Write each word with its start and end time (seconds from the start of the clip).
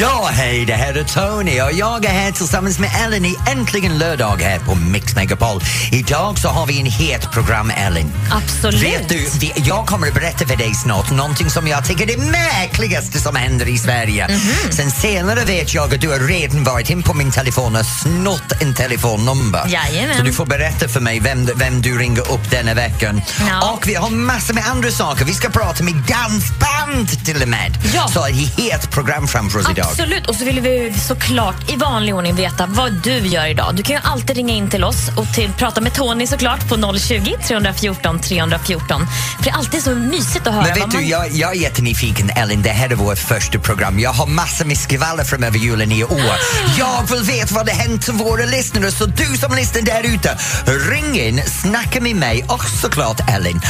Ja, 0.00 0.28
hej, 0.32 0.64
det 0.64 0.74
här 0.74 0.94
är 0.94 1.04
Tony 1.04 1.60
och 1.60 1.72
jag 1.72 2.04
är 2.04 2.08
här 2.08 2.32
tillsammans 2.32 2.78
med 2.78 2.90
Ellen 3.04 3.24
i 3.24 3.36
Äntligen 3.46 3.98
lördag 3.98 4.36
här 4.42 4.58
på 4.58 4.74
Mix 4.74 5.14
Megapol. 5.16 5.60
Idag 5.92 6.38
så 6.38 6.48
har 6.48 6.66
vi 6.66 6.80
en 6.80 6.86
het 6.86 7.30
program, 7.32 7.72
Ellen. 7.76 8.12
Absolut. 8.32 8.82
Vet 8.82 9.08
du, 9.08 9.26
vi, 9.40 9.52
jag 9.56 9.86
kommer 9.86 10.08
att 10.08 10.14
berätta 10.14 10.46
för 10.46 10.56
dig 10.56 10.74
snart 10.74 11.10
någonting 11.10 11.50
som 11.50 11.68
jag 11.68 11.84
tycker 11.84 12.02
är 12.02 12.16
det 12.16 12.22
märkligaste 12.30 13.18
som 13.18 13.36
händer 13.36 13.68
i 13.68 13.78
Sverige. 13.78 14.28
Mhm. 14.28 14.72
Sen 14.72 14.90
senare 14.90 15.44
vet 15.44 15.74
jag 15.74 15.94
att 15.94 16.00
du 16.00 16.08
har 16.08 16.18
redan 16.18 16.64
varit 16.64 16.90
in 16.90 17.02
på 17.02 17.14
min 17.14 17.30
telefon 17.30 17.76
och 17.76 17.86
snott 17.86 18.52
en 18.60 18.74
telefonnummer. 18.74 19.62
Jajamän. 19.68 20.16
Så 20.16 20.22
du 20.22 20.32
får 20.32 20.46
berätta 20.46 20.88
för 20.88 21.00
mig 21.00 21.20
vem, 21.20 21.50
vem 21.56 21.82
du 21.82 21.98
ringer 21.98 22.32
upp 22.32 22.50
denna 22.50 22.74
veckan. 22.74 23.22
Ja. 23.48 23.72
Och 23.72 23.88
vi 23.88 23.94
har 23.94 24.10
massor 24.10 24.54
med 24.54 24.64
andra 24.66 24.90
saker. 24.90 25.24
Vi 25.24 25.34
ska 25.34 25.48
prata 25.48 25.84
med 25.84 25.94
dansband 25.94 27.24
till 27.24 27.42
och 27.42 27.48
med. 27.48 27.78
Ja. 27.94 28.08
Så 28.08 28.26
ett 28.26 28.58
helt 28.58 28.90
program 28.90 29.28
framför 29.28 29.58
oss 29.58 29.70
idag. 29.70 29.83
Absolut. 29.90 30.26
Och 30.26 30.34
så 30.34 30.44
vill 30.44 30.60
vi 30.60 30.94
såklart 31.08 31.70
i 31.72 31.76
vanlig 31.76 32.14
ordning 32.14 32.34
veta 32.34 32.66
vad 32.66 32.92
du 32.92 33.18
gör 33.18 33.46
idag. 33.46 33.74
Du 33.74 33.82
kan 33.82 33.96
ju 33.96 34.02
alltid 34.04 34.36
ringa 34.36 34.54
in 34.54 34.70
till 34.70 34.84
oss 34.84 35.08
och 35.16 35.34
till, 35.34 35.52
prata 35.52 35.80
med 35.80 35.94
Tony 35.94 36.26
såklart 36.26 36.68
på 36.68 36.98
020 36.98 37.36
314 37.48 38.18
314. 38.20 39.06
För 39.36 39.44
det 39.44 39.50
är 39.50 39.54
alltid 39.54 39.82
så 39.82 39.94
mysigt 39.94 40.46
att 40.46 40.54
höra 40.54 40.64
Men 40.64 40.74
vet 40.74 40.90
du, 40.90 40.96
man... 40.96 41.08
jag, 41.08 41.30
jag 41.30 41.56
är 41.56 41.60
jättenyfiken 41.60 42.30
Ellen, 42.36 42.62
det 42.62 42.70
här 42.70 42.90
är 42.90 42.94
vårt 42.94 43.18
första 43.18 43.58
program. 43.58 44.00
Jag 44.00 44.10
har 44.10 44.26
massor 44.26 44.64
med 44.64 44.78
skvaller 44.78 45.24
framöver 45.24 45.58
julen 45.58 45.92
i 45.92 46.04
år. 46.04 46.34
Jag 46.78 47.10
vill 47.10 47.22
veta 47.22 47.54
vad 47.54 47.66
det 47.66 47.72
hänt 47.72 48.04
till 48.04 48.14
våra 48.14 48.44
lyssnare 48.44 48.90
så 48.90 49.06
du 49.06 49.24
som 49.24 49.54
lyssnar 49.54 49.82
där 49.82 50.02
ute, 50.14 50.38
ring 50.90 51.20
in, 51.20 51.42
snacka 51.46 52.00
med 52.00 52.16
mig 52.16 52.44
och 52.48 52.64
såklart 52.64 53.30
Ellen. 53.30 53.60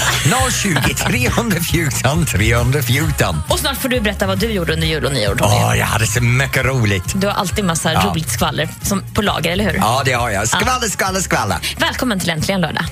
020 0.62 0.94
314 0.94 2.26
314. 2.26 3.42
Och 3.48 3.58
snart 3.58 3.76
får 3.76 3.88
du 3.88 4.00
berätta 4.00 4.26
vad 4.26 4.38
du 4.38 4.46
gjorde 4.46 4.72
under 4.72 4.86
jul 4.86 5.04
och 5.04 5.12
nyår, 5.12 5.34
Tony. 5.34 5.54
Åh, 5.54 5.78
jag 5.78 5.86
hade 5.86 6.03
så 6.06 6.20
mycket 6.22 6.64
roligt. 6.64 7.12
Du 7.14 7.26
har 7.26 7.34
alltid 7.34 7.64
massa 7.64 7.92
Ja. 7.92 8.00
roligt 8.10 8.30
skvaller 8.30 8.68
som 8.82 9.02
på 9.14 9.22
lager, 9.22 9.50
eller 9.52 9.64
hur? 9.64 9.74
Ja, 9.74 10.02
det 10.04 10.12
har 10.12 10.30
jag. 10.30 10.48
Skvaller, 10.48 10.88
skvaller, 10.88 11.20
skvaller. 11.20 11.56
Välkommen 11.78 12.20
till 12.20 12.30
Äntligen 12.30 12.60
lördag. 12.60 12.84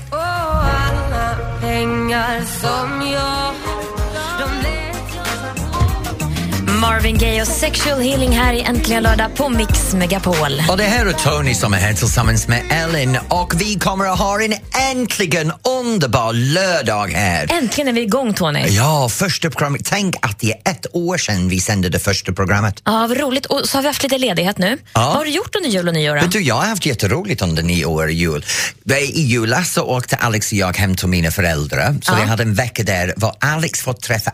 Marvin 6.83 7.17
Gaye 7.17 7.41
och 7.41 7.47
Sexual 7.47 8.01
Healing 8.01 8.31
här 8.31 8.53
i 8.53 8.61
Äntligen 8.61 9.03
lördag 9.03 9.35
på 9.35 9.49
Mix 9.49 9.93
Megapol. 9.93 10.63
Och 10.69 10.77
det 10.77 10.83
här 10.83 11.05
är 11.05 11.11
Tony 11.13 11.53
som 11.53 11.73
är 11.73 11.77
här 11.77 11.93
tillsammans 11.93 12.47
med 12.47 12.63
Ellen 12.69 13.17
och 13.29 13.61
vi 13.61 13.75
kommer 13.79 14.05
att 14.05 14.19
ha 14.19 14.41
en 14.41 14.53
äntligen 14.91 15.51
underbar 15.83 16.33
lördag 16.33 17.07
här. 17.07 17.51
Äntligen 17.51 17.87
är 17.87 17.93
vi 17.93 18.01
igång, 18.01 18.33
Tony. 18.33 18.67
Ja, 18.67 19.09
första 19.09 19.49
programmet. 19.49 19.81
Tänk 19.85 20.15
att 20.21 20.39
det 20.39 20.51
är 20.51 20.71
ett 20.71 20.85
år 20.93 21.17
sedan 21.17 21.49
vi 21.49 21.59
sände 21.59 21.89
det 21.89 21.99
första 21.99 22.33
programmet. 22.33 22.81
Ja, 22.85 23.07
vad 23.07 23.17
roligt. 23.17 23.45
Och 23.45 23.61
så 23.69 23.77
har 23.77 23.81
vi 23.81 23.87
haft 23.87 24.03
lite 24.03 24.17
ledighet 24.17 24.57
nu. 24.57 24.77
Vad 24.93 25.03
har 25.03 25.25
du 25.25 25.31
gjort 25.31 25.55
under 25.55 25.69
jul 25.69 25.87
och 25.87 25.93
nyår? 25.93 26.15
Vet 26.15 26.31
du, 26.31 26.41
jag 26.41 26.55
har 26.55 26.65
haft 26.67 26.85
jätteroligt 26.85 27.41
under 27.41 27.63
nio 27.63 27.85
år 27.85 28.09
i 28.09 28.13
jul. 28.13 28.45
I 29.15 29.21
julas 29.21 29.73
så 29.73 29.83
åkte 29.83 30.15
Alex 30.15 30.51
och 30.51 30.57
jag 30.57 30.77
hem 30.77 30.95
till 30.95 31.07
mina 31.07 31.31
föräldrar. 31.31 31.95
Så 32.01 32.11
Ja. 32.11 32.15
vi 32.15 32.21
hade 32.29 32.43
en 32.43 32.53
vecka 32.53 32.83
där 32.83 33.13
var 33.17 33.35
Alex 33.39 33.81
fått 33.81 34.01
träffa 34.01 34.31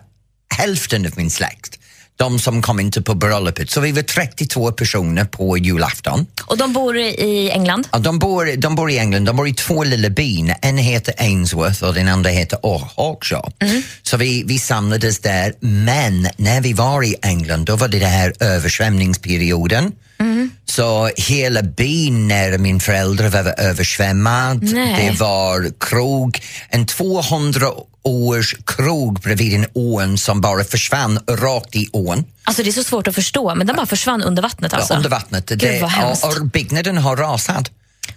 hälften 0.58 1.06
av 1.06 1.12
min 1.16 1.32
släkt. 1.32 1.79
De 2.20 2.40
som 2.40 2.62
kom 2.62 2.80
inte 2.80 3.02
på 3.02 3.16
bröllopet. 3.16 3.70
Så 3.70 3.82
vi 3.82 3.92
var 3.92 4.02
32 4.02 4.72
personer 4.72 5.26
på 5.26 5.58
julafton. 5.58 6.26
Och 6.46 6.58
de 6.58 6.74
bor 6.74 6.98
i 6.98 7.50
England? 7.52 7.88
Ja, 7.92 8.00
de, 8.00 8.20
bor, 8.20 8.58
de 8.58 8.76
bor 8.76 8.92
i 8.92 8.98
England, 8.98 9.26
de 9.26 9.36
bor 9.36 9.48
i 9.48 9.54
två 9.54 9.84
lilla 9.84 10.10
byn. 10.10 10.54
En 10.62 10.78
heter 10.78 11.14
Ainsworth 11.18 11.84
och 11.84 11.94
den 11.94 12.08
andra 12.08 12.30
heter 12.30 12.60
Hawkshaw. 12.96 13.52
Så 14.04 14.18
vi, 14.18 14.44
vi 14.44 14.60
samlades 14.60 15.20
där, 15.20 15.54
men 15.60 16.28
när 16.38 16.62
vi 16.62 16.74
var 16.74 17.04
i 17.04 17.16
England 17.22 17.66
då 17.66 17.76
var 17.76 17.88
det 17.88 18.00
den 18.00 18.10
här 18.10 18.34
översvämningsperioden. 18.40 19.92
Så 20.66 21.10
hela 21.18 21.62
byn 21.62 22.28
nära 22.28 22.58
min 22.58 22.80
föräldrar 22.80 23.30
var 23.30 23.60
översvämmad. 23.60 24.64
Nej. 24.64 25.10
Det 25.12 25.20
var 25.20 25.72
krog, 25.80 26.42
en 26.70 26.86
200 26.86 27.68
års 28.04 28.56
krog 28.66 29.20
bredvid 29.20 29.54
en 29.54 29.66
ån 29.74 30.18
som 30.18 30.42
bara 30.42 30.64
försvann 30.64 31.20
rakt 31.30 31.76
i 31.76 31.90
ån. 31.94 32.24
Alltså 32.44 32.64
det 32.64 32.70
är 32.70 32.72
så 32.72 32.84
svårt 32.84 33.08
att 33.08 33.16
förstå, 33.16 33.56
men 33.56 33.68
den 33.68 33.76
bara 33.76 33.86
försvann 33.86 34.22
under 34.24 34.42
vattnet 34.44 34.74
alltså? 34.74 34.94
Ja, 34.94 34.98
under 34.98 35.10
vattnet. 35.10 35.50
Gud, 35.50 35.60
Det- 35.60 35.82
vad 35.82 35.90
hemskt. 35.92 36.24
och, 36.26 36.38
och 36.38 36.46
byggnaden 36.46 36.98
har 36.98 37.16
rasat. 37.18 37.72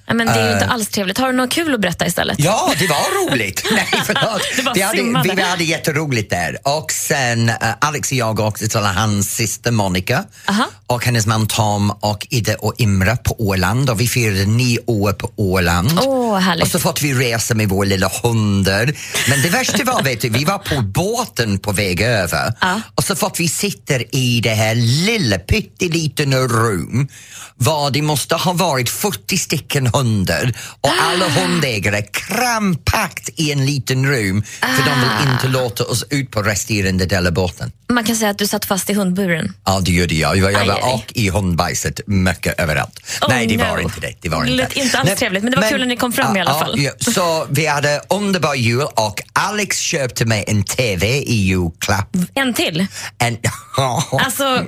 Ja, 0.07 0.15
men 0.15 0.27
det 0.27 0.33
är 0.33 0.47
ju 0.47 0.53
inte 0.53 0.65
Eh. 0.65 0.73
alls 0.73 0.89
trevligt. 0.89 1.19
Har 1.19 1.27
du 1.27 1.33
något 1.37 1.51
kul 1.53 1.75
att 1.75 1.81
berätta 1.81 2.07
istället? 2.07 2.39
Ja, 2.41 2.73
det 2.79 2.87
var 2.87 3.31
roligt. 3.31 3.65
Nej, 3.73 3.89
förlåt. 4.07 4.43
Vi, 4.75 4.81
hade, 4.83 5.35
vi 5.35 5.43
hade 5.43 5.65
jätteroligt 5.65 6.31
där. 6.31 6.59
Och 6.63 6.93
sen 6.93 7.49
uh, 7.49 7.55
Alex 7.81 8.11
och 8.11 8.17
jag 8.17 8.41
åkte 8.41 8.69
till 8.69 8.81
hans 8.81 9.35
syster 9.35 9.71
Monica 9.71 10.25
Aha. 10.49 10.65
och 10.87 11.05
hennes 11.05 11.27
man 11.27 11.47
Tom 11.47 11.91
och 11.91 12.27
Ida 12.31 12.55
och 12.59 12.75
Imra 12.79 13.17
på 13.17 13.37
Åland 13.39 13.91
och 13.91 14.01
vi 14.01 14.09
firade 14.09 14.45
nio 14.47 14.79
år 14.87 15.13
på 15.13 15.31
Åland. 15.37 15.99
Åh, 16.03 16.39
härligt. 16.39 16.65
och 16.65 16.71
så 16.71 16.79
fått 16.79 17.03
vi 17.03 17.15
resa 17.15 17.55
med 17.55 17.69
våra 17.69 17.89
lilla 17.89 18.11
hundar. 18.23 18.93
Men 19.31 19.43
det 19.43 19.49
värsta 19.49 19.85
var, 19.85 20.03
vet 20.03 20.21
du, 20.21 20.29
vi 20.29 20.45
var 20.45 20.59
på 20.59 20.81
båten 20.83 21.59
på 21.59 21.73
väg 21.73 22.01
över 22.01 22.55
Ja. 22.61 22.81
och 22.95 23.05
så 23.05 23.17
fått 23.17 23.41
vi 23.41 23.49
sitta 23.49 23.95
i 24.01 24.41
det 24.43 24.55
här 24.55 24.75
lilla 25.07 25.39
pytteliten 25.39 26.35
rum 26.49 27.09
var 27.57 27.91
det 27.91 28.03
måste 28.03 28.35
ha 28.35 28.53
varit 28.53 28.91
40 28.91 29.39
stycken 29.39 29.91
hundar 29.93 30.53
och 30.81 30.91
alla 31.01 31.29
hundägare 31.29 32.03
krampakt 32.03 33.29
i 33.37 33.53
en 33.53 33.67
liten 33.67 34.07
rum 34.07 34.43
för 34.61 34.85
de 34.85 35.01
vill 35.01 35.33
inte 35.33 35.49
låta 35.49 35.85
oss 35.85 36.05
ut 36.11 36.31
på 36.31 36.43
resterande 36.43 37.07
del 37.07 37.27
av 37.27 37.33
båten. 37.33 37.73
Man 37.89 38.05
kan 38.05 38.17
säga 38.17 38.31
att 38.31 38.39
du 38.39 38.47
satt 38.47 38.65
fast 38.65 38.91
i 38.91 38.95
hundburen. 38.95 39.55
Ja, 39.65 39.81
det 39.81 39.93
gjorde 39.93 40.15
jag. 40.15 40.37
Jag 40.37 40.53
var 40.53 40.61
aj, 40.61 40.71
aj. 40.71 40.93
och 40.95 41.13
i 41.15 41.29
hundbajset 41.29 42.01
mycket 42.07 42.61
överallt. 42.61 43.01
Oh, 43.21 43.29
Nej, 43.29 43.47
det 43.47 43.57
var 43.57 43.77
no. 43.77 43.81
inte 43.83 44.01
det. 44.01 44.15
Det 44.21 44.29
var 44.29 44.45
inte. 44.45 44.53
lät 44.57 44.77
inte 44.77 44.99
alls 44.99 45.15
trevligt, 45.19 45.43
men 45.43 45.53
det 45.53 45.61
var 45.61 45.69
kul 45.69 45.81
när 45.81 45.87
ni 45.87 45.97
kom 45.97 46.13
fram 46.13 46.37
i 46.37 46.41
alla 46.41 46.55
fall. 46.59 46.81
Ja, 46.81 46.91
så 46.99 47.47
vi 47.51 47.67
hade 47.67 48.01
underbar 48.09 48.55
jul 48.55 48.83
och 48.95 49.23
Alex 49.33 49.79
köpte 49.79 50.25
mig 50.25 50.45
en 50.47 50.65
TV 50.65 51.07
i 51.07 51.35
julklapp. 51.35 52.17
En 52.35 52.55
till. 52.55 52.87
En, 53.19 53.37
Alltså, 54.13 54.65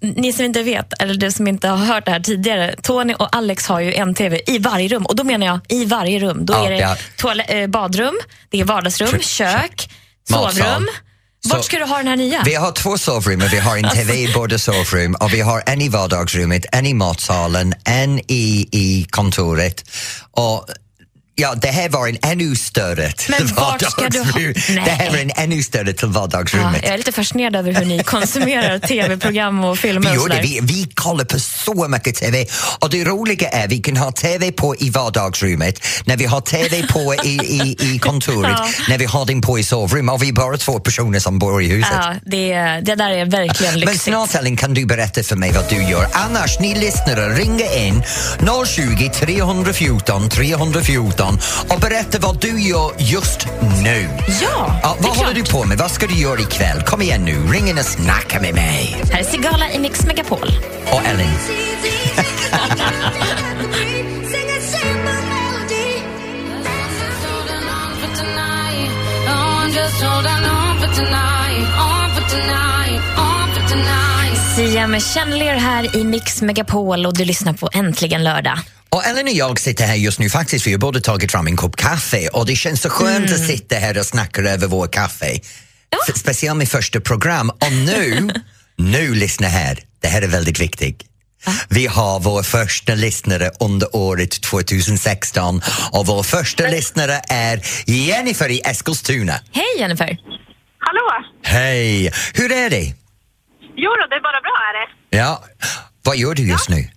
ni 0.00 0.32
som 0.32 0.44
inte 0.44 0.62
vet, 0.62 0.92
eller 1.02 1.14
du 1.14 1.30
som 1.30 1.46
inte 1.46 1.68
har 1.68 1.76
hört 1.76 2.04
det 2.04 2.10
här 2.10 2.20
tidigare, 2.20 2.74
Tony 2.82 3.14
och 3.14 3.36
Alex 3.36 3.66
har 3.66 3.80
ju 3.80 3.94
en 3.94 4.14
TV 4.14 4.40
i 4.46 4.58
varje 4.70 4.88
rum. 4.88 5.06
Och 5.06 5.16
då 5.16 5.24
menar 5.24 5.46
jag 5.46 5.60
i 5.68 5.84
varje 5.84 6.18
rum. 6.18 6.46
Då 6.46 6.52
Ja, 6.52 6.66
är 6.66 6.70
det 6.70 6.76
ja. 6.78 6.96
toale- 7.16 7.44
eh, 7.62 7.66
badrum, 7.66 8.18
det 8.50 8.60
är 8.60 8.64
vardagsrum, 8.64 9.10
Kök, 9.10 9.22
kök, 9.22 9.90
matsal. 10.30 10.52
sovrum. 10.52 10.86
Vart 11.48 11.58
Så- 11.58 11.62
ska 11.62 11.78
du 11.78 11.84
ha 11.84 11.96
den 11.96 12.06
här 12.08 12.16
nya? 12.16 12.42
Vi 12.44 12.54
har 12.54 12.72
två 12.72 12.98
sovrum 12.98 13.42
och 13.42 13.52
vi 13.52 13.58
har 13.58 13.76
en 13.76 13.88
TV 13.90 14.14
i 14.14 14.32
båda 14.34 14.58
sovrum 14.58 15.14
och 15.14 15.34
vi 15.34 15.40
har 15.40 15.62
en 15.66 15.82
i 15.82 15.88
vardagsrummet, 15.88 16.66
en 16.72 16.86
i 16.86 16.94
matsalen, 16.94 17.74
en 17.84 18.18
i, 18.18 18.68
i 18.72 19.06
kontoret. 19.10 19.84
Och 20.30 20.66
Ja, 21.38 21.54
det 21.54 21.68
här 21.68 21.88
var 21.88 22.08
en 22.08 22.18
ännu 22.22 22.56
större 22.56 23.12
till 23.12 23.34
Men 23.38 23.46
vart 23.54 23.82
ska 23.90 24.08
du 24.08 24.18
ha- 24.18 24.24
vardagsrum. 24.24 24.54
Nej. 24.74 24.82
Det 24.84 24.90
här 24.90 25.10
var 25.10 25.18
en 25.18 25.30
ännu 25.36 25.62
större 25.62 25.92
till 25.92 26.08
Ja, 26.14 26.20
vardagsrummet. 26.20 26.80
jag 26.82 26.92
är 26.92 26.98
lite 26.98 27.12
fascinerad 27.12 27.56
över 27.56 27.72
hur 27.72 27.84
ni 27.84 28.02
konsumerar 28.04 28.78
tv-program 28.88 29.64
och 29.64 29.78
filmer 29.78 30.10
Vi, 30.10 30.16
och 30.16 30.22
sådär. 30.22 30.42
vi, 30.42 30.58
vi 30.62 30.88
kollar 30.94 31.24
på 31.24 31.38
så 31.40 31.88
mycket 31.88 32.14
TV 32.16 32.46
och 32.80 32.90
det 32.90 33.04
roliga 33.04 33.48
är 33.48 33.68
vi 33.68 33.78
kan 33.78 33.96
ha 33.96 34.12
TV 34.12 34.52
på 34.52 34.76
i 34.76 34.90
vardagsrummet, 34.90 35.84
när 36.04 36.16
vi 36.16 36.24
har 36.24 36.40
TV 36.40 36.86
på 36.86 37.14
i, 37.24 37.28
i, 37.28 37.76
i 37.94 37.98
kontoret, 38.02 38.50
Ja. 38.58 38.68
när 38.88 38.98
vi 38.98 39.04
har 39.04 39.24
den 39.26 39.40
på 39.40 39.58
i 39.58 39.64
sovrummet 39.64 40.14
och 40.14 40.22
vi 40.22 40.28
är 40.28 40.32
bara 40.32 40.56
två 40.56 40.78
personer 40.80 41.18
som 41.18 41.38
bor 41.38 41.62
i 41.62 41.66
huset. 41.68 41.90
Ja, 41.94 42.14
det, 42.26 42.54
det 42.82 42.94
där 42.94 43.10
är 43.10 43.24
verkligen 43.24 43.72
Men 43.72 43.80
lyxigt. 43.80 44.02
snart 44.02 44.34
Ellen 44.34 44.56
kan 44.56 44.74
du 44.74 44.86
berätta 44.86 45.22
för 45.22 45.36
mig 45.36 45.52
vad 45.52 45.68
du 45.68 45.82
gör. 45.82 46.06
Annars, 46.12 46.60
ni 46.60 46.74
lyssnare, 46.74 47.28
ringa 47.34 47.72
in 47.74 48.02
020 48.66 49.10
314 49.14 50.28
314 50.28 51.25
och 51.68 51.80
berätta 51.80 52.18
vad 52.18 52.40
du 52.40 52.60
gör 52.60 52.90
just 52.98 53.46
nu. 53.82 54.08
Ja, 54.42 54.80
Ja, 54.82 54.96
vad 55.00 55.16
håller 55.16 55.34
du 55.34 55.44
på 55.44 55.64
med? 55.64 55.78
Vad 55.78 55.90
ska 55.90 56.06
du 56.06 56.14
göra 56.14 56.40
ikväll? 56.40 56.82
Kom 56.82 57.02
igen 57.02 57.24
nu, 57.24 57.46
ring 57.52 57.68
in 57.68 57.78
och 57.78 57.84
snacka 57.84 58.40
med 58.40 58.54
mig. 58.54 59.02
Här 59.12 59.20
är 59.20 59.24
Sigala 59.24 59.70
i 59.70 59.78
Mix 59.78 60.06
Megapol. 60.06 60.50
Och 60.92 61.00
Ellen. 61.06 61.30
Sia 74.56 74.86
med 74.86 75.02
Chandelier 75.02 75.54
här 75.54 75.96
i 75.96 76.04
Mix 76.04 76.42
Megapol 76.42 77.06
och 77.06 77.16
du 77.16 77.24
lyssnar 77.24 77.52
på 77.52 77.68
Äntligen 77.72 78.24
lördag. 78.24 78.58
Och 78.96 79.04
Ellen 79.06 79.26
och 79.26 79.32
jag 79.32 79.60
sitter 79.60 79.86
här 79.86 79.94
just 79.94 80.18
nu 80.18 80.30
faktiskt, 80.30 80.66
vi 80.66 80.72
har 80.72 80.78
båda 80.78 81.00
tagit 81.00 81.32
fram 81.32 81.46
en 81.46 81.56
kopp 81.56 81.76
kaffe 81.76 82.28
och 82.28 82.46
det 82.46 82.56
känns 82.56 82.80
så 82.82 82.90
skönt 82.90 83.32
att 83.32 83.46
sitta 83.46 83.76
här 83.76 83.98
och 83.98 84.06
snacka 84.06 84.42
över 84.42 84.66
vår 84.66 84.86
kaffe. 84.88 85.26
S- 86.08 86.18
Speciellt 86.20 86.56
med 86.58 86.68
första 86.68 87.00
program. 87.00 87.50
Och 87.50 87.72
nu, 87.72 88.28
nu 88.76 89.14
lyssna 89.14 89.48
här, 89.48 89.78
det 90.00 90.08
här 90.08 90.22
är 90.22 90.26
väldigt 90.26 90.60
viktigt. 90.60 91.02
Vi 91.68 91.86
har 91.86 92.20
vår 92.20 92.42
första 92.42 92.94
lyssnare 92.94 93.50
under 93.60 93.96
året 93.96 94.40
2016 94.42 95.62
och 95.92 96.06
vår 96.06 96.22
första 96.22 96.66
lyssnare 96.66 97.20
är 97.28 97.60
Jennifer 97.86 98.48
i 98.48 98.60
Eskilstuna. 98.64 99.40
Hej 99.52 99.64
Jennifer! 99.78 100.18
Hallå! 100.78 101.26
Hej! 101.44 102.12
Hur 102.34 102.52
är 102.52 102.70
det? 102.70 102.84
Jo 103.76 103.90
det 104.10 104.16
är 104.16 104.22
bara 104.22 104.40
bra 104.40 104.56
är 104.68 104.74
det. 105.10 105.16
Ja. 105.18 105.44
Vad 106.02 106.16
gör 106.16 106.34
du 106.34 106.42
just 106.48 106.68
nu? 106.68 106.88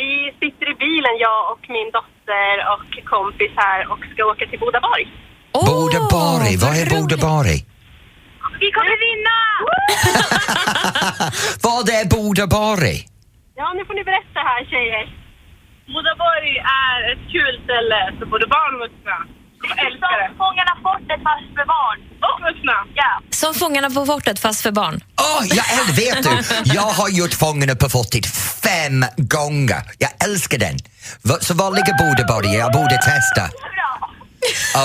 Vi 0.00 0.08
sitter 0.40 0.66
i 0.72 0.74
bilen, 0.86 1.14
jag 1.26 1.40
och 1.52 1.64
min 1.76 1.88
dotter 1.96 2.54
och 2.74 2.90
kompis 3.14 3.52
här 3.56 3.80
och 3.92 4.02
ska 4.12 4.20
åka 4.32 4.44
till 4.50 4.60
Bodaborg. 4.64 5.06
Åh, 5.58 5.64
Bodabari. 5.70 6.52
Vad 6.64 6.72
är 6.80 6.86
roligt. 6.86 7.20
Bodabari? 7.20 7.58
Vi 8.62 8.68
kommer 8.76 8.96
vinna! 9.06 9.36
Vad 11.66 11.86
är 11.98 12.04
Bodabari? 12.14 12.96
Ja, 13.60 13.66
nu 13.76 13.82
får 13.86 13.94
ni 13.94 14.04
berätta 14.10 14.38
här 14.50 14.62
tjejer. 14.72 15.04
Bodaborg 15.94 16.52
är 16.84 16.98
ett 17.12 17.24
kul 17.34 17.54
ställe 17.64 18.00
för 18.18 18.26
både 18.34 18.46
barn 18.54 18.72
och 18.74 18.80
vuxna. 18.84 19.18
Jag 19.68 19.78
älskar 19.86 20.12
det. 20.20 20.28
Fångarna 20.42 20.72
fortet 20.86 21.20
fast 21.28 21.48
för 21.56 21.66
barn. 21.74 21.98
Och 22.28 22.36
vuxna. 22.46 22.76
Ja. 22.94 23.10
Som 23.30 23.54
Fångarna 23.54 23.90
på 23.90 24.06
fortet 24.06 24.38
fast 24.38 24.62
för 24.62 24.70
barn. 24.70 25.00
Åh, 25.20 25.42
jag 25.58 25.64
äl- 25.78 25.92
vet 26.00 26.22
du, 26.22 26.34
jag 26.74 26.82
har 27.00 27.08
gjort 27.08 27.34
Fångarna 27.34 27.74
på 27.74 27.88
fortet 27.88 28.26
fem 28.64 29.04
gånger. 29.16 29.82
Jag 29.98 30.10
älskar 30.24 30.58
den. 30.58 30.76
Så 31.40 31.54
var 31.54 31.70
ligger 31.70 31.94
Bodabari? 32.02 32.58
Jag 32.58 32.72
borde 32.72 32.96
testa. 32.96 33.44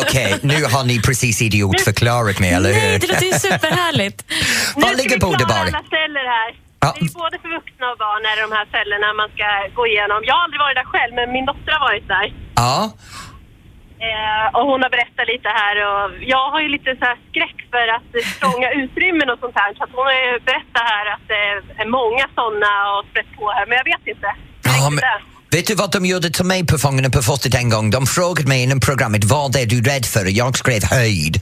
Okej, 0.02 0.40
nu 0.42 0.66
har 0.66 0.84
ni 0.84 1.02
precis 1.02 1.42
idiotförklarat 1.42 2.40
mig, 2.40 2.52
eller 2.54 2.74
hur? 2.74 2.82
Nej, 2.82 3.00
det 3.00 3.08
låter 3.08 3.26
ju 3.26 3.34
superhärligt. 3.34 4.24
Var 4.76 4.90
nu 4.90 4.96
ligger 4.96 5.18
ska 5.18 5.28
vi 5.28 5.36
klara. 5.36 5.70
Ja. 6.84 6.96
Det 7.00 7.06
är 7.06 7.14
både 7.24 7.36
för 7.44 7.50
vuxna 7.58 7.86
och 7.92 7.98
barn 8.06 8.24
är 8.32 8.38
de 8.46 8.50
här 8.58 8.66
cellerna 8.76 9.08
man 9.22 9.30
ska 9.36 9.48
gå 9.78 9.84
igenom. 9.92 10.20
Jag 10.28 10.34
har 10.38 10.44
aldrig 10.46 10.62
varit 10.66 10.78
där 10.82 10.90
själv, 10.94 11.14
men 11.20 11.28
min 11.36 11.46
dotter 11.50 11.72
har 11.78 11.84
varit 11.90 12.08
där. 12.16 12.26
Ja, 12.64 12.78
Eh, 14.08 14.46
och 14.56 14.66
hon 14.70 14.80
har 14.84 14.90
berättat 14.96 15.28
lite 15.34 15.50
här 15.62 15.76
och 15.88 16.06
jag 16.34 16.46
har 16.52 16.62
ju 16.66 16.70
lite 16.70 16.92
så 17.00 17.06
här 17.10 17.18
skräck 17.30 17.58
för 17.74 17.86
att 17.98 18.10
trånga 18.40 18.68
utrymmen 18.84 19.30
och 19.34 19.40
sånt 19.44 19.58
här. 19.62 19.70
Så 19.78 19.84
att 19.84 19.94
hon 19.98 20.06
har 20.12 20.18
ju 20.26 20.32
berättat 20.50 20.84
här 20.94 21.06
att 21.16 21.26
det 21.34 21.44
är 21.84 21.90
många 22.00 22.26
sådana 22.38 22.72
och 22.94 23.04
sprätt 23.10 23.32
på 23.38 23.46
här, 23.58 23.66
men 23.68 23.76
jag 23.82 23.88
vet 23.94 24.06
inte. 24.14 24.30
Ja, 24.64 24.90
men, 24.90 25.02
vet 25.56 25.68
du 25.68 25.76
vad 25.76 25.92
de 25.92 26.06
gjorde 26.06 26.30
till 26.30 26.46
mig 26.46 26.66
på 26.66 26.78
Fångarna 26.78 27.10
på 27.10 27.22
fortet 27.22 27.54
en 27.56 27.70
gång? 27.70 27.86
De 27.98 28.06
frågade 28.06 28.48
mig 28.48 28.64
inom 28.64 28.80
programmet 28.80 29.24
vad 29.24 29.56
är 29.56 29.66
du 29.66 29.82
rädd 29.92 30.06
för? 30.14 30.26
Jag 30.42 30.58
skrev 30.58 30.84
höjd. 30.84 31.36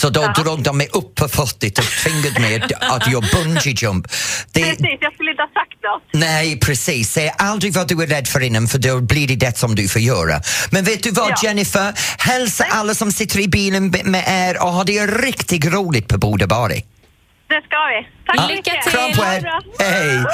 Så 0.00 0.10
då 0.10 0.22
drog 0.42 0.62
de 0.62 0.76
mig 0.78 0.88
upp 1.00 1.14
på 1.14 1.28
fortet 1.28 1.78
och 1.78 1.90
tvingade 2.02 2.40
mig 2.40 2.52
att, 2.56 2.72
att 2.94 3.12
göra 3.12 3.24
bungee 3.34 3.74
jump. 3.82 4.04
Det, 4.54 4.62
Precis, 4.62 4.98
jag 5.00 5.12
skulle 5.14 5.30
inte 5.30 5.42
ha 5.42 5.52
sagt 5.60 5.75
något. 5.90 6.02
nej, 6.12 6.60
precis. 6.60 7.12
Säg 7.12 7.32
aldrig 7.38 7.72
vad 7.74 7.88
du 7.88 8.02
är 8.02 8.06
rädd 8.06 8.28
för 8.28 8.40
innan 8.40 8.66
för 8.68 8.78
då 8.78 9.00
blir 9.00 9.28
det 9.28 9.36
det 9.36 9.58
som 9.58 9.74
du 9.74 9.88
får 9.88 10.00
göra. 10.02 10.40
Men 10.70 10.84
vet 10.84 11.02
du 11.02 11.10
vad 11.10 11.30
Ja. 11.30 11.36
Jennifer? 11.42 11.92
Hälsa 12.18 12.64
alla 12.70 12.94
som 12.94 13.12
sitter 13.12 13.40
i 13.40 13.48
bilen 13.48 13.94
med 14.04 14.24
er 14.28 14.62
och 14.62 14.72
ha 14.72 14.84
det 14.84 15.06
riktigt 15.06 15.64
roligt 15.64 16.08
på 16.08 16.18
Bodabari. 16.18 16.84
Det 17.48 17.60
ska 17.66 17.76
vi. 17.92 18.08
Tack 18.26 18.40
så 18.40 18.48
Lycka 18.48 18.70
till. 18.82 18.92
Kram 18.92 19.12
på 19.12 19.22
er! 19.22 19.42
Hej! 19.78 20.24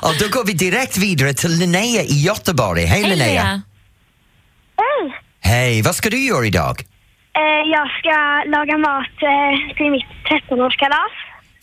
och 0.02 0.14
då 0.20 0.28
går 0.28 0.44
vi 0.44 0.52
direkt 0.52 0.96
vidare 0.96 1.34
till 1.34 1.50
Linnea 1.50 2.02
i 2.02 2.22
Göteborg. 2.22 2.84
Hej, 2.84 3.02
Hej, 3.02 3.10
Linnea! 3.10 3.62
Hej! 4.76 5.20
Hej, 5.40 5.82
vad 5.82 5.94
ska 5.94 6.10
du 6.10 6.18
göra 6.26 6.46
idag? 6.46 6.80
Eh, 7.36 7.70
jag 7.70 7.88
ska 7.98 8.50
laga 8.56 8.78
mat 8.78 9.16
eh, 9.22 9.76
till 9.76 9.90
mitt 9.90 10.04
13-årskalas. 10.50 11.14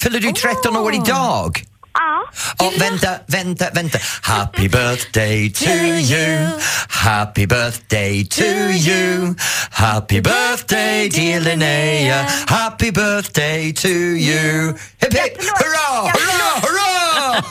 Fyller 0.04 0.20
du 0.20 0.32
13 0.32 0.78
år 0.78 0.94
idag? 0.94 1.62
Ja. 1.98 2.24
Och 2.66 2.74
vänta, 2.82 3.10
vänta, 3.28 3.66
vänta. 3.74 4.00
Happy 4.22 4.70
birthday 4.70 5.52
to 5.52 5.70
you. 6.14 6.50
Happy 6.90 7.46
birthday 7.48 8.26
to 8.26 8.44
you. 8.90 9.36
Happy 9.72 10.22
birthday 10.22 11.10
dear 11.10 11.40
Linnea. 11.40 12.26
Happy 12.48 12.92
birthday 12.92 13.74
to 13.74 13.88
you. 13.88 14.74
Hipp 15.02 15.14
hipp, 15.14 15.38
hurra, 15.60 16.12
hurra, 16.16 16.52
hurra! 16.66 17.44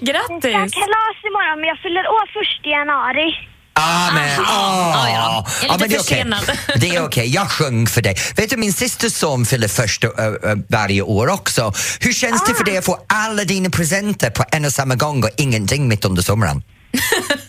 Jag 0.00 0.24
ska 0.24 0.32
ha 0.32 0.38
Grattis! 0.40 0.74
kalas 0.74 1.18
imorgon 1.28 1.60
men 1.60 1.68
jag 1.68 1.78
fyller 1.78 2.04
år 2.08 2.26
först 2.32 2.66
i 2.66 2.70
januari. 2.70 3.28
Ah, 3.76 4.10
men, 4.14 4.40
Ah, 4.46 5.08
ja. 5.08 5.46
Jag 5.62 5.74
är 5.74 5.78
lite 5.78 5.78
men 5.78 5.88
det 5.88 5.94
är 5.96 5.98
okej. 5.98 5.98
försenad. 5.98 6.58
Det 6.80 6.96
är 6.96 7.04
okej, 7.04 7.28
jag 7.34 7.50
sjöng 7.50 7.86
för 7.86 8.02
dig. 8.02 8.16
Vet 8.36 8.50
du, 8.50 8.56
min 8.56 8.72
sista 8.72 9.10
son 9.10 9.44
fyller 9.46 9.68
första 9.68 10.06
äh, 10.06 10.26
äh, 10.50 10.56
varje 10.68 11.02
år 11.02 11.28
också. 11.28 11.72
Hur 12.00 12.12
känns 12.12 12.44
det 12.44 12.54
för 12.54 12.64
dig 12.64 12.76
att 12.78 12.84
få 12.84 12.98
alla 13.08 13.44
dina 13.44 13.70
presenter 13.70 14.30
på 14.30 14.44
en 14.52 14.64
och 14.64 14.72
samma 14.72 14.94
gång 14.94 15.22
och 15.24 15.30
ingenting 15.36 15.88
mitt 15.88 16.04
under 16.04 16.22
sommaren? 16.22 16.62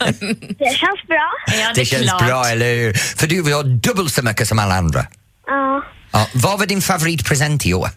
Det 0.59 0.75
känns 0.77 1.07
bra. 1.07 1.31
Ja, 1.47 1.53
det, 1.75 1.81
Det 1.81 1.85
känns 1.85 2.03
klart. 2.09 2.25
bra, 2.27 2.45
eller 2.45 2.75
hur? 2.75 2.93
För 2.93 3.27
du 3.27 3.41
vill 3.43 3.53
ha 3.53 3.63
dubbelt 3.63 4.13
så 4.13 4.21
mycket 4.21 4.47
som 4.47 4.59
alla 4.59 4.75
andra. 4.75 5.05
Ja. 5.47 5.83
Ja, 6.11 6.27
vad 6.33 6.59
var 6.59 6.65
din 6.65 6.81
favoritpresent 6.81 7.65
i 7.65 7.73
år? 7.73 7.89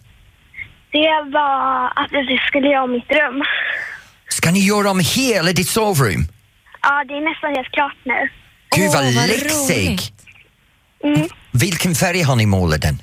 Det 0.91 1.31
var 1.33 1.85
att 1.95 2.11
jag 2.11 2.39
skulle 2.47 2.67
göra 2.67 2.83
om 2.83 2.91
mitt 2.91 3.09
rum. 3.09 3.43
Ska 4.29 4.51
ni 4.51 4.59
göra 4.59 4.91
om 4.91 4.99
hela 4.99 5.51
ditt 5.53 5.69
sovrum? 5.69 6.27
Ja, 6.81 7.03
det 7.07 7.13
är 7.13 7.23
nästan 7.29 7.55
helt 7.55 7.71
klart 7.71 7.99
nu. 8.03 8.19
Gud 8.75 8.91
vad 8.91 9.05
Åh, 9.05 9.15
vad 9.15 9.27
lyxig! 9.29 9.87
roligt. 9.89 10.13
Mm. 11.03 11.27
Vilken 11.51 11.95
färg 11.95 12.21
har 12.21 12.35
ni 12.35 12.45
målat 12.45 12.81
den? 12.81 12.95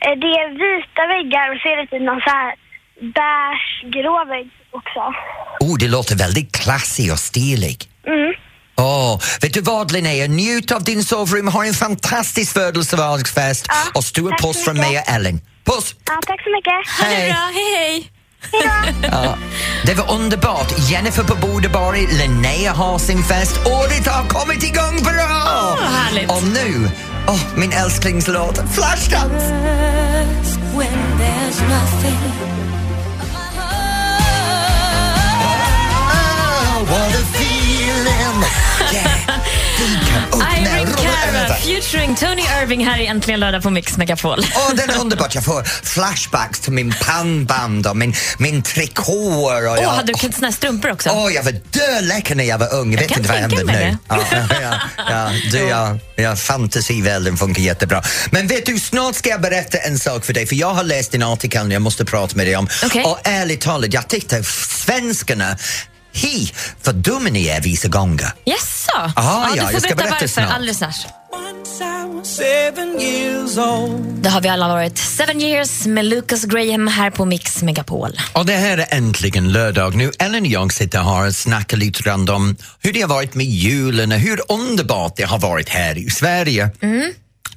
Eh, 0.00 0.14
det 0.22 0.26
är 0.26 0.48
vita 0.64 1.02
väggar 1.14 1.46
och 1.54 1.58
så 1.62 1.68
är 1.68 1.76
det 1.76 1.86
typ 1.86 2.02
någon 2.02 2.20
så 2.20 2.30
här 2.30 2.54
beige-grå 3.18 4.24
vägg 4.28 4.48
också. 4.70 5.00
Oh, 5.60 5.78
det 5.78 5.88
låter 5.88 6.16
väldigt 6.16 6.52
klassig 6.56 7.12
och 7.12 7.18
stilig. 7.18 7.84
Mm. 8.06 8.32
Åh, 8.76 9.20
vet 9.42 9.54
du 9.54 9.60
vad 9.60 9.92
Linnea, 9.92 10.26
njut 10.26 10.72
av 10.72 10.84
din 10.84 11.04
sovrum, 11.04 11.48
ha 11.48 11.64
en 11.66 11.74
fantastisk 11.74 12.52
födelsedagsfest 12.54 13.66
Ja, 13.68 13.74
och 13.94 14.04
stor 14.04 14.30
tack 14.30 14.40
puss 14.42 14.64
från 14.64 14.76
mig 14.76 14.98
och 14.98 15.08
Ellen. 15.14 15.40
Puss! 15.64 15.94
Ja, 16.06 16.20
tack 16.26 16.42
så 16.44 16.50
mycket. 16.50 16.72
Ha 17.00 17.08
det 17.08 17.14
Hej. 17.14 17.30
bra, 17.32 17.50
hej 17.54 17.76
hej! 17.76 18.10
Ja, 19.02 19.36
det 19.86 19.94
var 19.94 20.12
underbart. 20.12 20.74
Jennifer 20.90 21.24
på 21.24 21.34
Bodebari, 21.36 22.06
Linnea 22.06 22.72
har 22.72 22.98
sin 22.98 23.22
fest. 23.24 23.60
Året 23.66 24.06
har 24.06 24.28
kommit 24.28 24.62
igång 24.62 25.02
bra! 25.02 25.78
härligt. 25.80 26.30
Och 26.30 26.42
nu, 26.42 26.90
åh, 27.28 27.40
min 27.56 27.72
älsklingslåt, 27.72 28.60
Flashdance! 28.74 29.54
Oh, 35.56 36.82
what 36.90 37.14
a 37.14 37.24
feeling! 37.34 38.44
Yeah. 38.92 39.40
Vi 39.78 39.94
kan 40.10 40.40
öppna, 40.40 40.80
Över. 41.34 41.54
featuring 41.54 42.16
Tony 42.16 42.42
Irving 42.62 42.86
här 42.86 43.00
i 43.00 43.06
Äntligen 43.06 43.40
lördag 43.40 43.62
på 43.62 43.70
Mix 43.70 43.96
Megapol. 43.96 44.46
Åh, 44.54 44.74
den 44.74 44.90
är 44.90 45.00
underbart. 45.00 45.34
Jag 45.34 45.44
får 45.44 45.62
flashbacks 45.64 46.60
till 46.60 46.72
min 46.72 46.94
pannband 47.00 47.86
och 47.86 47.96
min, 47.96 48.14
min 48.38 48.62
trikåer. 48.62 49.68
Åh, 49.68 49.82
jag, 49.82 49.88
hade 49.88 50.12
du 50.12 50.32
såna 50.32 50.46
här 50.46 50.52
strumpor 50.52 50.90
också? 50.90 51.10
Åh, 51.10 51.32
jag 51.32 51.42
var 51.42 51.52
döläcker 51.70 52.34
när 52.34 52.44
jag 52.44 52.58
var 52.58 52.74
ung. 52.74 52.92
Jag 52.92 53.00
vet 53.00 53.16
inte 53.16 53.28
vad 53.28 53.38
tänka 53.38 53.56
hände 53.56 53.72
nu. 53.72 53.96
Ja, 54.08 54.24
ja, 54.60 54.80
ja, 55.10 55.30
du, 55.52 55.58
ja, 55.58 55.98
ja, 56.16 56.36
fantasivärlden 56.36 57.36
funkar 57.36 57.62
jättebra. 57.62 58.02
Men 58.30 58.46
vet 58.46 58.66
du, 58.66 58.78
snart 58.78 59.14
ska 59.14 59.30
jag 59.30 59.40
berätta 59.40 59.78
en 59.78 59.98
sak 59.98 60.24
för 60.24 60.32
dig 60.32 60.46
för 60.46 60.56
jag 60.56 60.74
har 60.74 60.84
läst 60.84 61.14
en 61.14 61.22
artikel 61.22 61.72
jag 61.72 61.82
måste 61.82 62.04
prata 62.04 62.36
med 62.36 62.46
dig 62.46 62.56
om. 62.56 62.68
Okej. 62.84 63.04
Och 63.04 63.18
ärligt 63.24 63.60
talat, 63.60 63.92
jag 63.92 64.08
tyckte 64.08 64.44
svenskarna 64.44 65.56
Hi, 66.14 66.52
vad 66.84 66.94
dumma 66.94 67.28
ni 67.30 67.46
är 67.46 67.60
vissa 67.60 67.88
gånger. 67.88 68.32
Jaså? 68.44 68.90
Aha, 68.96 69.12
ja, 69.16 69.48
ja, 69.48 69.52
du 69.54 69.58
jag 69.60 69.72
får 69.72 69.80
ska 69.80 69.88
berätta 69.88 69.96
berätta 69.96 70.10
varför 70.10 70.26
snart. 70.26 70.52
alldeles 70.52 70.78
snart. 70.78 71.06
Det 74.22 74.28
har 74.28 74.40
vi 74.40 74.48
alla 74.48 74.68
varit. 74.68 74.98
Seven 74.98 75.40
years 75.40 75.86
med 75.86 76.04
Lucas 76.04 76.44
Graham 76.44 76.88
här 76.88 77.10
på 77.10 77.24
Mix 77.24 77.62
Megapol. 77.62 78.10
Och 78.32 78.46
det 78.46 78.52
här 78.52 78.78
är 78.78 78.86
äntligen 78.90 79.52
lördag 79.52 79.94
nu. 79.94 80.10
Ellen 80.18 80.42
och 80.42 80.48
jag 80.48 80.72
sitter 80.72 81.02
här 81.02 81.26
och 81.26 81.34
snackar 81.34 81.76
lite 81.76 82.02
grann 82.02 82.28
om 82.28 82.56
hur 82.80 82.92
det 82.92 83.00
har 83.00 83.08
varit 83.08 83.34
med 83.34 83.46
julen 83.46 84.12
och 84.12 84.18
hur 84.18 84.40
underbart 84.48 85.16
det 85.16 85.24
har 85.24 85.38
varit 85.38 85.68
här 85.68 85.98
i 85.98 86.10
Sverige. 86.10 86.70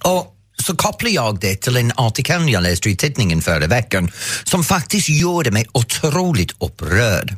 Och 0.03 0.33
så 0.65 0.75
kopplar 0.75 1.09
jag 1.09 1.39
det 1.39 1.61
till 1.61 1.77
en 1.77 1.91
artikel 1.95 2.49
jag 2.49 2.63
läste 2.63 2.89
i 2.89 2.95
tidningen 2.95 3.41
förra 3.41 3.67
veckan 3.67 4.11
som 4.43 4.63
faktiskt 4.63 5.09
gjorde 5.09 5.51
mig 5.51 5.65
otroligt 5.71 6.51
upprörd. 6.59 7.35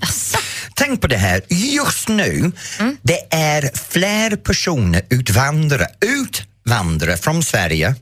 Tänk 0.75 1.01
på 1.01 1.07
det 1.07 1.17
här, 1.17 1.41
just 1.49 2.07
nu 2.07 2.51
det 3.01 3.27
är 3.29 3.71
fler 3.89 4.35
personer 4.35 5.01
utvandrar, 5.09 5.87
utvandrar 6.73 7.15
från 7.15 7.43
Sverige 7.43 7.95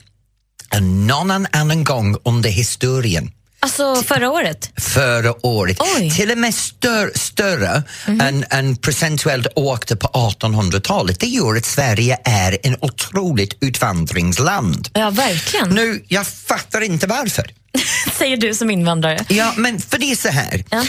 någon 0.81 1.47
annan 1.51 1.83
gång 1.83 2.17
under 2.25 2.50
historien 2.50 3.31
Alltså 3.59 3.95
förra 4.03 4.29
året? 4.31 4.71
förra 4.77 5.45
året. 5.45 5.77
Oj. 5.97 6.12
Till 6.12 6.31
och 6.31 6.38
med 6.38 6.53
stör, 6.55 7.12
större 7.15 7.83
än, 8.05 8.45
än 8.50 8.75
procentuellt 8.77 9.47
åkte 9.55 9.95
på 9.95 10.07
1800-talet. 10.07 11.19
Det 11.19 11.27
gör 11.27 11.55
att 11.55 11.65
Sverige 11.65 12.17
är 12.24 12.57
en 12.63 12.75
otroligt 12.81 13.57
utvandringsland. 13.63 14.89
Ja, 14.93 15.09
verkligen. 15.09 15.69
Nu, 15.69 16.03
jag 16.07 16.27
fattar 16.27 16.81
inte 16.81 17.07
varför. 17.07 17.51
Säger 18.17 18.38
du 18.38 18.53
som 18.53 18.69
invandrare. 18.71 19.25
Ja, 19.27 19.53
men 19.57 19.79
för 19.79 19.97
det 19.97 20.12
är 20.12 20.15
så 20.15 20.29
här. 20.29 20.63
Ja. 20.69 20.86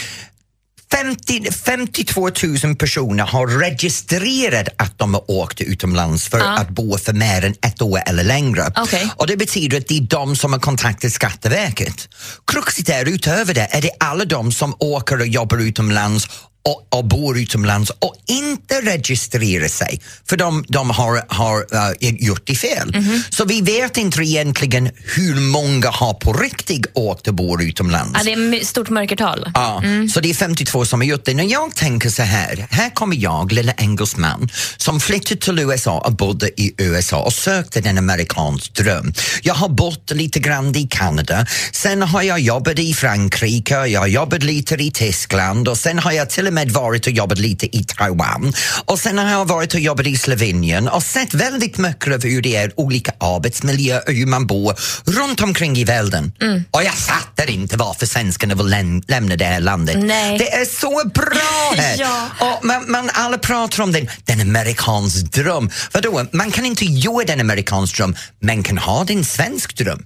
50, 0.92 1.52
52 1.52 2.30
000 2.64 2.76
personer 2.76 3.24
har 3.24 3.46
registrerat 3.46 4.68
att 4.78 4.98
de 4.98 5.14
har 5.14 5.30
åkt 5.30 5.60
utomlands 5.60 6.28
för 6.28 6.38
Ja. 6.38 6.58
att 6.58 6.68
bo 6.68 6.98
för 6.98 7.12
mer 7.12 7.44
än 7.44 7.54
ett 7.66 7.82
år 7.82 8.00
eller 8.06 8.24
längre. 8.24 8.72
Okej. 8.76 9.10
Och 9.16 9.26
det 9.26 9.36
betyder 9.36 9.78
att 9.78 9.88
det 9.88 9.96
är 9.96 10.00
de 10.00 10.36
som 10.36 10.52
har 10.52 10.60
kontaktat 10.60 11.12
Skatteverket. 11.12 12.08
Kruxet 12.52 12.88
är 12.88 13.08
utöver 13.08 13.54
det 13.54 13.68
är 13.70 13.82
det 13.82 13.90
alla 14.00 14.24
de 14.24 14.52
som 14.52 14.74
åker 14.78 15.20
och 15.20 15.26
jobbar 15.26 15.58
utomlands 15.58 16.28
och, 16.68 16.98
och 16.98 17.04
bor 17.04 17.38
utomlands 17.38 17.90
och 17.90 18.14
inte 18.26 18.80
registrerar 18.80 19.68
sig 19.68 20.00
för 20.28 20.36
de, 20.36 20.64
de 20.68 20.90
har, 20.90 21.24
har 21.28 21.58
uh, 21.58 22.14
gjort 22.26 22.42
det 22.44 22.54
fel. 22.54 22.90
Mhm. 22.94 23.22
Så 23.30 23.44
vi 23.44 23.60
vet 23.60 23.96
inte 23.96 24.20
egentligen 24.22 24.90
hur 25.16 25.34
många 25.40 25.90
har 25.90 26.14
på 26.14 26.32
riktigt 26.32 26.86
åkt 26.94 27.28
och 27.28 27.34
bor 27.34 27.62
utomlands. 27.62 28.12
Ja, 28.18 28.24
det 28.24 28.32
är 28.32 28.60
ett 28.60 28.66
stort 28.66 28.90
mörkertal. 28.90 29.50
Ja, 29.54 29.82
Mm. 29.84 30.08
så 30.08 30.20
det 30.20 30.30
är 30.30 30.34
52 30.34 30.84
som 30.84 31.00
har 31.00 31.06
gjort 31.06 31.24
det. 31.24 31.34
När 31.34 31.44
jag 31.52 31.74
tänker 31.74 32.10
så 32.10 32.22
här, 32.22 32.66
här 32.70 32.90
kommer 32.90 33.16
jag, 33.16 33.52
lilla 33.52 33.72
engelsman, 33.72 34.48
som 34.76 35.00
flyttade 35.00 35.40
till 35.40 35.58
USA 35.58 35.98
och 36.00 36.12
bodde 36.12 36.60
i 36.60 36.74
USA 36.78 37.18
och 37.22 37.32
sökte 37.32 37.80
en 37.80 37.98
amerikansk 37.98 38.74
dröm. 38.74 39.12
Jag 39.42 39.54
har 39.54 39.68
bott 39.68 40.10
lite 40.10 40.38
grann 40.40 40.76
i 40.76 40.86
Kanada, 40.90 41.46
sen 41.72 42.02
har 42.02 42.22
jag 42.22 42.40
jobbat 42.40 42.78
i 42.78 42.94
Frankrike, 42.94 43.74
jag 43.74 44.00
har 44.00 44.06
jobbat 44.06 44.42
lite 44.42 44.74
i 44.74 44.90
Tyskland 44.90 45.68
och 45.68 45.78
sen 45.78 45.98
har 45.98 46.12
jag 46.12 46.30
till 46.30 46.46
och 46.46 46.52
med 46.52 46.57
varit 46.66 47.06
och 47.06 47.12
jobbat 47.12 47.38
lite 47.38 47.76
i 47.76 47.84
Taiwan 47.84 48.52
och 48.84 48.98
sen 48.98 49.18
har 49.18 49.30
jag 49.30 49.44
varit 49.48 49.74
och 49.74 49.80
jobbat 49.80 50.06
i 50.06 50.16
Slovenien 50.16 50.88
och 50.88 51.02
sett 51.02 51.34
väldigt 51.34 51.78
mycket 51.78 52.14
av 52.14 52.22
hur 52.22 52.42
det 52.42 52.56
är 52.56 52.72
olika 52.80 53.12
arbetsmiljöer 53.20 54.02
och 54.06 54.12
hur 54.12 54.26
man 54.26 54.46
bor 54.46 54.74
runt 55.04 55.40
omkring 55.42 55.76
i 55.76 55.84
världen. 55.84 56.32
Mm. 56.40 56.64
Och 56.70 56.84
jag 56.84 56.94
fattar 56.94 57.50
inte 57.50 57.76
varför 57.76 58.06
svenskarna 58.06 58.54
vill 58.54 58.66
läm- 58.66 59.02
lämna 59.08 59.36
det 59.36 59.44
här 59.44 59.60
landet. 59.60 59.96
Nej. 59.98 60.38
Det 60.38 60.52
är 60.52 60.64
så 60.64 61.08
bra 61.14 61.72
här! 61.76 61.96
Ja. 61.98 62.28
och 62.40 62.64
man, 62.64 62.90
man, 62.90 63.10
alla 63.12 63.38
pratar 63.38 63.82
om 63.82 63.92
den, 63.92 64.08
den 64.24 64.40
amerikansk 64.40 65.32
dröm. 65.32 65.70
Vadå, 65.92 66.26
man 66.32 66.50
kan 66.50 66.66
inte 66.66 66.84
göra 66.84 67.24
den 67.24 67.40
amerikansk 67.40 67.96
dröm, 67.96 68.16
men 68.40 68.62
kan 68.62 68.78
ha 68.78 69.04
den 69.04 69.24
svensk 69.24 69.76
dröm. 69.76 70.04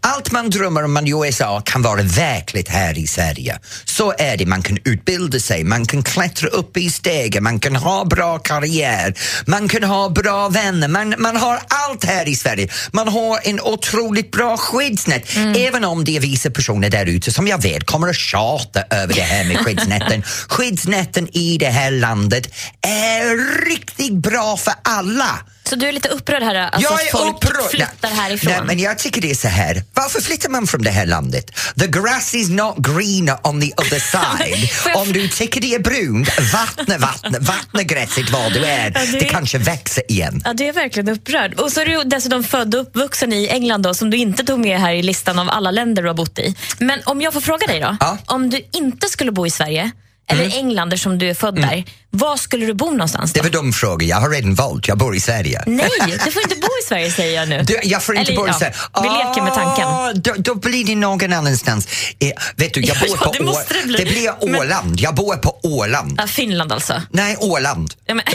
Allt 0.00 0.32
man 0.32 0.50
drömmer 0.50 0.84
om 0.84 1.06
i 1.06 1.10
USA 1.10 1.60
kan 1.60 1.82
vara 1.82 2.02
verkligt 2.02 2.68
här 2.68 2.98
i 2.98 3.06
Sverige. 3.06 3.58
Så 3.84 4.14
är 4.18 4.36
det, 4.36 4.46
man 4.46 4.62
kan 4.62 4.78
utbilda 4.84 5.40
sig, 5.40 5.64
man 5.64 5.86
kan 5.86 6.02
klättra 6.02 6.48
upp 6.48 6.76
i 6.76 6.90
stegen, 6.90 7.42
man 7.42 7.60
kan 7.60 7.76
ha 7.76 8.04
bra 8.04 8.38
karriär, 8.38 9.14
man 9.46 9.68
kan 9.68 9.82
ha 9.82 10.08
bra 10.08 10.48
vänner, 10.48 10.88
man, 10.88 11.14
man 11.18 11.36
har 11.36 11.60
allt 11.68 12.04
här 12.04 12.28
i 12.28 12.36
Sverige. 12.36 12.68
Man 12.92 13.08
har 13.08 13.40
en 13.44 13.60
otroligt 13.60 14.30
bra 14.30 14.56
skyddsnät, 14.56 15.36
även 15.56 15.84
om 15.84 16.04
det 16.04 16.16
är 16.16 16.20
vissa 16.20 16.50
personer 16.50 16.90
där 16.90 17.06
ute 17.06 17.32
som 17.32 17.48
jag 17.48 17.62
vet 17.62 17.86
kommer 17.86 18.08
att 18.08 18.16
tjata 18.16 18.82
över 18.90 19.14
det 19.14 19.20
här 19.20 19.44
med 19.44 19.58
skyddsnäten. 19.64 20.22
Skyddsnäten 20.48 21.36
i 21.36 21.58
det 21.58 21.70
här 21.70 21.90
landet 21.90 22.54
är 22.82 23.64
riktigt 23.70 24.12
bra 24.14 24.56
för 24.56 24.74
alla. 24.84 25.40
Så 25.70 25.76
du 25.76 25.88
är 25.88 25.92
lite 25.92 26.08
upprörd 26.08 26.42
här 26.42 26.54
alltså 26.54 26.80
Jag 26.92 26.94
att 27.00 27.06
är 27.06 27.10
folk 27.18 27.44
upprörd. 27.44 27.70
flyttar 27.70 28.08
härifrån? 28.08 28.52
Nej, 28.52 28.62
men 28.66 28.78
jag 28.78 28.98
tycker 28.98 29.20
det 29.20 29.30
är 29.30 29.34
så 29.34 29.48
här. 29.48 29.82
Varför 29.94 30.20
flyttar 30.20 30.48
man 30.48 30.66
från 30.66 30.82
det 30.82 30.90
här 30.90 31.06
landet? 31.06 31.50
The 31.80 31.86
grass 31.86 32.34
is 32.34 32.48
not 32.48 32.76
greener 32.78 33.46
on 33.46 33.60
the 33.60 33.72
other 33.76 33.98
side. 34.44 34.96
Om 34.96 35.12
du 35.12 35.28
tycker 35.28 35.60
det 35.60 35.74
är 35.74 35.78
brunt, 35.78 36.28
vattna, 36.52 36.98
vattna, 36.98 37.38
vattna 37.38 37.82
gräset 37.82 38.30
var 38.30 38.50
du 38.50 38.64
är. 38.64 38.92
Ja, 38.94 39.00
det- 39.12 39.18
Det 39.18 39.24
kanske 39.24 39.58
växer 39.58 40.10
igen. 40.12 40.42
Ja, 40.44 40.52
du 40.52 40.64
är 40.64 40.72
verkligen 40.72 41.08
upprörd. 41.08 41.54
Och 41.60 41.72
så 41.72 41.80
är 41.80 41.86
du 41.86 42.04
dessutom 42.04 42.44
född 42.44 42.74
och 42.74 42.80
uppvuxen 42.80 43.32
i 43.32 43.48
England 43.48 43.82
då, 43.82 43.94
som 43.94 44.10
du 44.10 44.16
inte 44.16 44.44
tog 44.44 44.60
med 44.60 44.80
här 44.80 44.92
i 44.92 45.02
listan 45.02 45.38
av 45.38 45.50
alla 45.50 45.70
länder 45.70 46.02
du 46.02 46.08
har 46.08 46.14
bott 46.16 46.38
i. 46.38 46.54
Men 46.78 47.00
om 47.04 47.20
jag 47.20 47.32
får 47.32 47.40
fråga 47.40 47.66
dig 47.66 47.80
då. 47.80 47.96
Ja. 48.00 48.06
Mm. 48.08 48.18
Om 48.26 48.50
du 48.50 48.60
inte 48.72 49.08
skulle 49.08 49.32
bo 49.32 49.46
i 49.46 49.50
Sverige, 49.50 49.90
eller 50.28 50.56
England 50.56 51.00
som 51.00 51.18
du 51.18 51.30
är 51.30 51.34
född 51.34 51.54
där, 51.56 51.84
var 52.12 52.36
skulle 52.36 52.66
du 52.66 52.74
bo 52.74 52.90
någonstans 52.90 53.32
Det 53.32 53.40
då? 53.40 53.44
var 53.44 53.50
dum 53.50 53.72
fråga. 53.72 54.06
Jag 54.06 54.16
har 54.16 54.30
redan 54.30 54.54
valt. 54.54 54.88
Jag 54.88 54.98
bor 54.98 55.16
i 55.16 55.20
Sverige. 55.20 55.62
Nej, 55.66 55.88
du 56.24 56.30
får 56.30 56.42
inte 56.42 56.54
bo 56.56 56.66
i 56.84 56.88
Sverige 56.88 57.12
säger 57.12 57.40
jag 57.40 57.48
nu. 57.48 57.62
Du, 57.62 57.80
jag 57.82 58.02
får 58.02 58.16
inte 58.16 58.32
Eller, 58.32 58.40
bo 58.42 58.46
i 58.46 58.50
ja, 58.50 58.54
Sverige. 58.58 58.74
Vi 59.02 59.08
leker 59.08 59.42
med 59.42 59.54
tanken. 59.54 59.88
Ah, 59.88 60.12
Då, 60.12 60.34
då 60.38 60.54
blir 60.54 60.84
det 60.84 60.94
någon 60.96 61.32
annanstans. 61.32 61.88
Eh, 62.18 62.30
vet 62.56 62.74
du, 62.74 62.80
jag 62.80 62.96
Ja, 63.00 63.06
bor 63.06 63.16
ja, 63.20 63.26
på 63.26 63.32
det 63.32 63.44
måste 63.44 63.74
det 63.74 63.86
bli. 63.86 63.96
det 63.98 64.04
blir 64.10 64.46
Men- 64.46 64.56
Åland. 64.60 65.00
Jag 65.00 65.14
bor 65.14 65.36
på 65.36 65.60
Åland. 65.62 66.14
Ja, 66.18 66.26
Finland 66.26 66.72
alltså. 66.72 67.02
Nej, 67.10 67.36
Åland. 67.40 67.94
Ja, 68.06 68.14
men... 68.14 68.24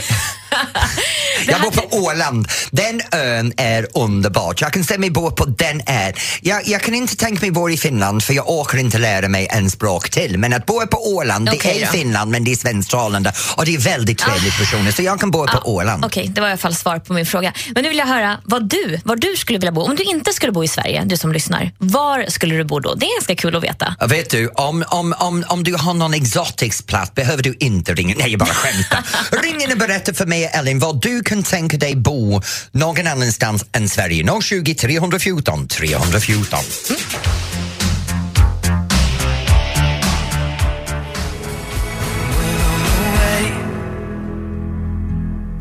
Det 1.46 1.52
Jag 1.52 1.60
bor 1.60 1.70
på 1.70 1.96
Åland. 1.96 2.48
Den 2.70 3.00
ön 3.12 3.52
är 3.56 3.86
underbart. 3.94 4.60
Jag 4.60 4.72
kan 4.72 4.84
säga 4.84 4.98
mig 4.98 5.10
bo 5.10 5.30
på 5.30 5.44
den 5.44 5.82
ön. 5.86 6.12
Jag, 6.40 6.68
jag 6.68 6.82
kan 6.82 6.94
inte 6.94 7.16
tänka 7.16 7.40
mig 7.40 7.50
bo 7.50 7.70
i 7.70 7.76
Finland 7.76 8.24
för 8.24 8.34
jag 8.34 8.50
orkar 8.50 8.78
inte 8.78 8.98
lära 8.98 9.28
mig 9.28 9.46
en 9.50 9.70
språk 9.70 10.10
till. 10.10 10.38
Men 10.38 10.52
att 10.52 10.66
bo 10.66 10.86
på 10.86 11.14
Åland, 11.14 11.48
Okej 11.48 11.72
det 11.74 11.82
är 11.82 11.86
då. 11.86 11.92
Finland 11.92 12.30
men 12.30 12.44
det 12.44 12.52
är 12.52 12.56
svensktalande 12.56 13.32
och 13.56 13.65
det 13.66 13.74
är 13.74 13.78
väldigt 13.78 14.18
trevligt 14.18 14.58
personer 14.58 14.92
så 14.92 15.02
jag 15.02 15.20
kan 15.20 15.30
bo 15.30 15.46
på 15.46 15.70
Åland. 15.74 16.04
Okej, 16.04 16.30
det 16.34 16.40
var 16.40 16.48
i 16.48 16.50
alla 16.50 16.58
fall 16.58 16.74
svar 16.74 16.98
på 16.98 17.12
min 17.12 17.26
fråga. 17.26 17.52
Men 17.74 17.82
nu 17.82 17.88
vill 17.88 17.98
jag 17.98 18.06
höra 18.06 18.40
vad 18.44 18.68
du, 18.68 19.00
var 19.04 19.16
du 19.16 19.36
skulle 19.36 19.58
vilja 19.58 19.72
bo. 19.72 19.82
Om 19.82 19.96
du 19.96 20.02
inte 20.02 20.32
skulle 20.32 20.52
bo 20.52 20.64
i 20.64 20.68
Sverige, 20.68 21.04
du 21.04 21.16
som 21.16 21.32
lyssnar, 21.32 21.72
var 21.78 22.26
skulle 22.28 22.56
du 22.56 22.64
bo 22.64 22.80
då? 22.80 22.94
Det 22.94 23.06
är 23.06 23.16
ganska 23.16 23.34
kul 23.34 23.56
att 23.56 23.62
veta. 23.62 23.96
Vet 24.08 24.30
du, 24.30 24.48
om, 24.48 24.84
om, 24.88 25.14
om, 25.18 25.44
om 25.48 25.64
du 25.64 25.74
har 25.74 25.94
någon 25.94 26.14
exotisk 26.14 26.86
plats 26.86 27.14
behöver 27.14 27.42
du 27.42 27.56
inte 27.60 27.94
ringa. 27.94 28.14
Nej, 28.18 28.30
jag 28.30 28.40
bara 28.40 28.54
skämtar. 28.54 29.04
Ring 29.42 29.62
in 29.62 29.72
och 29.72 29.78
berätta 29.78 30.14
för 30.14 30.26
mig, 30.26 30.44
Ellen, 30.44 30.78
vad 30.78 31.02
du 31.02 31.22
kan 31.22 31.42
tänka 31.42 31.76
dig 31.76 31.96
bo 31.96 32.42
någon 32.72 33.06
annanstans 33.06 33.64
än 33.72 33.88
Sverige. 33.88 34.40
020 34.42 34.74
314 34.74 35.68
314. 35.68 36.58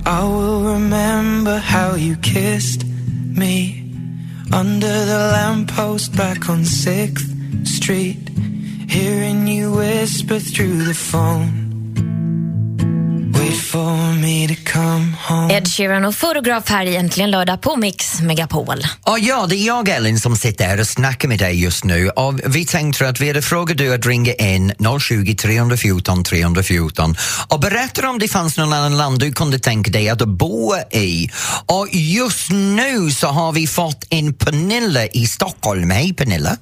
I 0.07 0.23
will 0.23 0.61
remember 0.63 1.57
how 1.57 1.95
you 1.95 2.15
kissed 2.17 2.85
me 2.85 3.91
under 4.53 5.05
the 5.05 5.31
lamppost 5.33 6.15
back 6.15 6.47
on 6.47 6.59
6th 6.59 7.67
Street, 7.67 8.29
hearing 8.87 9.47
you 9.47 9.71
whisper 9.71 10.37
through 10.37 10.83
the 10.83 10.93
phone. 10.93 11.64
Ed 15.51 15.67
Sheeran 15.67 16.05
och 16.05 16.15
Fotograf 16.15 16.69
här 16.69 16.85
i 16.85 16.95
Äntligen 16.95 17.31
lördag 17.31 17.61
på 17.61 17.75
Mix 17.75 18.21
Megapol. 18.21 18.77
Och 19.03 19.19
ja, 19.19 19.45
det 19.49 19.55
är 19.55 19.67
jag 19.67 19.89
Ellen 19.89 20.19
som 20.19 20.35
sitter 20.35 20.65
här 20.65 20.79
och 20.79 20.87
snackar 20.87 21.27
med 21.29 21.39
dig 21.39 21.61
just 21.63 21.83
nu 21.83 22.09
och 22.09 22.39
vi 22.45 22.65
tänkte 22.65 23.09
att 23.09 23.19
vi 23.19 23.27
hade 23.27 23.41
frågat 23.41 23.77
du 23.77 23.93
att 23.93 24.05
ringa 24.05 24.33
in 24.33 24.73
020 24.99 25.35
314 25.35 26.23
314 26.23 27.15
och 27.47 27.59
berätta 27.59 28.09
om 28.09 28.19
det 28.19 28.27
fanns 28.27 28.57
någon 28.57 28.73
annan 28.73 28.97
land 28.97 29.19
du 29.19 29.31
kunde 29.31 29.59
tänka 29.59 29.91
dig 29.91 30.09
att 30.09 30.27
bo 30.27 30.75
i. 30.91 31.29
Och 31.65 31.87
just 31.91 32.51
nu 32.51 33.11
så 33.11 33.27
har 33.27 33.51
vi 33.51 33.67
fått 33.67 34.05
in 34.09 34.33
Pernilla 34.33 35.05
i 35.05 35.27
Stockholm. 35.27 35.89
Hej 35.89 36.13
Pernilla! 36.13 36.57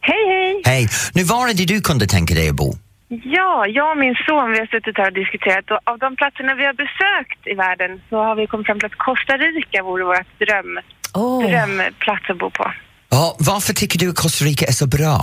Hej, 0.00 0.16
hej! 0.28 0.62
Hej! 0.64 0.88
Nu 1.12 1.24
var 1.24 1.54
det 1.54 1.64
du 1.64 1.80
kunde 1.80 2.06
tänka 2.06 2.34
dig 2.34 2.48
att 2.48 2.56
bo? 2.56 2.76
Ja, 3.12 3.66
jag 3.66 3.90
och 3.90 3.96
min 3.96 4.14
son 4.26 4.52
vi 4.52 4.58
har 4.58 4.66
suttit 4.66 4.98
här 4.98 5.06
och 5.06 5.12
diskuterat 5.12 5.70
och 5.70 5.80
av 5.84 5.98
de 5.98 6.16
platserna 6.16 6.54
vi 6.54 6.64
har 6.66 6.72
besökt 6.72 7.46
i 7.46 7.54
världen 7.54 8.02
så 8.08 8.16
har 8.16 8.34
vi 8.34 8.46
kommit 8.46 8.66
fram 8.66 8.78
till 8.78 8.86
att 8.86 8.98
Costa 9.08 9.36
Rica 9.36 9.82
vore 9.82 10.04
vår 10.04 10.24
dröm, 10.44 10.80
Oh. 11.14 11.50
drömplats 11.50 12.30
att 12.30 12.38
bo 12.38 12.50
på. 12.50 12.72
Ja, 13.10 13.36
varför 13.38 13.72
tycker 13.72 13.98
du 13.98 14.08
att 14.08 14.16
Costa 14.16 14.44
Rica 14.44 14.66
är 14.66 14.72
så 14.82 14.86
bra? 14.86 15.16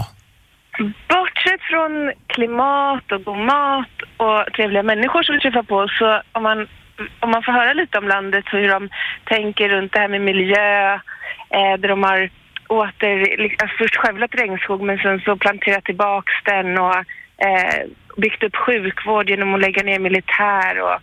Bortsett 1.13 1.61
från 1.71 2.13
klimat 2.27 3.11
och 3.11 3.23
god 3.23 3.37
mat 3.37 3.95
och 4.17 4.53
trevliga 4.55 4.83
människor 4.83 5.23
som 5.23 5.35
vi 5.35 5.41
träffar 5.41 5.63
på 5.63 5.87
så 5.87 6.21
om 6.31 6.43
man, 6.43 6.67
om 7.19 7.29
man 7.31 7.43
får 7.43 7.51
höra 7.51 7.73
lite 7.73 7.97
om 7.97 8.07
landet 8.07 8.45
och 8.53 8.59
hur 8.59 8.69
de 8.69 8.89
tänker 9.25 9.69
runt 9.69 9.93
det 9.93 9.99
här 9.99 10.07
med 10.07 10.21
miljö, 10.21 10.93
eh, 11.57 11.73
där 11.79 11.87
de 11.87 12.03
har 12.03 12.29
åter, 12.67 13.17
först 13.77 13.95
skövlat 13.95 14.35
regnskog 14.35 14.81
men 14.81 14.97
sen 14.97 15.19
så 15.19 15.35
planterat 15.35 15.85
tillbaks 15.85 16.33
den 16.45 16.77
och 16.77 16.95
eh, 17.45 17.79
byggt 18.21 18.43
upp 18.43 18.55
sjukvård 18.65 19.29
genom 19.29 19.53
att 19.55 19.61
lägga 19.61 19.83
ner 19.83 19.99
militär 19.99 20.81
och 20.81 20.99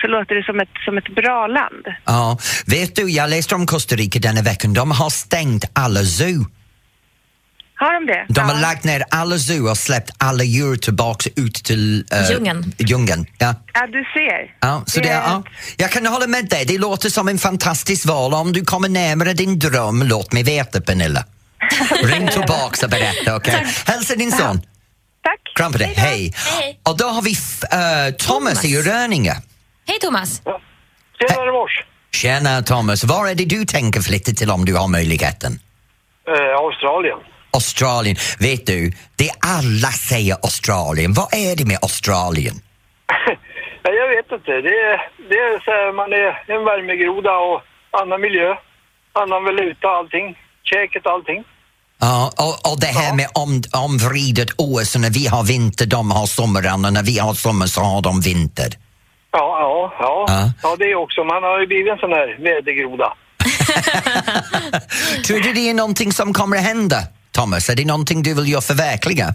så 0.00 0.06
låter 0.06 0.34
det 0.34 0.44
som 0.44 0.60
ett, 0.60 0.68
som 0.84 0.98
ett 0.98 1.14
bra 1.14 1.46
land. 1.46 1.84
Ja, 2.04 2.38
vet 2.66 2.96
du, 2.96 3.10
jag 3.10 3.30
läste 3.30 3.54
om 3.54 3.66
Costa 3.66 3.96
Rica 3.96 4.18
denna 4.18 4.42
veckan. 4.42 4.72
De 4.74 4.90
har 4.90 5.10
stängt 5.10 5.64
alla 5.72 6.00
zoo. 6.02 6.46
Har 7.76 7.92
de 8.00 8.06
det? 8.12 8.26
De 8.28 8.40
har 8.40 8.54
Ja. 8.54 8.60
lagt 8.60 8.84
ner 8.84 9.04
alla 9.10 9.38
zoo 9.38 9.70
och 9.70 9.78
släppt 9.78 10.10
alla 10.18 10.44
djur 10.44 10.76
tillbaks 10.76 11.26
ut 11.36 11.54
till 11.54 12.04
eh, 12.12 12.30
Djungeln. 12.30 12.72
djungeln. 12.78 13.26
Ja. 13.38 13.54
Ja, 13.74 13.86
du 13.86 14.04
ser. 14.14 14.56
Ja, 14.60 14.82
så 14.86 15.00
det, 15.00 15.06
Det 15.06 15.12
är- 15.12 15.20
ja. 15.20 15.42
Jag 15.76 15.90
kan 15.90 16.06
hålla 16.06 16.26
med 16.26 16.48
dig, 16.48 16.64
det 16.64 16.78
låter 16.78 17.08
som 17.10 17.28
en 17.28 17.38
fantastisk 17.38 18.06
val. 18.06 18.34
Om 18.34 18.52
du 18.52 18.64
kommer 18.64 18.88
närmare 18.88 19.32
din 19.32 19.58
dröm, 19.58 20.02
låt 20.02 20.32
mig 20.32 20.42
veta 20.42 20.80
Pernilla. 20.80 21.24
Ring 22.04 22.28
tillbaks 22.28 22.82
och 22.82 22.90
berätta, 22.90 23.36
okej? 23.36 23.66
Hälsa 23.86 24.14
din 24.16 24.32
son. 24.32 24.60
Tack. 25.24 25.40
Kram 25.54 25.72
på 25.72 25.78
dig, 25.78 25.94
hej. 25.96 26.32
Hej. 26.60 26.80
Och 26.88 26.96
då 26.98 27.04
har 27.04 27.22
vi 27.22 27.32
f- 27.32 27.64
eh, 27.72 28.14
Thomas 28.14 28.64
i 28.64 28.82
Röninge. 28.82 29.32
Hej 29.88 29.98
Thomas. 30.00 30.42
Tjenare 31.20 31.52
mors! 31.52 31.72
Tjena 32.12 32.62
Thomas, 32.62 33.04
var 33.04 33.28
är 33.28 33.34
det 33.34 33.44
du 33.44 33.64
tänker 33.64 34.00
flytta 34.00 34.32
till 34.32 34.50
om 34.50 34.64
du 34.64 34.74
har 34.76 34.88
möjligheten? 34.88 35.52
Eh, 36.28 36.56
Australien. 36.64 37.18
Australien. 37.52 38.16
Vet 38.38 38.66
du, 38.66 38.90
det 39.16 39.30
alla 39.58 39.88
säger 40.10 40.34
Australien. 40.34 41.12
Vad 41.12 41.34
är 41.34 41.56
det 41.56 41.64
med 41.66 41.78
Australien? 41.82 42.54
Jag 43.82 44.08
vet 44.16 44.32
inte. 44.32 44.52
Det 44.68 44.76
är, 44.90 44.96
det 45.30 45.38
är 45.48 45.64
så 45.64 45.70
här, 45.70 45.92
man 45.92 46.12
är 46.12 46.54
en 46.54 46.64
värmegroda 46.64 47.32
och 47.48 47.58
annan 48.02 48.20
miljö, 48.20 48.48
annan 49.12 49.44
valuta 49.44 49.88
allting. 49.88 50.26
Käket 50.70 51.06
och 51.06 51.12
allting. 51.12 51.44
Ja, 52.00 52.32
och, 52.36 52.72
och 52.72 52.80
det 52.80 52.86
här 52.86 53.14
med 53.14 53.28
om, 53.34 53.62
omvridet 53.72 54.60
år, 54.60 54.84
så 54.84 54.98
när 54.98 55.10
vi 55.10 55.26
har 55.26 55.42
vinter, 55.44 55.86
de 55.86 56.10
har 56.10 56.26
sommar, 56.26 56.72
och 56.74 56.92
när 56.92 57.02
vi 57.02 57.18
har 57.18 57.34
sommar 57.34 57.66
så 57.66 57.80
har 57.80 58.02
de 58.02 58.20
vinter. 58.20 58.68
Ja, 59.32 59.58
ja, 59.60 59.94
ja. 59.98 60.24
Ja. 60.28 60.52
Ja, 60.62 60.76
det 60.78 60.84
är 60.84 60.94
också. 60.94 61.24
Man 61.24 61.42
har 61.42 61.60
ju 61.60 61.66
blivit 61.66 61.92
en 61.92 61.98
sån 61.98 62.12
här 62.12 62.28
vädergroda. 62.42 63.14
Tror 65.26 65.40
du 65.40 65.52
det 65.52 65.70
är 65.70 65.74
någonting 65.74 66.12
som 66.12 66.32
kommer 66.32 66.56
att 66.56 66.62
hända, 66.62 66.96
Thomas? 67.32 67.68
Är 67.68 67.74
det 67.76 67.84
någonting 67.84 68.22
du 68.22 68.34
vill 68.34 68.48
göra 68.48 68.60
förverkliga? 68.60 69.34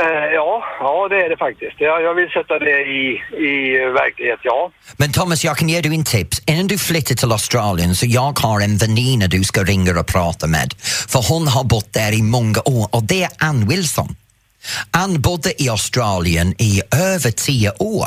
Eh, 0.00 0.34
ja, 0.34 0.61
ja, 0.82 1.08
det 1.08 1.16
är 1.24 1.28
det 1.30 1.36
faktiskt. 1.36 1.76
Jag, 1.78 2.02
jag 2.02 2.14
vill 2.14 2.28
sätta 2.28 2.58
det 2.58 2.78
i, 2.98 3.22
i 3.50 3.78
verklighet, 4.02 4.40
ja. 4.42 4.70
Men 4.96 5.12
Thomas, 5.12 5.44
jag 5.44 5.56
kan 5.56 5.68
ge 5.68 5.80
dig 5.80 5.94
en 5.94 6.04
tips. 6.04 6.42
Innan 6.46 6.66
du 6.66 6.78
flyttar 6.78 7.14
till 7.14 7.32
Australien 7.32 7.96
så 7.96 8.06
jag 8.06 8.38
har 8.38 8.60
en 8.60 8.76
väninna 8.76 9.26
du 9.26 9.44
ska 9.44 9.64
ringa 9.64 10.00
och 10.00 10.06
prata 10.06 10.46
med. 10.46 10.74
För 11.08 11.28
hon 11.28 11.48
har 11.48 11.64
bott 11.64 11.92
där 11.92 12.12
i 12.12 12.22
många 12.22 12.60
år 12.64 12.88
och 12.90 13.02
det 13.02 13.22
är 13.22 13.30
Ann 13.38 13.68
Wilson. 13.68 14.16
Ann 14.90 15.20
bodde 15.20 15.62
i 15.62 15.68
Australien 15.68 16.54
i 16.58 16.82
över 16.90 17.30
tio 17.30 17.72
år. 17.78 18.06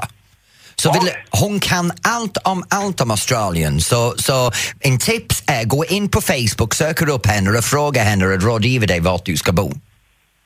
Så 0.76 0.94
vill, 0.94 1.12
hon 1.30 1.60
kan 1.60 1.92
allt 2.02 2.38
om 2.44 2.64
allt 2.70 3.02
om 3.02 3.12
Australien. 3.12 3.82
Så, 3.82 4.16
så 4.18 4.52
en 4.80 5.00
tips 5.00 5.44
är 5.48 5.64
gå 5.64 5.86
in 5.86 6.10
på 6.10 6.22
Facebook, 6.22 6.74
söker 6.74 7.10
upp 7.10 7.26
henne 7.26 7.58
och 7.58 7.64
fråga 7.64 8.04
henne 8.04 8.26
och 8.26 8.42
rådgiva 8.42 8.86
dig 8.86 9.00
vart 9.00 9.26
du 9.26 9.38
ska 9.38 9.52
bo. 9.52 9.72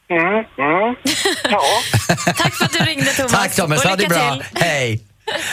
Mm, 0.09 0.23
mm. 0.57 0.95
Ja, 1.43 1.61
Tack 2.37 2.53
för 2.55 2.65
att 2.65 2.73
du 2.73 2.79
ringde 2.79 3.05
Thomas. 3.05 3.31
Tack 3.31 3.55
Thomas, 3.55 3.83
ha 3.83 3.95
det 3.95 4.07
bra. 4.07 4.31
till. 4.35 4.61
Hej! 4.63 5.01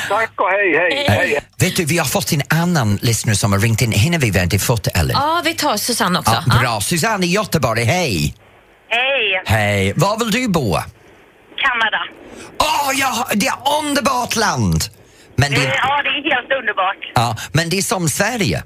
tack 0.09 0.31
och 0.41 0.49
hej, 0.51 0.77
hej, 0.77 1.07
hej. 1.09 1.39
Vet 1.59 1.77
du, 1.77 1.85
vi 1.85 1.99
har 1.99 2.05
fått 2.05 2.33
en 2.33 2.43
annan 2.63 2.99
lyssnare 3.03 3.37
som 3.37 3.53
har 3.53 3.59
ringt 3.59 3.83
in. 3.83 3.93
Hinner 3.93 4.19
vi 4.19 4.31
vänta 4.31 4.59
fått 4.59 4.87
Ellen? 4.87 5.17
Ja, 5.21 5.43
vi 5.45 5.55
tar 5.55 5.77
Susanne 5.77 6.19
också. 6.19 6.43
Ja, 6.47 6.59
bra. 6.61 6.81
Susanne 6.81 7.27
i 7.27 7.29
Göteborg, 7.29 7.85
hej! 7.85 8.35
Hej! 8.89 9.43
Hej. 9.47 9.93
Var 9.97 10.19
vill 10.19 10.31
du 10.31 10.49
bo? 10.49 10.77
Kanada. 11.57 12.01
Åh, 12.59 12.91
ja, 12.95 13.27
det 13.35 13.47
är 13.47 13.59
underbart 13.85 14.37
land! 14.37 14.81
Men 15.37 15.51
det, 15.51 15.63
Ja, 15.65 16.03
det 16.03 16.09
är 16.09 16.35
helt 16.35 16.53
underbart. 16.61 17.03
ja, 17.15 17.37
men 17.53 17.69
det 17.71 17.79
är 17.79 17.83
som 17.83 18.09
Sverige. 18.09 18.63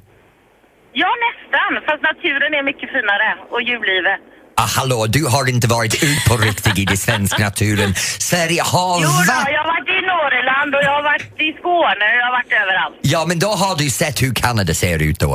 Ja, 0.92 1.08
nästan. 1.26 1.70
Fast 1.86 2.02
naturen 2.02 2.54
är 2.58 2.62
mycket 2.70 2.88
finare 2.96 3.28
och 3.50 3.62
djurlivet. 3.62 4.20
Ah, 4.62 4.70
hallå, 4.78 5.06
du 5.16 5.22
har 5.34 5.44
inte 5.54 5.68
varit 5.78 5.94
ut 6.10 6.22
på 6.28 6.34
riktigt 6.48 6.78
i 6.78 6.84
den 6.92 7.00
svenska 7.06 7.42
naturen. 7.50 7.90
Sverige 8.30 8.62
har 8.74 8.96
Jo, 9.04 9.10
då, 9.28 9.36
jag 9.56 9.62
har 9.64 9.70
varit 9.74 9.90
i 9.98 10.00
Norrland 10.12 10.70
och 10.76 10.82
jag 10.88 10.94
har 10.98 11.04
varit 11.12 11.28
i 11.48 11.50
Skåne 11.60 12.04
och 12.10 12.16
jag 12.20 12.26
har 12.28 12.34
varit 12.40 12.52
överallt. 12.62 12.96
Ja, 13.14 13.20
men 13.28 13.38
då 13.44 13.50
har 13.62 13.74
du 13.82 13.86
sett 14.00 14.16
hur 14.22 14.32
Kanada 14.42 14.72
ser 14.82 14.98
ut 15.08 15.18
då. 15.26 15.32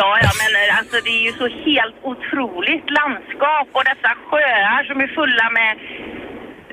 Ja, 0.00 0.10
ja, 0.24 0.30
men 0.40 0.50
alltså 0.78 0.96
det 1.06 1.12
är 1.18 1.22
ju 1.28 1.32
så 1.42 1.46
helt 1.68 1.96
otroligt 2.12 2.86
landskap 2.98 3.68
och 3.76 3.84
dessa 3.90 4.10
sjöar 4.28 4.80
som 4.88 4.96
är 5.04 5.08
fulla 5.18 5.46
med 5.58 5.72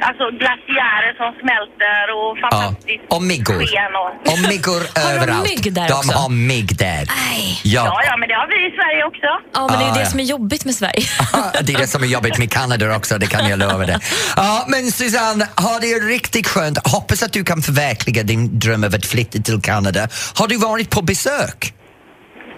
alltså 0.01 0.25
glaciärer 0.41 1.11
som 1.21 1.29
smälter 1.41 2.05
och 2.17 2.37
Ja. 2.41 2.49
fantastiskt 2.51 3.03
Och 3.09 3.23
myggor. 3.23 3.61
och... 4.01 4.31
Och 4.33 4.39
myggor 4.49 4.81
Har 5.03 5.09
de 5.11 5.15
överallt. 5.19 5.49
mygg 5.49 5.73
där 5.73 5.87
de 5.87 5.93
också? 5.93 6.11
har 6.17 6.29
mygg 6.29 6.77
där. 6.77 7.03
Nej. 7.29 7.59
Ja. 7.63 7.83
Ja, 7.85 8.01
ja, 8.09 8.17
men 8.17 8.29
det 8.29 8.35
har 8.35 8.47
vi 8.47 8.55
i 8.67 8.71
Sverige 8.79 9.03
också. 9.11 9.29
Ja, 9.53 9.67
men 9.69 9.79
det 9.79 9.85
är 9.85 9.91
Ah, 9.91 9.93
det 9.93 9.99
ja. 9.99 10.05
som 10.05 10.19
är 10.19 10.23
jobbigt 10.23 10.65
med 10.65 10.75
Sverige. 10.75 11.05
det 11.65 11.73
är 11.73 11.77
det 11.77 11.87
som 11.87 12.03
är 12.03 12.07
jobbigt 12.07 12.37
med 12.37 12.51
Kanada 12.51 12.95
också, 12.95 13.17
det 13.17 13.27
kan 13.27 13.49
jag 13.49 13.59
lova 13.59 13.85
dig. 13.85 13.97
Ja, 14.35 14.65
men 14.67 14.91
Susanne, 14.91 15.47
ha 15.57 15.79
det 15.81 15.87
riktigt 15.87 16.47
skönt. 16.47 16.77
Hoppas 16.87 17.23
att 17.23 17.33
du 17.33 17.43
kan 17.43 17.61
förverkliga 17.61 18.23
din 18.23 18.59
dröm 18.59 18.83
av 18.83 18.95
att 18.95 19.05
flytta 19.05 19.39
till 19.39 19.61
Kanada. 19.61 20.07
Har 20.39 20.47
du 20.47 20.57
varit 20.57 20.89
på 20.91 21.01
besök? 21.01 21.73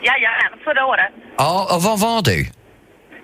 Jajamän, 0.08 0.52
förra 0.64 0.86
året. 0.86 1.12
Ja, 1.38 1.68
och 1.76 1.84
var 1.84 1.98
var 1.98 2.22
du? 2.22 2.46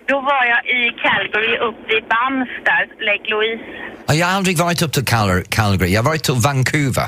Då 0.08 0.20
var 0.22 0.44
jag 0.54 0.62
i 0.78 0.82
Calgary, 1.04 1.58
uppe 1.68 1.92
i 1.98 2.02
Banff 2.14 2.50
där, 2.70 2.84
Lake 3.08 3.26
Louise. 3.34 3.64
Ja, 4.08 4.14
Jag 4.14 4.28
har 4.28 4.34
aldrig 4.34 4.58
varit 4.58 4.82
upp 4.82 4.94
till 4.94 5.04
Cal- 5.06 5.44
Calgary, 5.50 5.92
jag 5.94 6.00
har 6.04 6.10
varit 6.10 6.24
till 6.24 6.34
Vancouver. 6.34 7.08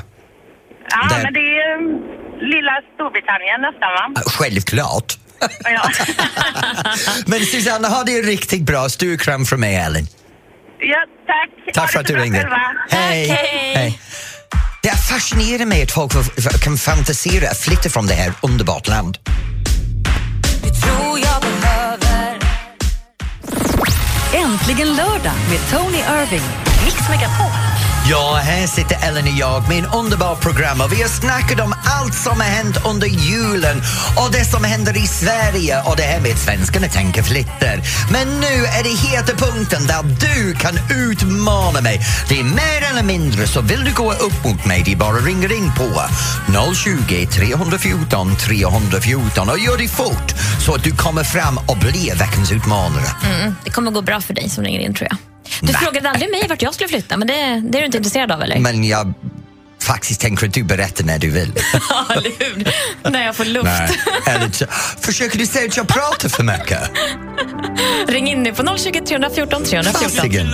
Ja, 0.90 1.08
Där- 1.16 1.22
men 1.22 1.32
det 1.32 1.40
är 1.40 1.76
um, 1.78 2.00
lilla 2.40 2.72
Storbritannien 2.94 3.60
nästan, 3.60 4.14
va? 4.14 4.22
Självklart. 4.26 5.18
Ja. 5.64 5.90
Men 7.26 7.40
Susanne, 7.40 7.88
ha 7.88 8.04
det 8.04 8.12
riktigt 8.22 8.62
bra. 8.62 8.88
Stor 8.88 9.16
kram 9.16 9.44
från 9.46 9.60
mig, 9.60 9.76
Ellen. 9.76 10.06
ja, 10.80 10.96
tack. 11.26 11.74
Tack 11.74 11.82
Ha 11.84 11.88
för 11.88 12.00
att 12.00 12.06
du 12.06 12.16
ringde. 12.16 12.38
själva. 12.40 12.60
Hej. 12.90 13.26
hej. 13.74 13.98
Det 14.82 14.88
är 14.88 14.96
fascinerande 14.96 15.66
med 15.66 15.82
att 15.82 15.92
folk 15.92 16.12
kan 16.64 16.76
fantisera 16.76 17.50
att 17.50 17.58
flytta 17.58 17.88
från 17.90 18.06
det 18.06 18.14
här 18.14 18.32
underbart 18.42 18.88
land. 18.88 19.18
Äntligen 24.34 24.88
lördag 24.96 25.32
med 25.50 25.58
Tony 25.70 25.98
Irving. 25.98 26.65
Mix 26.86 27.08
Megapol. 27.08 27.52
Ja, 28.10 28.40
här 28.42 28.66
sitter 28.66 29.08
Ellen 29.08 29.24
och 29.24 29.38
jag 29.38 29.68
med 29.68 29.78
en 29.78 29.86
underbar 29.86 30.34
program 30.34 30.80
och 30.80 30.92
vi 30.92 31.02
har 31.02 31.08
snackat 31.08 31.60
om 31.60 31.74
allt 31.84 32.14
som 32.14 32.40
har 32.40 32.48
hänt 32.48 32.76
under 32.86 33.06
julen 33.06 33.82
och 34.16 34.32
det 34.32 34.44
som 34.44 34.64
händer 34.64 34.96
i 34.96 35.06
Sverige 35.06 35.82
och 35.84 35.96
det 35.96 36.02
här 36.02 36.20
med 36.20 36.32
att 36.32 36.38
svenskarna 36.38 36.88
tänker 36.88 37.22
flyttar. 37.22 37.76
Men 38.12 38.28
nu 38.40 38.54
är 38.76 38.82
det 38.82 39.08
heta 39.08 39.32
punkten 39.36 39.86
där 39.86 40.02
du 40.26 40.54
kan 40.54 40.74
utmana 40.90 41.80
mig. 41.80 42.00
Det 42.28 42.40
är 42.40 42.44
mer 42.44 42.90
eller 42.90 43.02
mindre, 43.02 43.46
så 43.46 43.60
vill 43.60 43.84
du 43.84 43.92
gå 43.94 44.12
upp 44.12 44.44
mot 44.44 44.64
mig, 44.64 44.82
det 44.84 44.92
är 44.92 44.96
bara 44.96 45.16
ringer 45.16 45.52
in 45.52 45.72
på 45.74 46.02
020 46.74 47.26
314 47.26 48.36
314 48.36 49.48
och 49.48 49.58
gör 49.58 49.78
det 49.78 49.88
fort 49.88 50.34
så 50.66 50.74
att 50.74 50.84
du 50.84 50.90
kommer 50.90 51.24
fram 51.24 51.58
och 51.58 51.76
blir 51.76 52.14
veckans 52.14 52.52
utmanare. 52.52 53.06
Mm, 53.24 53.54
det 53.64 53.70
kommer 53.70 53.90
gå 53.90 54.02
bra 54.02 54.20
för 54.20 54.34
dig 54.34 54.48
som 54.48 54.64
ringer 54.64 54.80
in 54.80 54.94
tror 54.94 55.08
jag. 55.10 55.35
Du 55.60 55.72
Nej. 55.72 55.74
frågade 55.74 56.10
aldrig 56.10 56.30
mig 56.30 56.46
vart 56.48 56.62
jag 56.62 56.74
skulle 56.74 56.88
flytta, 56.88 57.16
men 57.16 57.28
det, 57.28 57.34
det 57.34 57.78
är 57.78 57.80
du 57.80 57.86
inte 57.86 57.98
intresserad 57.98 58.32
av 58.32 58.42
eller? 58.42 58.58
Men 58.58 58.84
jag 58.84 59.12
faktiskt 59.82 60.20
tänker 60.20 60.46
att 60.46 60.54
du 60.54 60.64
berättar 60.64 61.04
när 61.04 61.18
du 61.18 61.30
vill. 61.30 61.52
Ja, 61.90 62.06
eller 62.10 62.30
hur? 62.38 62.72
När 63.10 63.24
jag 63.26 63.36
får 63.36 63.44
luft. 63.44 63.70
Så, 64.52 64.66
försöker 65.00 65.38
du 65.38 65.46
säga 65.46 65.68
att 65.68 65.76
jag 65.76 65.88
pratar 65.88 66.28
för 66.28 66.42
mycket? 66.42 66.80
Ring 68.08 68.28
in 68.28 68.42
nu 68.42 68.54
på 68.54 68.76
020 68.78 69.00
314 69.06 69.64
314. 69.64 70.10
Fasiken. 70.10 70.46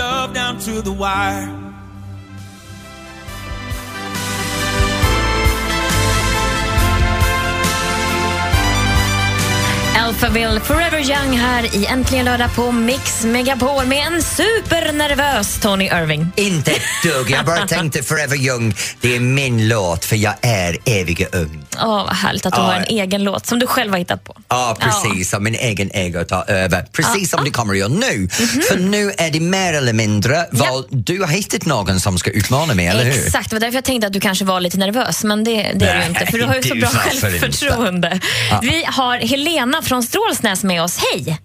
Alphaville 9.99 10.61
Forever 10.61 10.99
Young 10.99 11.39
här 11.39 11.77
i 11.77 11.87
Äntligen 11.87 12.25
lördag 12.25 12.55
på 12.55 12.73
Mix 12.73 13.25
Megapol 13.25 13.87
med 13.87 14.07
en 14.07 14.23
supernervös 14.23 15.59
Tony 15.61 15.85
Irving. 15.85 16.33
Inte 16.37 16.71
ett 16.71 16.83
dugg. 17.05 17.31
Jag 17.31 17.45
bara 17.47 17.67
tänkte 17.67 18.03
Forever 18.03 18.37
Young, 18.37 18.75
det 19.01 19.17
är 19.17 19.21
min 19.21 19.69
låt 19.69 20.05
för 20.05 20.17
jag 20.17 20.35
är 20.43 20.77
eviga 20.85 21.27
ung. 21.33 21.65
Åh, 21.83 21.89
vad 22.05 22.17
härligt 22.17 22.47
att 22.47 22.53
du 22.53 22.61
Ja. 22.61 22.65
har 22.65 22.75
en 22.75 22.85
egen 22.85 23.25
låt 23.25 23.47
som 23.47 23.59
du 23.59 23.67
själv 23.67 23.91
har 23.93 23.99
hittat 23.99 24.25
på. 24.25 24.37
Ja, 24.49 24.77
precis. 24.81 25.31
Som 25.31 25.45
min 25.45 25.55
egen 25.55 25.91
ego 25.97 26.25
tar 26.25 26.51
över. 26.51 26.83
Precis 26.93 27.31
som 27.31 27.45
det 27.45 27.51
kommer 27.51 27.73
att 27.73 27.79
göra 27.79 27.89
nu. 27.89 28.29
För 28.69 28.79
nu 28.79 29.13
är 29.19 29.31
det 29.31 29.41
mer 29.41 29.73
eller 29.75 29.93
mindre 29.93 30.47
vad 30.51 30.85
du 30.91 31.21
har 31.21 31.29
hittat 31.29 31.67
någon 31.67 32.01
som 32.01 32.19
ska 32.19 32.31
utmana 32.31 32.75
mig, 32.75 32.87
eller 32.87 33.05
hur? 33.05 33.27
Exakt, 33.27 33.51
det 33.51 33.57
var 33.57 33.61
därför 33.61 33.75
jag 33.75 33.85
tänkte 33.85 34.07
att 34.07 34.13
du 34.13 34.21
kanske 34.21 34.45
var 34.45 34.61
lite 34.61 34.77
nervös, 34.79 35.25
men 35.25 35.45
det, 35.45 35.73
det 35.75 35.87
är 35.89 35.99
du 36.01 36.07
inte 36.07 36.27
för 36.27 36.39
du 36.39 36.45
har 36.45 36.55
ju 36.55 36.63
så 36.63 36.75
bra 36.75 36.89
självförtroende. 36.89 38.21
Vi 38.63 38.85
har 38.89 39.19
Helena 39.19 39.82
från 39.85 40.03
Strålsnäs 40.03 40.65
med 40.65 40.83
oss. 40.83 40.99
Hej! 40.99 41.39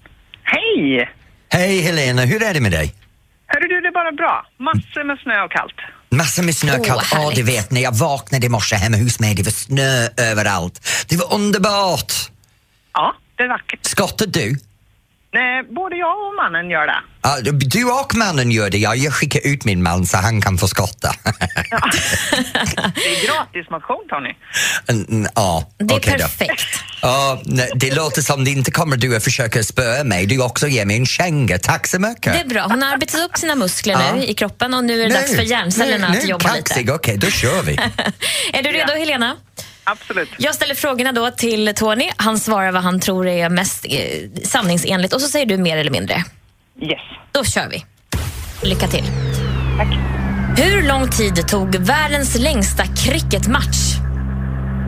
Hej! 0.43 1.10
Hej 1.50 1.82
Helena, 1.82 2.21
hur 2.21 2.43
är 2.43 2.54
det 2.54 2.60
med 2.62 2.71
dig? 2.71 2.95
Hörru 3.47 3.67
du, 3.67 3.82
det 3.82 3.88
är 3.88 3.91
bara 3.93 4.12
bra. 4.12 4.45
Massor 4.60 5.04
med 5.08 5.19
snö 5.19 5.43
och 5.43 5.52
kallt. 5.52 5.76
Massor 6.10 6.43
med 6.43 6.56
snö, 6.56 6.76
Åh, 6.80 6.86
kallt. 6.86 7.08
Ja, 7.12 7.17
härligt. 7.17 7.36
du 7.36 7.43
vet, 7.43 7.71
när 7.71 7.82
jag 7.82 7.95
vaknade 7.95 8.45
i 8.45 8.50
morse 8.50 8.76
hemma 8.76 8.97
hos 8.97 9.19
mig, 9.19 9.36
det 9.36 9.43
var 9.43 9.52
snö 9.52 10.08
överallt. 10.17 11.06
Det 11.10 11.15
var 11.17 11.34
underbart! 11.34 12.13
Ja, 12.93 13.15
det 13.38 13.43
är 13.43 13.47
vackert. 13.47 13.80
Skottar 13.86 14.26
du? 14.26 14.56
Nej, 15.34 15.63
både 15.76 15.96
jag 15.96 16.28
och 16.28 16.36
mannen 16.36 16.70
gör 16.70 16.88
det. 16.88 17.00
Ja, 17.24 17.38
du 17.54 17.84
och 17.86 18.16
mannen 18.16 18.52
gör 18.52 18.70
det, 18.70 18.78
ja. 18.78 18.96
Jag 18.96 19.13
skickar 19.13 19.48
ut 19.48 19.66
min 19.66 19.84
man 19.84 20.06
så 20.06 20.18
han 20.18 20.42
kan 20.42 20.58
få 20.58 20.68
skotta. 20.68 21.12
Det 22.96 23.10
är 23.16 23.28
gratis 23.28 23.70
motion, 23.70 24.04
Tony. 24.10 24.30
Mm, 24.90 25.28
ja, 25.36 25.70
Det 25.78 25.84
är 25.84 25.88
då. 26.00 26.00
perfekt. 26.00 26.66
Ja, 27.02 27.42
nej, 27.46 27.72
det 27.76 27.96
låter 27.96 28.22
som 28.22 28.44
det 28.44 28.52
inte 28.52 28.72
kommer 28.72 28.98
du 28.98 29.16
att 29.16 29.24
försöka 29.24 29.63
spöa 29.63 30.04
mig. 30.04 30.26
Du 30.26 30.42
också 30.44 30.68
ger 30.68 30.86
mig 30.86 30.98
en 30.98 31.06
känga. 31.06 31.58
Tack 31.58 31.88
så 31.88 32.00
mycket. 32.00 32.34
Det 32.34 32.40
är 32.40 32.46
bra. 32.48 32.62
Hon 32.70 32.82
har 32.82 32.94
arbetat 32.94 33.22
upp 33.22 33.38
sina 33.38 33.56
muskler 33.56 33.94
Ja. 33.94 34.13
nu 34.16 34.24
i 34.24 34.34
kroppen 34.34 34.74
och 34.74 34.84
nu 34.84 35.02
är 35.04 35.08
det 35.10 35.13
dags 35.13 35.36
för 35.36 35.42
hjärncellerna 35.44 36.10
nu, 36.10 36.18
att 36.18 36.24
nu, 36.24 36.30
jobba 36.30 36.50
kaxig. 36.50 36.78
lite. 36.82 36.94
Okej, 36.94 37.18
då 37.18 37.28
kör 37.30 37.62
vi. 37.62 37.74
Är 38.54 38.63
du 38.63 38.70
redo 38.72 38.94
Helena? 38.94 39.36
Absolut. 39.91 40.30
Jag 40.38 40.56
ställer 40.56 40.76
frågorna 40.76 41.12
då 41.12 41.32
till 41.32 41.73
Tony. 41.76 42.10
Han 42.17 42.39
svarar 42.39 42.71
vad 42.71 42.84
han 42.84 43.00
tror 43.00 43.28
är 43.28 43.50
mest 43.50 43.86
eh, 43.89 44.00
sanningsenligt 44.43 45.13
och 45.13 45.21
så 45.21 45.28
säger 45.28 45.45
du 45.45 45.58
mer 45.58 45.78
eller 45.78 45.91
mindre. 45.91 46.15
Yes. 46.82 47.00
Då 47.32 47.43
kör 47.43 47.69
vi. 47.69 47.86
Lycka 48.62 48.88
till. 48.88 49.04
Tack. 49.78 49.88
Hur 50.60 50.88
lång 50.88 51.10
tid 51.10 51.47
tog 51.47 51.76
världens 51.76 52.38
längsta 52.38 52.84
cricketmatch? 52.86 53.78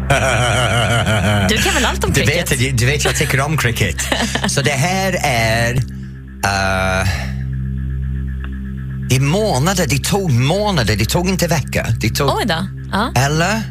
Du 1.50 1.58
kan 1.58 1.74
väl 1.74 1.86
allt 1.86 2.04
om 2.04 2.12
Du 2.14 2.22
cricket? 2.22 2.52
vet, 2.52 2.78
du 2.78 2.86
vet 2.86 3.06
jag 3.06 3.16
tycker 3.16 3.42
om 3.42 3.58
cricket. 3.58 3.96
Så 4.48 4.62
det 4.62 4.72
här 4.72 5.16
är... 5.24 5.74
Uh, 5.76 7.08
I 9.12 9.20
månader, 9.20 9.86
det 9.90 10.04
tog 10.04 10.32
månader, 10.32 10.96
det 10.96 11.06
tog 11.06 11.30
inte 11.30 11.48
veckor. 11.48 11.84
Det 12.02 12.10
tog, 12.10 12.30
Oj 12.38 12.46
då. 12.46 12.68
Ja, 12.92 13.12
eller? 13.16 13.62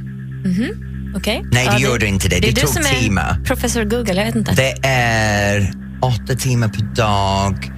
Okej. 1.15 1.45
Nej, 1.53 1.67
det 1.67 1.73
ja, 1.73 1.89
gjorde 1.89 2.07
inte 2.07 2.29
det. 2.29 2.35
Det 2.41 2.41
Det 2.41 2.53
du 2.53 2.61
tog 2.61 2.71
som 2.71 2.83
är 2.83 3.01
timmar. 3.01 3.37
professor 3.45 3.85
Google, 3.85 4.15
jag 4.15 4.25
vet 4.25 4.35
inte. 4.35 4.53
Det 4.53 4.87
är 4.89 5.73
åtta 6.01 6.35
timmar 6.35 6.69
per 6.69 6.83
dag. 6.83 7.73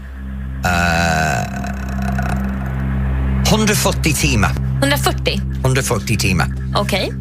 Uh, 0.65 1.61
140 3.53 4.13
timmar. 4.15 4.51
140? 4.81 5.41
140 5.65 6.17
timmar. 6.17 6.47
Okej. 6.77 7.13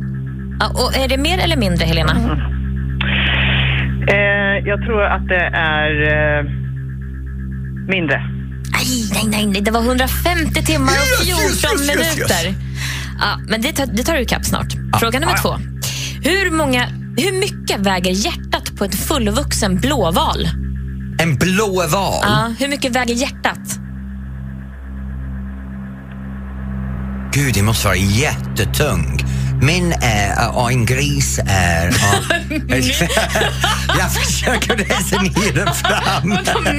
Ja, 0.59 0.67
och 0.69 0.95
är 0.97 1.07
det 1.07 1.17
mer 1.17 1.37
eller 1.37 1.57
mindre, 1.57 1.85
Helena? 1.85 2.11
Eh, 4.07 4.67
jag 4.67 4.81
tror 4.81 5.03
att 5.03 5.27
det 5.27 5.45
är 5.53 5.91
eh, 6.01 6.43
mindre. 7.87 8.21
Nej, 8.71 8.85
nej, 9.13 9.23
nej, 9.27 9.45
nej, 9.45 9.61
det 9.61 9.71
var 9.71 9.81
150 9.81 10.65
timmar 10.65 10.93
och 10.93 11.25
14 11.25 11.43
Yes, 11.43 11.63
yes, 11.63 11.63
yes, 11.63 11.89
yes, 11.89 12.17
minuter. 12.17 12.55
Ja, 13.19 13.39
men 13.47 13.61
det 13.61 13.71
tar, 13.71 13.85
det 13.85 14.03
tar 14.03 14.13
du 14.13 14.21
ikapp 14.21 14.45
snart. 14.45 14.67
Fråga 14.99 15.19
nummer 15.19 15.37
två. 15.37 15.55
Hur, 16.23 16.51
många, 16.51 16.85
hur 17.17 17.39
mycket 17.39 17.79
väger 17.79 18.11
hjärtat 18.11 18.75
på 18.77 18.85
en 18.85 18.91
fullvuxen 18.91 19.75
blåval? 19.75 20.49
En 21.19 21.35
blå 21.35 21.87
val. 21.87 22.19
Ja, 22.21 22.53
hur 22.59 22.67
mycket 22.67 22.95
väger 22.95 23.15
hjärtat? 23.15 23.79
Gud, 27.33 27.53
det 27.53 27.63
måste 27.63 27.87
vara 27.87 27.97
jättetung. 27.97 29.19
Min 29.61 29.93
är, 30.01 30.55
och 30.57 30.71
en 30.71 30.85
gris 30.85 31.39
är... 31.47 31.89
jag 33.99 34.13
försöker 34.13 34.75
resonera 34.75 35.73
fram. 35.73 36.29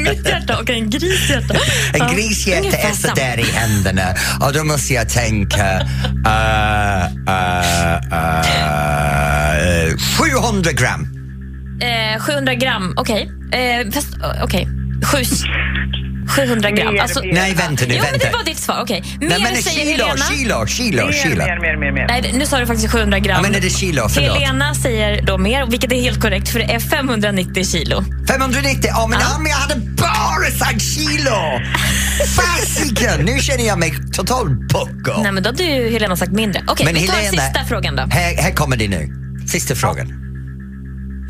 Mitt 0.03 0.29
hjärta 0.29 0.59
och 0.59 0.71
en 0.71 0.91
grishjärta. 0.91 1.55
En 1.93 2.17
grishjärta 2.17 2.77
är 2.77 2.93
så 2.93 3.15
där 3.15 3.41
i 3.41 3.53
händerna 3.53 4.15
och 4.41 4.53
då 4.53 4.65
måste 4.65 4.95
jag 4.95 5.09
tänka 5.09 5.81
uh, 6.27 7.05
uh, 7.29 7.95
uh, 8.13 8.81
700 10.19 10.73
gram. 10.73 11.21
Eh, 11.81 12.21
700 12.21 12.55
gram, 12.55 12.95
okej. 12.97 13.31
Eh, 13.53 13.91
fast, 13.93 14.15
eh, 14.15 14.45
okej. 14.45 14.69
Sju, 15.13 15.25
700 16.31 16.71
gram. 16.71 16.95
Mer, 16.95 17.01
Alltså, 17.03 17.23
mer. 17.23 17.33
Nej, 17.33 17.55
vänta 17.55 17.85
nu, 17.89 17.95
jo, 17.95 18.01
men 18.03 18.11
vänta. 18.11 18.27
det 18.27 18.37
var 18.37 18.45
ditt 18.45 18.59
svar. 18.59 18.81
Okej. 18.83 19.03
Mer 19.21 19.29
Nej, 19.29 19.41
men 19.43 19.63
säger 19.63 19.93
kilo, 19.93 20.05
Helena. 20.07 20.25
kilo, 20.27 20.67
kilo, 20.67 21.07
Mer, 21.07 21.13
kilo. 21.13 21.37
mer, 21.37 21.61
mer, 21.61 21.77
mer, 21.77 21.93
mer. 21.93 22.07
Nej, 22.09 22.31
nu 22.39 22.47
sa 22.47 22.59
du 22.59 22.67
faktiskt 22.67 22.93
700 22.93 23.19
gram. 23.19 23.37
Ja, 23.37 23.43
men 23.43 23.55
är 23.55 23.61
det 23.61 23.71
kilo? 23.71 24.09
Förlåt. 24.09 24.37
Helena 24.39 24.75
säger 24.75 25.23
då 25.23 25.39
mer, 25.39 25.67
vilket 25.67 25.93
är 25.93 26.01
helt 26.01 26.21
korrekt 26.21 26.49
för 26.49 26.59
det 26.59 26.65
är 26.65 26.81
590 26.81 27.65
kilo. 27.65 28.05
590, 28.29 28.81
ja 28.85 29.07
men, 29.11 29.21
ja, 29.21 29.39
men 29.39 29.51
jag 29.51 29.59
hade 29.59 29.75
bara 29.77 30.51
sagt 30.59 30.83
kilo! 30.83 31.37
Fasiken! 32.37 33.25
Nu 33.25 33.39
känner 33.39 33.67
jag 33.67 33.79
mig 33.79 33.95
totalt 34.13 34.51
pucko. 34.73 35.23
Nej, 35.23 35.33
men 35.33 35.43
då 35.43 35.49
hade 35.49 35.63
ju 35.63 35.91
Helena 35.91 36.17
sagt 36.17 36.33
mindre. 36.33 36.63
Okej, 36.69 36.87
Men 36.87 36.95
vi 36.95 37.07
tar 37.07 37.15
Helena- 37.15 37.43
sista 37.43 37.65
frågan 37.69 37.97
då. 37.97 38.03
Här, 38.11 38.37
här 38.43 38.53
kommer 38.55 38.77
det 38.77 38.89
nu. 38.89 39.09
Sista 39.47 39.75
frågan. 39.75 40.07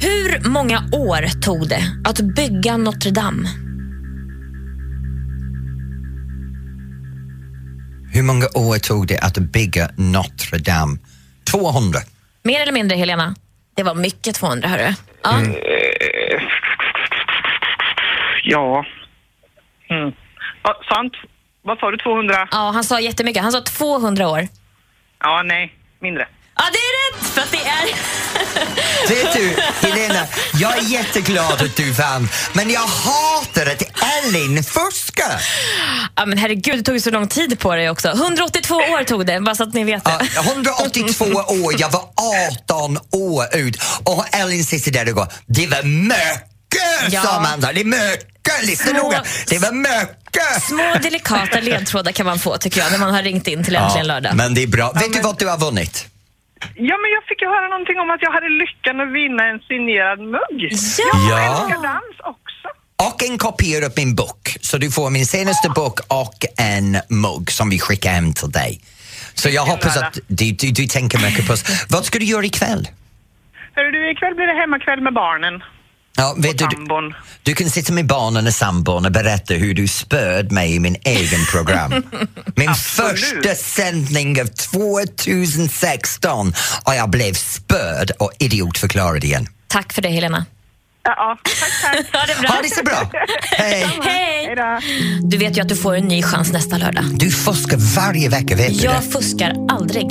Hur 0.00 0.48
många 0.48 0.84
år 0.92 1.40
tog 1.40 1.68
det 1.68 1.82
att 2.04 2.20
bygga 2.20 2.76
Notre 2.76 3.10
Dame? 3.10 3.48
Hur 8.12 8.23
många 8.23 8.46
år 8.55 8.79
tog 8.79 9.07
det 9.07 9.18
att 9.18 9.38
bygga 9.38 9.90
Notre 9.96 10.59
Dame? 10.59 10.99
200. 11.51 11.99
Mer 12.42 12.61
eller 12.61 12.73
mindre, 12.73 12.96
Helena? 12.96 13.35
Det 13.75 13.83
var 13.83 13.94
mycket 13.94 14.35
200, 14.35 14.68
hörru. 14.68 14.92
Ja. 15.23 15.38
Mm. 15.38 15.55
Ja. 18.44 18.85
Mm. 19.90 20.12
ja. 20.62 20.81
Sant. 20.88 21.12
Vad 21.62 21.79
sa 21.79 21.90
du, 21.90 21.96
200? 21.96 22.49
ja, 22.51 22.70
han 22.75 22.85
sa 22.85 23.01
jättemycket. 23.01 23.42
Han 23.42 23.53
sa 23.53 23.61
200 23.61 24.29
år. 24.29 24.49
Ja, 25.20 25.42
nej. 25.44 25.75
Mindre. 26.01 26.29
Ja, 26.61 26.66
det 26.73 26.79
är 26.79 26.92
rätt! 27.18 27.27
För 27.35 27.40
att 27.40 27.51
det 27.51 27.59
är... 27.59 27.90
Vet 29.09 29.33
du, 29.33 29.57
Helena, 29.88 30.27
jag 30.55 30.79
är 30.79 30.83
jätteglad 30.83 31.53
att 31.62 31.77
du 31.77 31.90
vann, 31.92 32.29
men 32.53 32.70
jag 32.70 32.81
hatar 32.81 33.66
att 33.66 33.83
Ellen 34.25 34.64
fuskar. 34.64 35.42
Ja, 36.16 36.27
men 36.27 36.38
herregud, 36.38 36.79
det 36.79 36.83
tog 36.83 36.94
ju 36.94 37.01
så 37.01 37.11
lång 37.11 37.29
tid 37.29 37.59
på 37.59 37.75
dig 37.75 37.90
också. 37.90 38.09
182 38.09 38.75
år 38.75 39.05
tog 39.05 39.27
det, 39.27 39.40
bara 39.40 39.55
så 39.55 39.62
att 39.62 39.75
ni 39.75 39.85
vet 39.85 40.05
det. 40.05 40.29
Ja, 40.35 40.40
182 40.42 41.25
år, 41.25 41.75
jag 41.81 41.90
var 41.90 42.03
18 42.64 42.99
år 43.12 43.57
ut 43.57 43.83
och 44.05 44.25
Ellen 44.35 44.64
sitter 44.64 44.90
där 44.90 45.09
och 45.09 45.14
går, 45.14 45.27
det 45.46 45.66
var 45.66 45.83
mycket, 45.83 47.12
Ja. 47.12 47.23
sa 47.23 47.31
Amanda, 47.33 47.73
det 47.73 47.81
är 47.81 47.85
mycket, 47.85 48.62
lyssna 48.66 48.92
noga, 48.92 49.25
det 49.46 49.59
var 49.59 49.73
mycket. 49.73 50.62
Små 50.68 50.94
delikata 51.03 51.61
ledtrådar 51.61 52.12
kan 52.12 52.27
man 52.27 52.38
få 52.38 52.57
tycker 52.57 52.81
jag 52.81 52.90
när 52.92 52.99
man 52.99 53.14
har 53.14 53.23
ringt 53.23 53.46
in 53.46 53.64
till 53.64 53.77
Äntligen 53.77 54.07
lördag. 54.07 54.35
men 54.35 54.55
det 54.55 54.62
är 54.62 54.66
bra. 54.66 54.92
Vet 54.92 55.12
du 55.12 55.20
vad 55.20 55.38
du 55.38 55.46
har 55.49 55.59
vunnit? 55.59 56.07
Ja, 56.88 56.96
men 57.03 57.11
jag 57.16 57.23
fick 57.29 57.42
ju 57.42 57.49
höra 57.49 57.68
någonting 57.68 57.99
om 57.99 58.11
att 58.11 58.23
jag 58.23 58.33
hade 58.33 58.49
lyckan 58.49 59.01
att 59.01 59.12
vinna 59.12 59.42
en 59.44 59.61
signerad 59.61 60.18
mugg. 60.18 60.59
Ja! 60.99 61.11
Ja. 61.31 61.38
Älskar 61.46 61.83
dans 61.83 62.16
också. 62.35 62.68
Och 63.09 63.23
en 63.23 63.38
kopia 63.38 63.87
av 63.87 63.92
min 63.96 64.14
bok. 64.14 64.57
Så 64.61 64.79
du 64.79 64.90
får 64.90 65.11
min 65.11 65.27
senaste 65.27 65.68
bok 65.68 66.01
och 66.09 66.38
en 66.59 66.99
mugg 67.09 67.51
som 67.51 67.70
vi 67.70 67.79
skickar 67.79 68.11
hem 68.11 68.33
till 68.33 68.51
dig. 68.51 68.81
Så 69.35 69.49
jag 69.49 69.62
hoppas 69.62 69.96
att 69.96 70.18
du, 70.27 70.53
du, 70.53 70.70
du 70.70 70.87
tänker 70.87 71.18
mycket 71.18 71.46
på 71.46 71.53
oss. 71.53 71.87
Vad 71.88 72.05
ska 72.05 72.18
du 72.18 72.25
göra 72.25 72.44
ikväll? 72.44 72.88
Hörru 73.75 73.90
du, 73.90 74.11
ikväll 74.11 74.35
blir 74.35 74.46
det 74.46 74.61
hemmakväll 74.61 75.01
med 75.01 75.14
barnen. 75.14 75.62
Ja, 76.20 76.35
vet 76.38 76.59
du, 76.59 76.66
du, 76.66 77.12
du 77.42 77.54
kan 77.54 77.70
sitta 77.70 77.92
med 77.92 78.06
barnen 78.06 78.46
och 78.46 78.54
sambon 78.54 79.04
och 79.06 79.12
berätta 79.12 79.54
hur 79.54 79.74
du 79.74 79.88
spöd 79.88 80.52
mig 80.52 80.74
i 80.74 80.80
min 80.80 80.96
egen 81.04 81.40
program. 81.52 81.90
Min 82.56 82.74
första 82.74 83.54
sändning 83.54 84.40
av 84.40 84.46
2016 84.46 86.52
och 86.85 86.94
jag 86.94 87.11
blev 87.11 87.35
spöd 87.35 88.11
och 88.18 88.33
idiotförklarad 88.38 89.24
igen. 89.24 89.46
Tack 89.66 89.92
för 89.92 90.02
det, 90.02 90.09
Helena. 90.09 90.46
Ja, 91.02 91.38
tack, 91.44 91.83
tack. 91.83 92.06
Ha 92.20 92.26
det 92.26 92.40
bra. 92.40 92.48
Ha 92.48 92.62
det 92.62 92.74
så 92.74 92.83
bra! 92.83 93.11
Hej! 93.42 93.87
Hej! 94.02 94.56
Du 95.22 95.37
vet 95.37 95.56
ju 95.56 95.61
att 95.61 95.68
du 95.68 95.76
får 95.76 95.94
en 95.94 96.09
ny 96.09 96.22
chans 96.22 96.52
nästa 96.52 96.78
lördag. 96.78 97.04
Du 97.14 97.30
fuskar 97.30 97.76
varje 97.96 98.28
vecka, 98.28 98.56
vet 98.56 98.78
du 98.78 98.85
Jag 98.85 99.02
det? 99.02 99.11
fuskar 99.11 99.54
aldrig. 99.70 100.06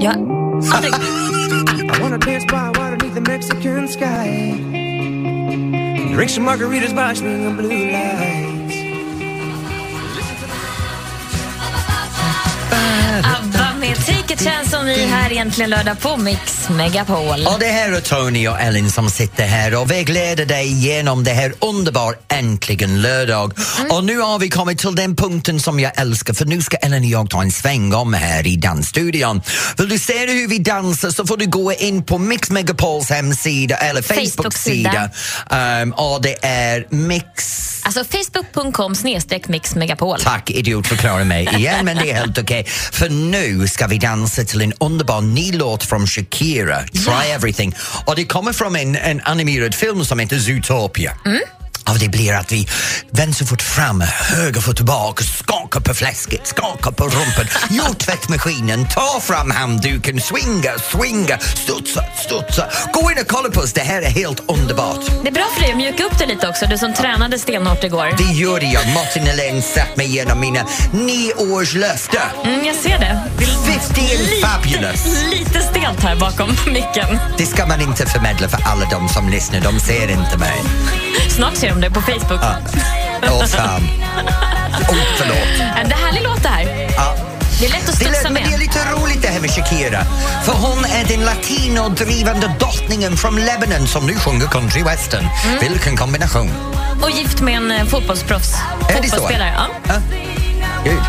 Jag 0.00 0.14
aldrig. 0.72 0.92
Drink 6.16 6.30
some 6.30 6.46
margaritas 6.46 6.94
by 6.94 7.12
a 7.12 7.50
blue 7.54 7.90
lights. 7.92 8.55
ABBA 12.70 13.74
med 13.80 13.96
Take 14.06 14.34
a 14.34 14.36
chance 14.36 14.76
on 14.78 14.84
me 14.86 15.06
här 15.06 15.32
egentligen 15.32 15.70
lördag 15.70 16.00
på 16.00 16.16
Mix 16.16 16.68
Megapol. 16.68 17.46
Och 17.46 17.60
det 17.60 17.66
här 17.66 17.92
är 17.92 18.00
Tony 18.00 18.48
och 18.48 18.60
Ellen 18.60 18.90
som 18.90 19.10
sitter 19.10 19.46
här 19.46 19.80
och 19.80 19.90
vägleder 19.90 20.46
dig 20.46 20.68
genom 20.68 21.24
det 21.24 21.30
här 21.30 21.54
underbar 21.60 22.16
Äntligen 22.28 23.02
lördag. 23.02 23.52
Och 23.90 24.04
nu 24.04 24.18
har 24.18 24.38
vi 24.38 24.48
kommit 24.48 24.78
till 24.78 24.94
den 24.94 25.16
punkten 25.16 25.60
som 25.60 25.80
jag 25.80 25.92
älskar 26.00 26.34
för 26.34 26.44
nu 26.44 26.62
ska 26.62 26.76
Ellen 26.76 27.02
och 27.02 27.08
jag 27.08 27.30
ta 27.30 27.42
en 27.42 27.50
sväng 27.50 27.94
om 27.94 28.14
här 28.14 28.46
i 28.46 28.56
dansstudion. 28.56 29.42
Vill 29.78 29.88
du 29.88 29.98
se 29.98 30.26
hur 30.26 30.48
vi 30.48 30.58
dansar 30.58 31.10
så 31.10 31.26
får 31.26 31.36
du 31.36 31.46
gå 31.46 31.72
in 31.72 32.02
på 32.02 32.18
Mix 32.18 32.50
Megapols 32.50 33.10
hemsida 33.10 33.76
eller 33.76 34.02
Facebook-sida. 34.02 34.90
Facebook-sida. 34.90 35.82
Um, 35.82 35.92
och 35.92 36.22
det 36.22 36.44
är 36.44 36.86
Mix 36.90 37.75
Alltså 37.86 38.04
facebook.com 38.04 38.94
snedstreck 38.94 39.48
Mix 39.48 39.74
Megapol. 39.74 40.20
Tack, 40.20 40.50
idiot 40.50 40.86
förklara 40.86 41.24
mig 41.24 41.48
igen, 41.56 41.84
men 41.84 41.96
det 41.96 42.10
är 42.10 42.14
helt 42.14 42.38
okej. 42.38 42.64
För 42.92 43.08
nu 43.08 43.68
ska 43.68 43.86
vi 43.86 43.98
dansa 43.98 44.44
till 44.44 44.62
en 44.62 44.72
underbar 44.80 45.20
ny 45.20 45.52
låt 45.52 45.84
från 45.84 46.06
Shakira, 46.06 46.82
Try 46.82 47.30
Everything. 47.34 47.74
Och 48.04 48.16
det 48.16 48.24
kommer 48.24 48.52
från 48.52 48.76
en, 48.76 48.96
en 48.96 49.20
animerad 49.24 49.74
film 49.74 50.04
som 50.04 50.18
heter 50.18 50.38
Zootopia. 50.38 51.12
Och 51.88 51.98
det 51.98 52.08
blir 52.08 52.32
att 52.34 52.52
vi 52.52 52.68
vänsterfot 53.10 53.62
fram, 53.62 54.00
högerfot 54.36 54.76
tillbaka, 54.76 55.24
skakar 55.24 55.80
på 55.80 55.94
fläsket, 55.94 56.46
skakar 56.46 56.90
på 56.90 57.04
rumpan, 57.04 57.46
gör 57.70 57.94
tvättmaskinen, 57.94 58.86
ta 58.88 59.20
fram 59.20 59.50
handduken, 59.50 60.20
swinga, 60.20 60.78
swinga, 60.78 61.38
studsa, 61.38 62.04
studsa. 62.16 62.68
Gå 62.92 63.10
in 63.10 63.18
och 63.20 63.28
kolla 63.28 63.48
på 63.48 63.60
oss, 63.60 63.72
det 63.72 63.80
här 63.80 64.02
är 64.02 64.10
helt 64.10 64.42
underbart. 64.48 65.06
Det 65.22 65.28
är 65.28 65.32
bra 65.32 65.46
för 65.54 65.60
dig 65.60 65.70
att 65.70 65.76
mjuka 65.76 66.04
upp 66.04 66.18
det 66.18 66.26
lite 66.26 66.48
också, 66.48 66.66
du 66.66 66.78
som 66.78 66.94
tränade 66.94 67.38
stenhårt 67.38 67.84
igår. 67.84 68.14
Det 68.18 68.32
gjorde 68.38 68.66
jag. 68.66 68.94
Martin 68.94 69.22
Helén 69.22 69.62
satt 69.62 69.96
mig 69.96 70.06
igenom 70.06 70.40
mina 70.40 70.66
nio 70.92 71.34
års 71.34 71.74
löfte. 71.74 72.20
Mm, 72.44 72.66
jag 72.66 72.76
ser 72.76 72.98
det. 72.98 73.22
15 73.66 74.04
fabulous. 74.42 75.24
Lite 75.30 75.60
stelt 75.60 76.00
här 76.02 76.16
bakom 76.16 76.48
micken. 76.66 77.18
Det 77.38 77.46
ska 77.46 77.66
man 77.66 77.80
inte 77.80 78.06
förmedla 78.06 78.48
för 78.48 78.62
alla 78.62 78.84
de 78.90 79.08
som 79.08 79.28
lyssnar, 79.28 79.60
de 79.60 79.80
ser 79.80 80.10
inte 80.10 80.38
mig. 80.38 80.60
Snart 81.28 81.56
ser 81.56 81.75
de 81.80 81.88
det 81.88 81.94
på 81.94 82.00
Facebook. 82.00 82.40
Åh 83.22 83.44
fan. 83.46 83.88
Oh, 84.88 84.96
förlåt. 85.18 85.60
En 85.76 85.90
härlig 85.90 86.22
låt 86.22 86.42
det 86.42 86.48
här. 86.48 86.90
Ja. 86.96 87.14
Det 87.60 87.66
är 87.66 87.70
lätt 87.70 87.80
att 87.80 87.86
Det 87.86 87.92
studsa 88.04 88.28
är, 88.28 88.32
men 88.32 88.34
det 88.34 88.48
är 88.48 88.50
med. 88.50 88.58
lite 88.60 88.78
roligt 88.92 89.22
det 89.22 89.28
här 89.28 89.40
med 89.40 89.50
Shakira. 89.50 90.04
För 90.44 90.52
hon 90.52 90.84
är 90.84 91.04
den 91.04 91.24
latinodrivande 91.24 92.52
drottningen 92.58 93.16
från 93.16 93.36
Lebanon 93.36 93.86
som 93.86 94.06
nu 94.06 94.14
sjunger 94.14 94.46
country 94.46 94.82
western. 94.82 95.28
Mm. 95.46 95.58
Vilken 95.60 95.96
kombination. 95.96 96.50
Och 97.02 97.10
gift 97.10 97.40
med 97.40 97.56
en 97.56 97.70
eh, 97.70 97.84
fotbollsproffs. 97.84 98.54
Är 98.88 99.02
det 99.02 99.08
så? 99.08 99.16
Fotbollsspelare. 99.16 99.52
Ja. 99.56 99.66
Ja. 99.88 99.94
Gud. 100.84 101.00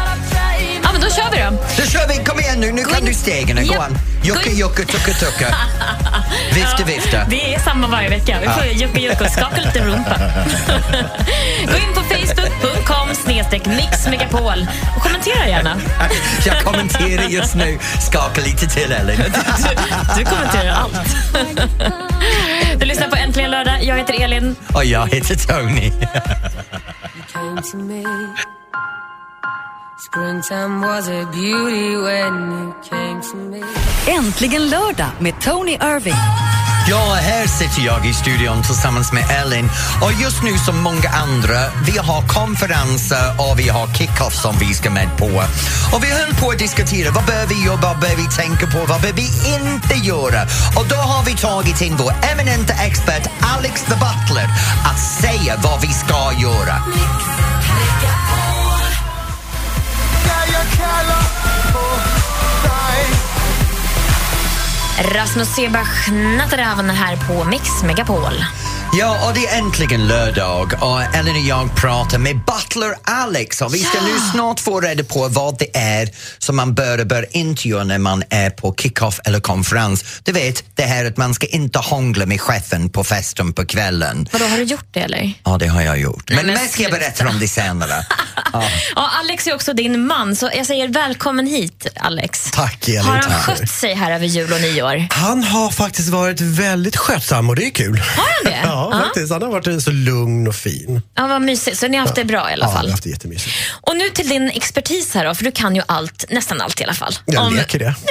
Då 1.07 1.13
kör 1.13 1.31
vi 1.31 1.37
då. 1.37 1.63
Då 1.77 1.83
kör 1.83 2.07
vi, 2.07 2.23
kom 2.23 2.39
igen 2.39 2.59
nu, 2.59 2.71
nu 2.71 2.83
kan 2.83 3.05
du 3.05 3.13
stegen. 3.13 3.67
Gå 3.67 3.73
Ja. 3.73 3.83
an. 3.83 3.97
In. 4.23 4.57
jucke, 4.57 4.85
tucke, 4.85 5.13
tucke. 5.13 5.55
Vifte, 6.53 6.83
vifte. 6.83 7.25
Det 7.29 7.53
är 7.53 7.59
samma 7.59 7.87
varje 7.87 8.09
vecka. 8.09 8.37
Vi 8.41 8.47
får 8.47 8.65
ja. 8.65 8.89
jucka 8.95 9.23
och 9.23 9.31
skaka 9.31 9.61
lite 9.61 9.79
rumpa. 9.85 10.17
Gå 11.65 11.77
in 11.77 11.93
på 11.95 12.01
facebook.com 12.01 13.15
snedstreck 13.15 13.65
mixmegapol 13.65 14.67
och 14.95 15.01
kommentera 15.03 15.47
gärna. 15.47 15.77
Jag 16.45 16.63
kommenterar 16.63 17.23
just 17.23 17.55
nu. 17.55 17.79
Skaka 17.99 18.41
lite 18.41 18.67
till, 18.67 18.91
Elin. 18.91 19.23
Du 20.17 20.25
kommenterar 20.25 20.71
allt. 20.71 21.15
Du 22.79 22.85
lyssnar 22.85 23.07
på 23.07 23.15
Äntligen 23.15 23.51
lördag. 23.51 23.83
Jag 23.83 23.97
heter 23.97 24.21
Elin. 24.23 24.55
Och 24.73 24.85
jag 24.85 25.07
heter 25.07 25.35
Tony. 25.35 25.91
Äntligen 34.07 34.69
lördag 34.69 35.09
med 35.19 35.41
Tony 35.41 35.71
Irving. 35.71 36.13
Ja, 36.89 37.13
här 37.13 37.47
sitter 37.47 37.85
jag 37.85 38.05
i 38.05 38.13
studion 38.13 38.63
tillsammans 38.63 39.13
med 39.13 39.23
Ellen 39.41 39.69
och 40.01 40.13
just 40.21 40.43
nu 40.43 40.57
som 40.57 40.83
många 40.83 41.09
andra, 41.09 41.59
vi 41.85 41.97
har 41.97 42.27
konferenser 42.27 43.35
och 43.37 43.59
vi 43.59 43.69
har 43.69 43.87
kick-off 43.87 44.33
som 44.33 44.55
vi 44.59 44.73
ska 44.73 44.89
med 44.89 45.17
på. 45.17 45.25
Och 45.93 46.03
vi 46.03 46.11
höll 46.11 46.33
på 46.41 46.49
att 46.49 46.59
diskutera 46.59 47.11
vad 47.11 47.25
bör 47.25 47.45
vi 47.49 47.65
göra, 47.65 47.75
vad 47.75 47.99
bör 47.99 48.15
vi 48.15 48.27
tänka 48.41 48.65
på, 48.67 48.85
vad 48.85 49.01
bör 49.01 49.13
vi 49.13 49.27
inte 49.55 50.07
göra? 50.07 50.41
Och 50.77 50.85
då 50.89 50.95
har 50.95 51.25
vi 51.25 51.33
tagit 51.35 51.81
in 51.81 51.95
vår 51.97 52.13
eminenta 52.31 52.73
expert 52.73 53.27
Alex 53.55 53.81
the 53.83 53.95
Butler 54.03 54.47
att 54.89 54.99
säga 55.21 55.53
vad 55.63 55.81
vi 55.81 55.87
ska 55.87 56.31
göra. 56.41 56.75
Rasmus 64.99 65.55
Sebach 65.55 66.11
Natteravn 66.37 66.89
här 66.89 67.15
på 67.15 67.43
Mix 67.43 67.83
Megapol. 67.83 68.33
Ja, 68.93 69.27
och 69.27 69.33
det 69.33 69.47
är 69.47 69.57
äntligen 69.57 70.07
lördag 70.07 70.73
och 70.81 71.15
Ellen 71.15 71.35
och 71.35 71.41
jag 71.41 71.75
pratar 71.75 72.17
med 72.17 72.39
Butler 72.45 72.95
Alex 73.03 73.61
och 73.61 73.73
vi 73.73 73.79
ska 73.79 74.01
nu 74.01 74.13
snart 74.33 74.59
få 74.59 74.81
reda 74.81 75.03
på 75.03 75.27
vad 75.27 75.57
det 75.59 75.77
är 75.77 76.09
som 76.37 76.55
man 76.55 76.73
bör 76.73 76.97
och 76.97 77.07
bör 77.07 77.25
inte 77.31 77.67
göra 77.67 77.83
när 77.83 77.97
man 77.97 78.23
är 78.29 78.49
på 78.49 78.75
kick-off 78.75 79.19
eller 79.25 79.39
konferens. 79.39 80.05
Du 80.23 80.31
vet, 80.31 80.63
det 80.75 80.83
här 80.83 81.05
att 81.05 81.17
man 81.17 81.33
ska 81.33 81.47
inte 81.47 81.79
hångla 81.79 82.25
med 82.25 82.41
chefen 82.41 82.89
på 82.89 83.03
festen 83.03 83.53
på 83.53 83.65
kvällen. 83.65 84.29
Vadå, 84.31 84.45
har 84.45 84.57
du 84.57 84.63
gjort 84.63 84.87
det 84.91 84.99
eller? 84.99 85.33
Ja, 85.43 85.57
det 85.57 85.67
har 85.67 85.81
jag 85.81 85.99
gjort. 85.99 86.29
Men, 86.29 86.45
men 86.45 86.55
men 86.55 86.67
ska 86.67 86.83
jag 86.83 86.91
berätta 86.91 87.27
om 87.29 87.39
det 87.39 87.47
senare. 87.47 88.05
Ja. 88.53 88.63
Ja, 88.95 89.09
Alex 89.19 89.47
är 89.47 89.55
också 89.55 89.73
din 89.73 90.07
man, 90.07 90.35
så 90.35 90.49
jag 90.55 90.65
säger 90.65 90.87
välkommen 90.87 91.47
hit, 91.47 91.87
Alex. 91.95 92.51
Tack, 92.51 92.87
Elin. 92.87 93.01
Har 93.01 93.15
han 93.15 93.23
tack. 93.23 93.41
skött 93.45 93.69
sig 93.69 93.93
här 93.93 94.11
över 94.11 94.25
jul 94.25 94.53
och 94.53 94.61
nyår? 94.61 95.07
Han 95.09 95.43
har 95.43 95.69
faktiskt 95.69 96.09
varit 96.09 96.41
väldigt 96.41 96.97
skötsam 96.97 97.49
och 97.49 97.55
det 97.55 97.65
är 97.65 97.69
kul. 97.69 97.99
Har 98.15 98.23
han 98.43 98.51
det? 98.51 98.69
Ja, 98.91 98.99
faktiskt. 99.03 99.33
Han 99.33 99.41
har 99.41 99.49
varit 99.49 99.83
så 99.83 99.91
lugn 99.91 100.47
och 100.47 100.55
fin. 100.55 101.01
Ja, 101.15 101.27
vad 101.27 101.41
mysigt. 101.41 101.77
Så 101.77 101.87
ni 101.87 101.97
har 101.97 102.05
haft 102.05 102.15
det 102.15 102.25
bra 102.25 102.49
i 102.49 102.53
alla 102.53 102.65
Ja, 102.65 102.69
vi 102.69 102.75
fall? 102.75 102.85
har 102.85 102.91
haft 102.91 103.03
det 103.03 103.09
jättemysigt. 103.09 103.55
Och 103.81 103.95
nu 103.97 104.09
till 104.09 104.29
din 104.29 104.49
expertis 104.49 105.13
här 105.13 105.25
då, 105.25 105.35
för 105.35 105.43
du 105.43 105.51
kan 105.51 105.75
ju 105.75 105.81
allt, 105.85 106.25
nästan 106.29 106.61
allt 106.61 106.81
i 106.81 106.83
alla 106.83 106.93
fall. 106.93 107.13
Jag 107.25 107.53
leker 107.53 107.79
det. 107.79 107.95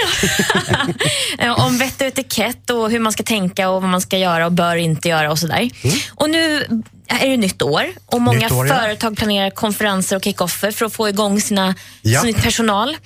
Eh, 1.39 1.61
om 1.67 1.79
vett 1.79 2.01
och 2.01 2.07
etikett 2.07 2.71
och 2.71 2.91
hur 2.91 3.01
man 3.01 3.13
ska 3.13 3.23
tänka 3.23 3.69
och 3.71 3.83
vad 3.83 3.91
man 3.91 4.01
ska 4.01 4.19
göra 4.19 4.47
och 4.47 4.53
bör 4.53 4.77
inte 4.77 5.09
göra 5.09 5.31
och 5.31 5.39
sådär. 5.39 5.71
Och 6.15 6.31
nu 6.31 6.67
är 7.09 7.29
det 7.29 7.37
nytt 7.37 7.63
år 7.63 7.85
och 8.07 8.21
många. 8.21 8.39
Nytt 8.39 8.53
år, 8.53 8.67
ja. 8.67 8.75
företag 8.75 9.17
planerar 9.17 9.51
konferenser 9.51 10.17
och 10.17 10.25
kickoffer 10.25 10.71
för 10.71 10.87
att 10.87 10.93
få 10.93 11.09
igång 11.09 11.41
sina, 11.41 11.75
Ja. 12.03 12.23
sin 12.23 12.35
personal 12.35 12.97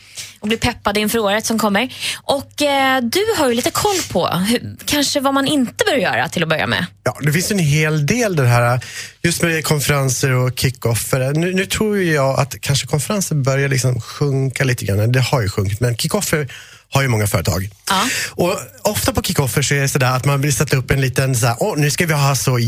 och 0.40 0.48
bli 0.48 0.56
peppade 0.56 1.00
inför 1.00 1.18
året 1.18 1.46
som 1.46 1.58
kommer. 1.58 1.94
Och 2.22 2.62
eh, 2.62 3.00
du 3.02 3.20
har 3.38 3.48
ju 3.48 3.54
lite 3.54 3.70
koll 3.70 3.98
på 4.10 4.26
hur, 4.28 4.76
kanske 4.84 5.20
vad 5.20 5.34
man 5.34 5.46
inte 5.46 5.84
bör 5.84 5.96
göra 5.96 6.28
till 6.28 6.42
att 6.42 6.48
börja 6.48 6.66
med. 6.66 6.86
Ja, 7.04 7.16
det 7.22 7.32
finns 7.32 7.50
en 7.50 7.58
hel 7.58 8.06
del 8.06 8.36
det 8.36 8.46
här, 8.46 8.80
just 9.22 9.42
med 9.42 9.64
konferenser 9.64 10.30
och 10.30 10.58
kickoffer. 10.58 11.32
Nu, 11.32 11.54
nu 11.54 11.66
tror 11.66 11.98
jag 11.98 12.40
att 12.40 12.60
kanske 12.60 12.86
konferenser 12.86 13.34
börjar 13.34 13.68
liksom 13.68 14.00
sjunka 14.00 14.64
lite 14.64 14.84
grann. 14.84 15.12
Det 15.12 15.20
har 15.20 15.42
ju 15.42 15.48
sjunkit, 15.48 15.80
men 15.80 15.96
kickoffer 15.96 16.48
har 16.92 17.02
ju 17.02 17.08
många 17.08 17.26
företag. 17.26 17.70
Ja. 17.88 18.02
Och 18.30 18.58
ofta 18.82 19.12
på 19.12 19.22
kickoffer 19.22 19.62
så 19.62 19.74
är 19.74 19.80
det 19.80 19.88
sådär 19.88 20.16
att 20.16 20.24
man 20.24 20.40
vill 20.40 20.54
sätta 20.54 20.76
upp 20.76 20.90
en 20.90 21.00
liten 21.00 21.36
så 21.36 21.46
här, 21.46 21.56
åh 21.60 21.78
nu 21.78 21.90
ska 21.90 22.06
vi 22.06 22.14
ha 22.14 22.36
så 22.36 22.58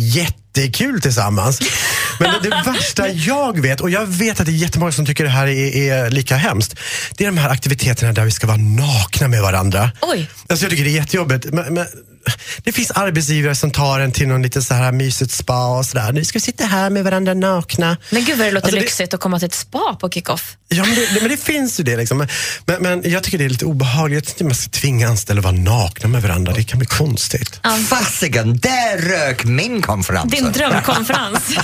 jättekul 0.57 1.01
tillsammans. 1.01 1.61
Men 2.19 2.43
det, 2.43 2.51
det 2.51 2.63
värsta 2.73 3.09
jag 3.09 3.61
vet, 3.61 3.81
och 3.81 3.91
jag 3.91 4.07
vet 4.07 4.41
att 4.41 4.47
det 4.47 4.53
är 4.53 4.57
jättemånga 4.57 4.93
som 4.93 5.07
tycker 5.07 5.25
det 5.25 5.31
här 5.31 5.47
är, 5.47 5.77
är 5.77 6.11
lika 6.11 6.37
hemskt, 6.37 6.75
det 7.17 7.25
är 7.25 7.29
de 7.29 7.39
här 7.39 7.51
aktiviteterna 7.51 8.13
där 8.13 8.25
vi 8.25 8.31
ska 8.31 8.47
vara 8.47 8.57
nakna 8.57 9.29
med 9.29 9.43
varandra. 9.43 9.91
Oj. 10.01 10.31
Alltså 10.49 10.65
jag 10.65 10.71
tycker 10.71 10.85
det 10.85 10.91
är 10.91 11.01
jättejobbigt. 11.01 11.45
Men, 11.53 11.75
men, 11.75 11.87
det 12.63 12.73
finns 12.73 12.91
arbetsgivare 12.91 13.55
som 13.55 13.71
tar 13.71 14.01
en 14.01 14.13
till 14.13 14.29
någon 14.29 14.43
lite 14.43 14.63
så 14.63 14.75
här 14.75 14.93
mysigt 14.93 15.33
spa 15.33 15.67
och 15.79 15.87
sådär. 15.87 16.13
Nu 16.13 16.25
ska 16.25 16.37
vi 16.37 16.41
sitta 16.41 16.65
här 16.67 16.91
med 16.91 17.05
varandra 17.05 17.35
nakna. 17.35 17.97
Men 18.11 18.25
gud 18.25 18.39
vad 18.39 18.47
det 18.47 18.51
låter 18.53 18.67
Alltså, 18.67 18.77
det- 18.77 18.83
lyxigt 18.83 19.15
att 19.15 19.21
komma 19.21 19.39
till 19.39 19.47
ett 19.47 19.55
spa 19.55 19.97
på 20.01 20.11
kickoff. 20.11 20.57
Ja, 20.69 20.85
men 20.85 20.95
det, 20.95 21.21
men 21.21 21.31
det 21.31 21.37
finns 21.37 21.81
ju 21.81 21.85
det. 21.85 21.97
Liksom. 21.97 22.19
Men, 22.19 22.29
men, 22.67 22.83
men 22.83 23.11
jag 23.13 23.23
tycker 23.23 23.39
det 23.39 23.45
är 23.45 23.49
lite 23.49 23.65
obehagligt. 23.65 24.17
Jag 24.17 24.25
tycker 24.25 24.35
inte 24.35 24.45
man 24.45 24.55
ska 24.55 24.71
tvinga 24.71 25.09
anställda 25.09 25.41
att 25.41 25.45
vara 25.45 25.77
nakna 25.77 26.09
med 26.09 26.23
varandra. 26.23 26.53
Det 26.53 26.65
kan 26.65 26.79
bli 26.79 26.87
konstigt. 26.87 27.61
Fasiken, 27.89 28.59
där 28.59 28.99
rök 28.99 29.45
min 29.45 29.83
konferens. 29.83 30.31
Din 30.33 30.53
drömkonferens. 30.53 31.43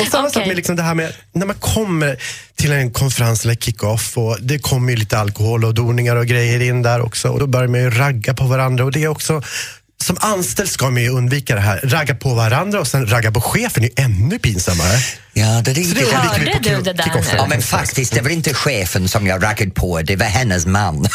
Och 0.00 0.06
samma 0.10 0.28
sak 0.30 0.36
Okej. 0.36 0.46
med 0.46 0.56
liksom 0.56 0.76
det 0.76 0.82
här 0.82 0.94
med 0.94 1.12
när 1.32 1.46
man 1.46 1.56
kommer 1.56 2.18
till 2.56 2.72
en 2.72 2.90
konferens 2.90 3.44
eller 3.44 3.54
kick-off 3.54 4.18
och 4.18 4.36
det 4.40 4.58
kommer 4.58 4.90
ju 4.90 4.96
lite 4.96 5.18
alkohol 5.18 5.64
och 5.64 5.74
doningar 5.74 6.16
och 6.16 6.26
grejer 6.26 6.60
in 6.62 6.82
där 6.82 7.00
också 7.00 7.28
och 7.28 7.40
då 7.40 7.46
börjar 7.46 7.68
man 7.68 7.80
ju 7.80 7.90
ragga 7.90 8.34
på 8.34 8.44
varandra 8.44 8.84
och 8.84 8.92
det 8.92 9.05
är 9.06 9.10
också 9.10 9.42
som 10.02 10.16
anställd 10.20 10.68
ska 10.68 10.90
man 10.90 11.02
ju 11.02 11.08
undvika 11.08 11.54
det 11.54 11.60
här. 11.60 11.80
Ragga 11.84 12.14
på 12.14 12.34
varandra 12.34 12.80
och 12.80 12.86
sen 12.86 13.06
ragga 13.06 13.32
på 13.32 13.40
chefen 13.40 13.84
är 13.84 13.88
ju 13.88 13.94
ännu 13.96 14.38
pinsammare. 14.38 14.98
Ja, 15.38 15.62
det 15.64 15.70
är 15.70 15.74
det 15.74 15.80
undviker 15.80 16.16
Hörde 16.16 16.44
du 16.44 16.50
kick- 16.50 16.84
det 16.84 16.92
där? 16.92 17.36
Ja, 17.36 17.46
men 17.46 17.62
faktiskt, 17.62 18.12
det 18.14 18.20
var 18.20 18.30
inte 18.30 18.54
chefen 18.54 19.08
som 19.08 19.26
jag 19.26 19.42
raggade 19.42 19.70
på, 19.70 20.02
det 20.02 20.16
var 20.16 20.26
hennes 20.26 20.66
man. 20.66 21.06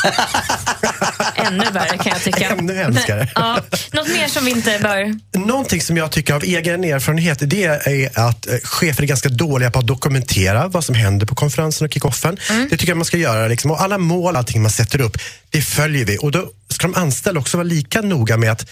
Ännu 1.35 1.65
värre 1.71 1.97
kan 1.97 2.11
jag 2.11 2.21
tycka. 2.23 2.49
Ännu 2.49 2.75
hemskare. 2.75 3.27
Ja. 3.35 3.59
Något 3.91 4.07
mer 4.07 4.27
som 4.27 4.45
vi 4.45 4.51
inte 4.51 4.79
bör... 4.81 5.19
Någonting 5.39 5.81
som 5.81 5.97
jag 5.97 6.11
tycker 6.11 6.33
av 6.33 6.43
egen 6.43 6.83
erfarenhet 6.83 7.37
det 7.41 7.63
är 7.63 8.19
att 8.19 8.47
eh, 8.47 8.53
chefer 8.63 9.03
är 9.03 9.07
ganska 9.07 9.29
dåliga 9.29 9.71
på 9.71 9.79
att 9.79 9.87
dokumentera 9.87 10.67
vad 10.67 10.85
som 10.85 10.95
händer 10.95 11.25
på 11.25 11.35
konferensen 11.35 11.87
och 11.87 11.93
kickoffen. 11.93 12.37
Det 12.69 12.77
tycker 12.77 12.87
jag 12.87 12.97
man 12.97 13.05
ska 13.05 13.17
göra. 13.17 13.47
Liksom. 13.47 13.71
Och 13.71 13.81
alla 13.81 13.97
mål, 13.97 14.35
allting 14.35 14.61
man 14.61 14.71
sätter 14.71 15.01
upp, 15.01 15.17
det 15.49 15.61
följer 15.61 16.05
vi. 16.05 16.17
Och 16.17 16.31
då 16.31 16.49
ska 16.69 16.87
de 16.87 16.95
anställda 16.95 17.39
också 17.39 17.57
vara 17.57 17.67
lika 17.67 18.01
noga 18.01 18.37
med 18.37 18.51
att 18.51 18.65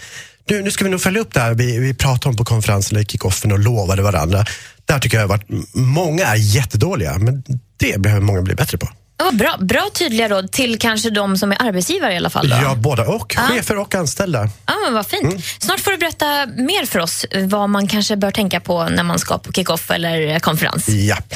nu, 0.49 0.61
nu 0.61 0.71
ska 0.71 0.83
vi 0.83 0.89
nog 0.89 1.01
följa 1.01 1.21
upp 1.21 1.33
det 1.33 1.39
här 1.39 1.53
vi, 1.53 1.79
vi 1.79 1.93
pratade 1.93 2.29
om 2.29 2.35
på 2.35 2.45
konferensen 2.45 2.97
eller 2.97 3.05
kickoffen 3.05 3.51
och 3.51 3.59
lovade 3.59 4.01
varandra. 4.01 4.45
Där 4.89 4.99
tycker 4.99 5.19
jag 5.19 5.31
att 5.31 5.43
många 5.73 6.25
är 6.25 6.35
jättedåliga, 6.35 7.17
men 7.17 7.43
det 7.77 8.01
behöver 8.01 8.21
många 8.21 8.41
bli 8.41 8.55
bättre 8.55 8.77
på. 8.77 8.89
Ja, 9.17 9.31
bra, 9.31 9.57
bra 9.59 9.89
tydliga 9.93 10.29
råd 10.29 10.51
till 10.51 10.79
kanske 10.79 11.09
de 11.09 11.37
som 11.37 11.51
är 11.51 11.61
arbetsgivare 11.67 12.13
i 12.13 12.17
alla 12.17 12.29
fall. 12.29 12.49
Då. 12.49 12.55
Ja, 12.55 12.75
båda 12.75 13.07
och. 13.07 13.35
Ja. 13.37 13.41
Chefer 13.41 13.77
och 13.77 13.95
anställda. 13.95 14.49
Ja, 14.65 14.73
men 14.85 14.93
vad 14.93 15.07
fint. 15.07 15.45
Snart 15.59 15.79
får 15.79 15.91
du 15.91 15.97
berätta 15.97 16.45
mer 16.45 16.85
för 16.85 16.99
oss 16.99 17.25
vad 17.35 17.69
man 17.69 17.87
kanske 17.87 18.15
bör 18.15 18.31
tänka 18.31 18.59
på 18.59 18.89
när 18.89 19.03
man 19.03 19.19
ska 19.19 19.37
på 19.37 19.53
kick-off 19.53 19.91
eller 19.91 20.39
konferens. 20.39 20.89
Japp. 20.89 21.33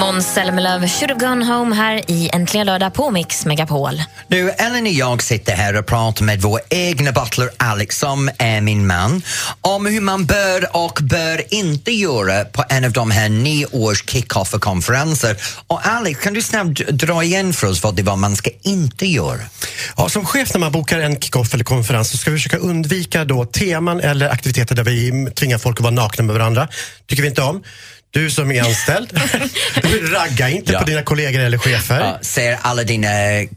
Måns 0.00 0.26
Zelmerlöw, 0.34 0.88
Should 0.88 1.10
have 1.10 1.20
gone 1.20 1.44
home 1.44 1.74
här 1.74 2.10
i 2.10 2.30
Äntligen 2.32 2.66
lördag 2.66 2.94
på 2.94 3.10
Mix 3.10 3.46
Megapol. 3.46 4.02
Nu, 4.28 4.50
Ellen 4.50 4.86
och 4.86 4.92
jag 4.92 5.22
sitter 5.22 5.52
här 5.52 5.76
och 5.76 5.86
pratar 5.86 6.24
med 6.24 6.40
vår 6.40 6.60
egna 6.70 7.12
butler 7.12 7.50
Alex, 7.56 7.98
som 7.98 8.30
är 8.38 8.60
min 8.60 8.86
man, 8.86 9.22
om 9.60 9.86
hur 9.86 10.00
man 10.00 10.26
bör 10.26 10.76
och 10.76 10.98
bör 11.02 11.54
inte 11.54 11.92
göra 11.92 12.44
på 12.44 12.64
en 12.68 12.84
av 12.84 12.92
de 12.92 13.10
här 13.10 13.28
nyårs 13.28 14.04
kick-off-konferenser. 14.06 15.36
Och 15.66 15.86
Alex, 15.86 16.20
kan 16.20 16.34
du 16.34 16.42
snabbt 16.42 16.88
dra 16.88 17.22
igen 17.22 17.52
för 17.52 17.66
oss 17.66 17.82
vad 17.82 17.96
det 17.96 18.02
var 18.02 18.16
man 18.16 18.36
ska 18.36 18.50
inte 18.62 19.06
göra? 19.06 19.40
Ja, 19.96 20.08
som 20.08 20.24
chef 20.24 20.54
när 20.54 20.60
man 20.60 20.72
bokar 20.72 20.98
en 20.98 21.20
kickoff 21.20 21.54
eller 21.54 21.64
konferens 21.64 22.10
så 22.10 22.16
ska 22.16 22.30
vi 22.30 22.36
försöka 22.36 22.56
undvika 22.58 23.24
då 23.24 23.44
teman 23.44 24.00
eller 24.00 24.28
aktiviteter 24.28 24.74
där 24.74 24.84
vi 24.84 25.30
tvingar 25.34 25.58
folk 25.58 25.76
att 25.76 25.84
vara 25.84 25.94
nakna 25.94 26.24
med 26.24 26.34
varandra. 26.34 26.68
tycker 27.06 27.22
vi 27.22 27.28
inte 27.28 27.42
om. 27.42 27.62
Du 28.10 28.30
som 28.30 28.50
är 28.52 28.62
anställd, 28.62 29.20
ragga 30.12 30.48
inte 30.48 30.72
Ja. 30.72 30.78
på 30.78 30.84
dina 30.84 31.02
kollegor 31.02 31.40
eller 31.40 31.58
chefer. 31.58 32.00
Ja, 32.00 32.18
ser 32.22 32.58
alla 32.62 32.84
dina 32.84 33.08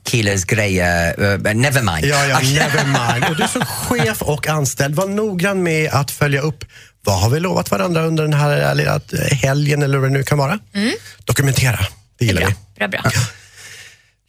killars 0.03 0.45
grejer, 0.45 1.19
uh, 1.21 1.53
never 1.53 1.81
mind. 1.81 2.05
Ja, 2.05 2.25
ja, 2.25 2.39
never 2.43 2.85
mind. 2.85 3.25
Och 3.29 3.35
du 3.35 3.47
som 3.47 3.65
chef 3.65 4.21
och 4.21 4.47
anställd, 4.47 4.95
var 4.95 5.07
noggrann 5.07 5.63
med 5.63 5.89
att 5.93 6.12
följa 6.12 6.41
upp 6.41 6.65
vad 7.03 7.19
har 7.21 7.29
vi 7.29 7.39
lovat 7.39 7.71
varandra 7.71 8.01
under 8.03 8.23
den 8.23 8.33
här 8.33 9.35
helgen 9.35 9.81
eller 9.83 9.97
vad 9.97 10.09
det 10.09 10.13
nu 10.13 10.23
kan 10.23 10.38
vara. 10.38 10.59
Dokumentera, 11.25 11.79
det 12.19 12.25
gillar 12.25 12.41
vi. 12.47 12.55
Bra, 12.77 12.88
bra. 12.88 13.01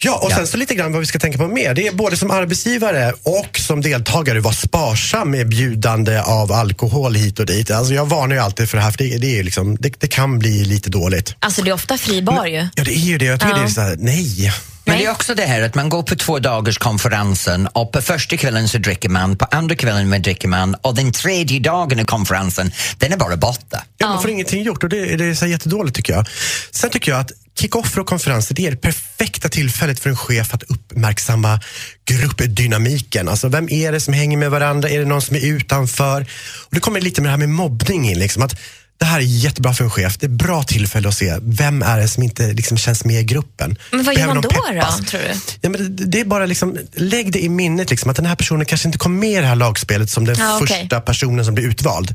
Ja, 0.03 0.19
och 0.23 0.33
sen 0.33 0.47
så 0.47 0.57
lite 0.57 0.75
grann 0.75 0.93
vad 0.93 1.01
vi 1.01 1.07
ska 1.07 1.19
tänka 1.19 1.39
på 1.39 1.49
mer. 1.49 1.75
Det 1.75 1.87
är 1.87 1.93
både 1.93 2.17
som 2.17 2.31
arbetsgivare 2.31 3.13
och 3.23 3.59
som 3.59 3.81
deltagare, 3.81 4.41
var 4.41 4.53
sparsam 4.53 5.31
med 5.31 5.49
bjudande 5.49 6.21
av 6.21 6.53
alkohol 6.53 7.15
hit 7.15 7.39
och 7.39 7.47
dit. 7.47 7.71
Alltså 7.71 7.95
jag 7.95 8.07
varnar 8.07 8.35
ju 8.35 8.41
alltid 8.43 8.71
för 8.71 8.77
det 8.77 8.83
här, 8.83 8.91
för 8.91 8.99
det, 8.99 9.19
det, 9.19 9.39
är 9.39 9.43
liksom, 9.43 9.77
det, 9.81 10.01
det 10.01 10.09
kan 10.09 10.39
bli 10.39 10.65
lite 10.65 10.91
dåligt. 10.91 11.35
Alltså 11.41 11.63
det 11.63 11.71
är 11.71 11.75
ofta 11.75 11.99
fri 11.99 12.23
bar 12.23 12.47
ju. 12.47 12.69
Ja, 12.75 12.85
det 12.85 12.91
är 12.91 12.95
ju 12.95 13.19
det. 13.19 13.25
Jag 13.25 13.41
tycker 13.41 13.53
Ja. 13.53 13.59
det 13.59 13.65
är 13.65 13.69
så 13.69 13.81
här, 13.81 13.97
nej. 13.99 14.53
Men 14.85 14.99
det 14.99 15.05
är 15.05 15.11
också 15.11 15.35
det 15.35 15.45
här 15.45 15.63
att 15.63 15.75
man 15.75 15.89
går 15.89 16.03
på 16.03 16.17
två 16.17 16.39
dagars 16.39 16.79
konferensen 16.79 17.67
och 17.67 17.93
på 17.93 18.03
första 18.03 18.37
kvällen 18.37 18.69
så 18.69 18.79
dricker 18.79 19.09
man, 19.09 19.37
på 19.37 19.45
andra 19.51 19.75
kvällen 19.75 20.09
man 20.09 20.23
dricker 20.23 20.49
man 20.49 20.75
och 20.75 20.95
den 20.95 21.13
tredje 21.13 21.61
dagen 21.61 22.01
av 22.01 22.05
konferensen, 22.05 22.73
den 22.99 23.13
är 23.13 23.17
bara 23.17 23.37
borta. 23.37 23.85
Ja, 23.99 24.09
man 24.09 24.23
får 24.23 24.31
ingenting 24.31 24.63
gjort 24.63 24.83
och 24.83 24.89
det, 24.89 25.17
det 25.17 25.25
är 25.25 25.35
så 25.35 25.47
jättedåligt 25.47 25.97
tycker 25.97 26.13
jag. 26.13 26.27
Sen 26.71 26.91
tycker 26.91 27.13
jag 27.13 27.21
att 27.21 27.33
kick-offer 27.59 28.01
och 28.01 28.07
konferenser 28.07 28.55
det 28.55 28.67
är 28.67 28.71
det 28.71 28.77
perfekta 28.77 29.49
tillfället 29.49 30.01
för 30.01 30.11
en 30.11 30.17
chef 30.17 30.55
att 30.55 30.63
uppmärksamma 30.63 31.61
gruppdynamiken. 32.05 33.29
Alltså 33.29 33.49
vem 33.49 33.69
är 33.69 33.93
det 33.93 34.01
som 34.01 34.15
hänger 34.15 34.37
med 34.37 34.51
varandra? 34.51 34.89
Är 34.89 34.99
det 34.99 35.05
någon 35.05 35.23
som 35.23 35.37
är 35.37 35.47
utanför? 35.47 36.21
Och 36.67 36.75
det 36.75 36.81
kommer 36.81 37.01
lite 37.01 37.21
med 37.21 37.27
det 37.27 37.31
här 37.31 37.39
med 37.39 37.49
mobbning 37.49 38.11
in. 38.11 38.19
Liksom, 38.19 38.43
att 38.43 38.57
det 39.01 39.07
här 39.07 39.19
är 39.19 39.25
jättebra 39.25 39.75
för 39.75 39.85
en 39.85 39.91
chef. 39.91 40.19
Det 40.19 40.27
är 40.27 40.29
ett 40.29 40.35
bra 40.37 40.63
tillfälle 40.63 41.09
att 41.09 41.17
se 41.17 41.39
vem 41.43 41.83
är 41.83 41.99
det 41.99 42.09
som 42.09 42.23
inte 42.23 42.53
liksom, 42.53 42.77
känns 42.77 43.05
med 43.05 43.21
i 43.21 43.25
gruppen. 43.25 43.79
Men 43.91 44.05
vad 44.05 44.15
gör 44.15 44.15
Behöver 44.15 44.35
man 44.35 44.43
de 44.43 44.49
då, 44.49 44.63
peppas? 44.63 44.99
då, 44.99 45.05
tror 45.05 45.21
du? 45.21 45.35
Ja, 45.61 45.69
men 45.69 45.97
det, 46.11 46.21
är 46.21 46.25
bara 46.25 46.47
liksom, 46.47 46.79
lägg 46.95 47.33
det 47.33 47.45
i 47.45 47.49
minnet 47.49 47.91
liksom, 47.91 48.11
att 48.11 48.17
den 48.17 48.27
här 48.27 48.37
personen 48.37 48.67
kanske 48.67 48.89
inte 48.89 48.99
kom 48.99 49.19
med 49.19 49.31
i 49.31 49.37
det 49.37 49.47
här 49.47 49.55
lagspelet 49.55 50.11
som 50.11 50.25
den 50.25 50.37
okej. 50.37 50.67
första 50.67 51.01
personen 51.01 51.45
som 51.45 51.55
blir 51.55 51.65
utvald. 51.65 52.15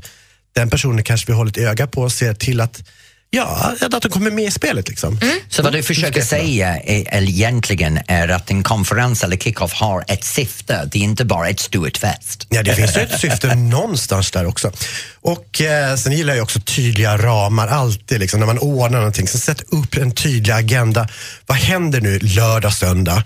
Den 0.54 0.70
personen 0.70 1.04
kanske 1.04 1.26
vi 1.26 1.32
håller 1.32 1.50
ett 1.50 1.58
öga 1.58 1.86
på 1.86 2.02
och 2.02 2.12
ser 2.12 2.34
till 2.34 2.60
att, 2.60 2.82
ja, 3.30 3.74
att 3.80 4.02
de 4.02 4.08
kommer 4.10 4.30
med 4.30 4.44
i 4.44 4.50
spelet. 4.50 4.88
Liksom. 4.88 5.18
Mm. 5.22 5.36
Så 5.48 5.62
vad 5.62 5.72
du 5.72 5.82
försöker 5.82 6.22
säga 6.22 6.76
är, 6.76 7.22
egentligen 7.22 8.00
är 8.08 8.28
att 8.28 8.50
en 8.50 8.62
konferens 8.62 9.24
eller 9.24 9.36
kick-off 9.36 9.72
har 9.72 10.04
ett 10.08 10.24
syfte, 10.24 10.88
det 10.92 10.98
är 10.98 11.02
inte 11.02 11.24
bara 11.24 11.48
ett 11.48 11.60
stort 11.60 11.96
fest. 11.96 12.46
Ja, 12.48 12.62
det 12.62 12.74
finns 12.74 12.96
ju 12.96 13.00
ett 13.00 13.20
syfte 13.20 13.54
någonstans 13.54 14.30
där 14.30 14.46
också. 14.46 14.72
Och 15.20 15.60
eh, 15.60 15.96
Sen 15.96 16.12
gillar 16.12 16.34
jag 16.34 16.42
också 16.42 16.60
tydliga 16.60 17.16
ramar, 17.16 17.68
alltid 17.68 18.20
liksom, 18.20 18.40
när 18.40 18.46
man 18.46 18.58
ordnar 18.58 18.98
någonting. 18.98 19.28
Så 19.28 19.38
sätt 19.38 19.62
upp 19.68 19.96
en 19.96 20.12
tydlig 20.12 20.52
agenda. 20.52 21.08
Vad 21.46 21.58
händer 21.58 22.00
nu 22.00 22.18
lördag, 22.18 22.72
söndag? 22.72 23.24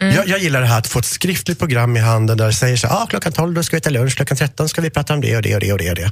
Mm. 0.00 0.14
Jag, 0.14 0.28
jag 0.28 0.38
gillar 0.38 0.60
det 0.60 0.66
här 0.66 0.78
att 0.78 0.86
få 0.86 0.98
ett 0.98 1.04
skriftligt 1.04 1.58
program 1.58 1.96
i 1.96 2.00
handen 2.00 2.36
där 2.36 2.46
det 2.46 2.52
säger 2.52 2.76
så 2.76 2.86
här, 2.88 3.02
ah, 3.02 3.06
klockan 3.06 3.32
12 3.32 3.54
då 3.54 3.62
ska 3.62 3.76
vi 3.76 3.78
äta 3.78 3.90
lunch, 3.90 4.16
klockan 4.16 4.36
13 4.36 4.68
ska 4.68 4.80
vi 4.80 4.90
prata 4.90 5.14
om 5.14 5.20
det 5.20 5.36
och 5.36 5.42
det 5.42 5.54
och 5.54 5.60
det 5.60 5.72
och 5.72 5.78
det. 5.78 5.90
Och 5.90 5.96
det. 5.96 6.04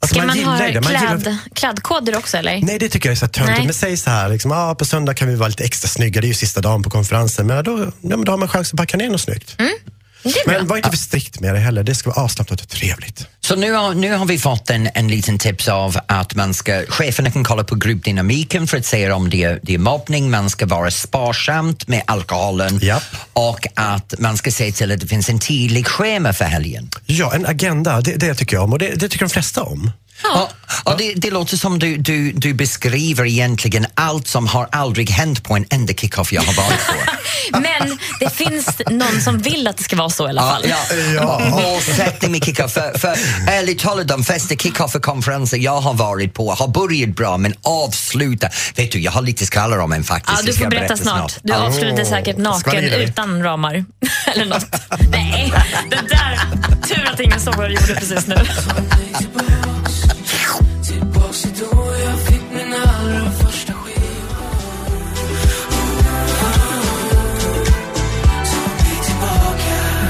Alltså, 0.00 0.14
Ska 0.14 0.26
man, 0.26 0.28
ha 0.28 0.36
gillar 0.36 0.72
det. 0.72 0.80
Man 0.80 0.92
gillar- 0.92 1.20
kläd, 1.20 1.36
klädkoder 1.54 2.16
också 2.18 2.36
eller? 2.36 2.60
Nej, 2.62 2.78
det 2.78 2.88
tycker 2.88 3.08
jag 3.08 3.12
är 3.12 3.16
så 3.16 3.28
töntigt. 3.28 3.64
Men 3.64 3.74
säg 3.74 3.96
så 3.96 4.10
här, 4.10 4.28
liksom, 4.28 4.52
ah, 4.52 4.74
på 4.74 4.84
söndag 4.84 5.14
kan 5.14 5.28
vi 5.28 5.34
vara 5.34 5.48
lite 5.48 5.64
extra 5.64 5.88
snygga, 5.88 6.20
det 6.20 6.26
är 6.26 6.28
ju 6.28 6.34
sista 6.34 6.60
dagen 6.60 6.82
på 6.82 6.90
konferensen. 6.90 7.46
Men 7.46 7.64
då, 7.64 7.78
ja, 8.00 8.16
men 8.16 8.24
då 8.24 8.32
har 8.32 8.36
man 8.38 8.48
chans 8.48 8.72
att 8.72 8.76
packa 8.78 8.96
ner 8.96 9.10
något 9.10 9.20
snyggt. 9.20 9.56
Mm. 9.58 9.72
Men 10.46 10.66
var 10.66 10.76
inte 10.76 10.90
för 10.90 10.96
strikt 10.96 11.40
med 11.40 11.54
det 11.54 11.60
heller, 11.60 11.82
det 11.82 11.94
ska 11.94 12.10
vara 12.10 12.24
avslappnat 12.24 12.60
och 12.60 12.68
trevligt. 12.68 13.26
Så 13.40 13.56
nu 13.56 13.72
har, 13.72 13.94
nu 13.94 14.12
har 14.14 14.26
vi 14.26 14.38
fått 14.38 14.70
en, 14.70 14.88
en 14.94 15.08
liten 15.08 15.38
tips 15.38 15.68
av 15.68 15.98
att 16.06 16.34
man 16.34 16.54
ska, 16.54 16.84
cheferna 16.88 17.30
kan 17.30 17.44
kolla 17.44 17.64
på 17.64 17.74
gruppdynamiken 17.74 18.66
för 18.66 18.76
att 18.76 18.86
se 18.86 19.10
om 19.10 19.30
det 19.30 19.44
är, 19.44 19.60
det 19.62 19.74
är 19.74 19.78
mobbning, 19.78 20.30
man 20.30 20.50
ska 20.50 20.66
vara 20.66 20.90
sparsamt 20.90 21.88
med 21.88 22.02
alkoholen 22.06 22.78
Japp. 22.82 23.02
och 23.32 23.66
att 23.74 24.14
man 24.18 24.36
ska 24.36 24.50
se 24.50 24.72
till 24.72 24.92
att 24.92 25.00
det 25.00 25.06
finns 25.06 25.28
en 25.28 25.38
tydlig 25.38 25.86
schema 25.86 26.32
för 26.32 26.44
helgen. 26.44 26.90
Ja, 27.06 27.34
en 27.34 27.46
agenda, 27.46 28.00
det, 28.00 28.16
det 28.16 28.34
tycker 28.34 28.56
jag 28.56 28.64
om 28.64 28.72
och 28.72 28.78
det, 28.78 28.94
det 28.94 29.08
tycker 29.08 29.24
de 29.24 29.30
flesta 29.30 29.62
om. 29.62 29.90
Och, 30.34 30.52
och 30.92 30.98
det, 30.98 31.14
det 31.16 31.30
låter 31.30 31.56
som 31.56 31.78
du, 31.78 31.96
du, 31.96 32.32
du 32.32 32.54
beskriver 32.54 33.24
egentligen 33.26 33.86
allt 33.94 34.28
som 34.28 34.46
har 34.46 34.68
aldrig 34.72 35.10
hänt 35.10 35.42
på 35.44 35.54
en 35.56 35.66
enda 35.70 35.92
kick-off 35.94 36.32
jag 36.32 36.42
har 36.42 36.54
varit 36.54 36.86
på. 36.86 36.94
Men 37.60 37.98
det 38.20 38.30
finns 38.34 38.66
någon 38.90 39.20
som 39.20 39.38
vill 39.38 39.66
att 39.68 39.76
det 39.76 39.82
ska 39.82 39.96
vara 39.96 40.10
så 40.10 40.26
i 40.26 40.30
alla 40.30 40.42
Ja, 40.42 40.50
fall. 40.50 40.64
ja. 40.68 41.40
Ja. 41.40 41.48
Målsättning 41.50 42.32
med 42.32 42.44
kick-off. 42.44 42.72
För, 42.72 42.98
för 42.98 43.08
ärligt 43.48 43.78
talat, 43.78 44.08
de 44.08 44.24
flesta 44.24 44.54
kick-off-konferenser 44.56 45.56
jag 45.56 45.80
har 45.80 45.94
varit 45.94 46.34
på 46.34 46.52
har 46.54 46.68
börjat 46.68 47.16
bra 47.16 47.36
men 47.36 47.54
avslutat. 47.62 48.54
Vet 48.76 48.92
du, 48.92 49.00
jag 49.00 49.12
har 49.12 49.22
lite 49.22 49.46
skvaller 49.46 49.78
om 49.78 49.92
en 49.92 50.04
faktiskt. 50.04 50.38
Ja, 50.40 50.46
du 50.46 50.52
ska 50.52 50.64
får 50.64 50.70
berätta 50.70 50.96
snart. 50.96 51.34
Du 51.42 51.52
Ja. 51.52 51.58
avslutade 51.66 52.04
säkert 52.04 52.36
naken 52.36 52.84
utan 52.84 53.42
ramar. 53.42 53.84
Eller 54.34 54.46
något. 54.46 54.66
Nej, 55.10 55.52
det 55.90 55.96
där... 56.08 56.38
Tur 56.88 57.10
att 57.12 57.20
ingen 57.20 57.40
såg 57.40 57.54
vad 57.54 57.68
du 57.70 57.74
gjorde 57.74 57.94
precis 57.94 58.26
nu. 58.26 58.36
Tillbaks 61.42 61.60
då 61.60 61.94
jag 62.04 62.18
fick 62.18 62.42
min 62.52 62.74
allra 62.74 63.30
första 63.30 63.72
skiva 63.72 63.98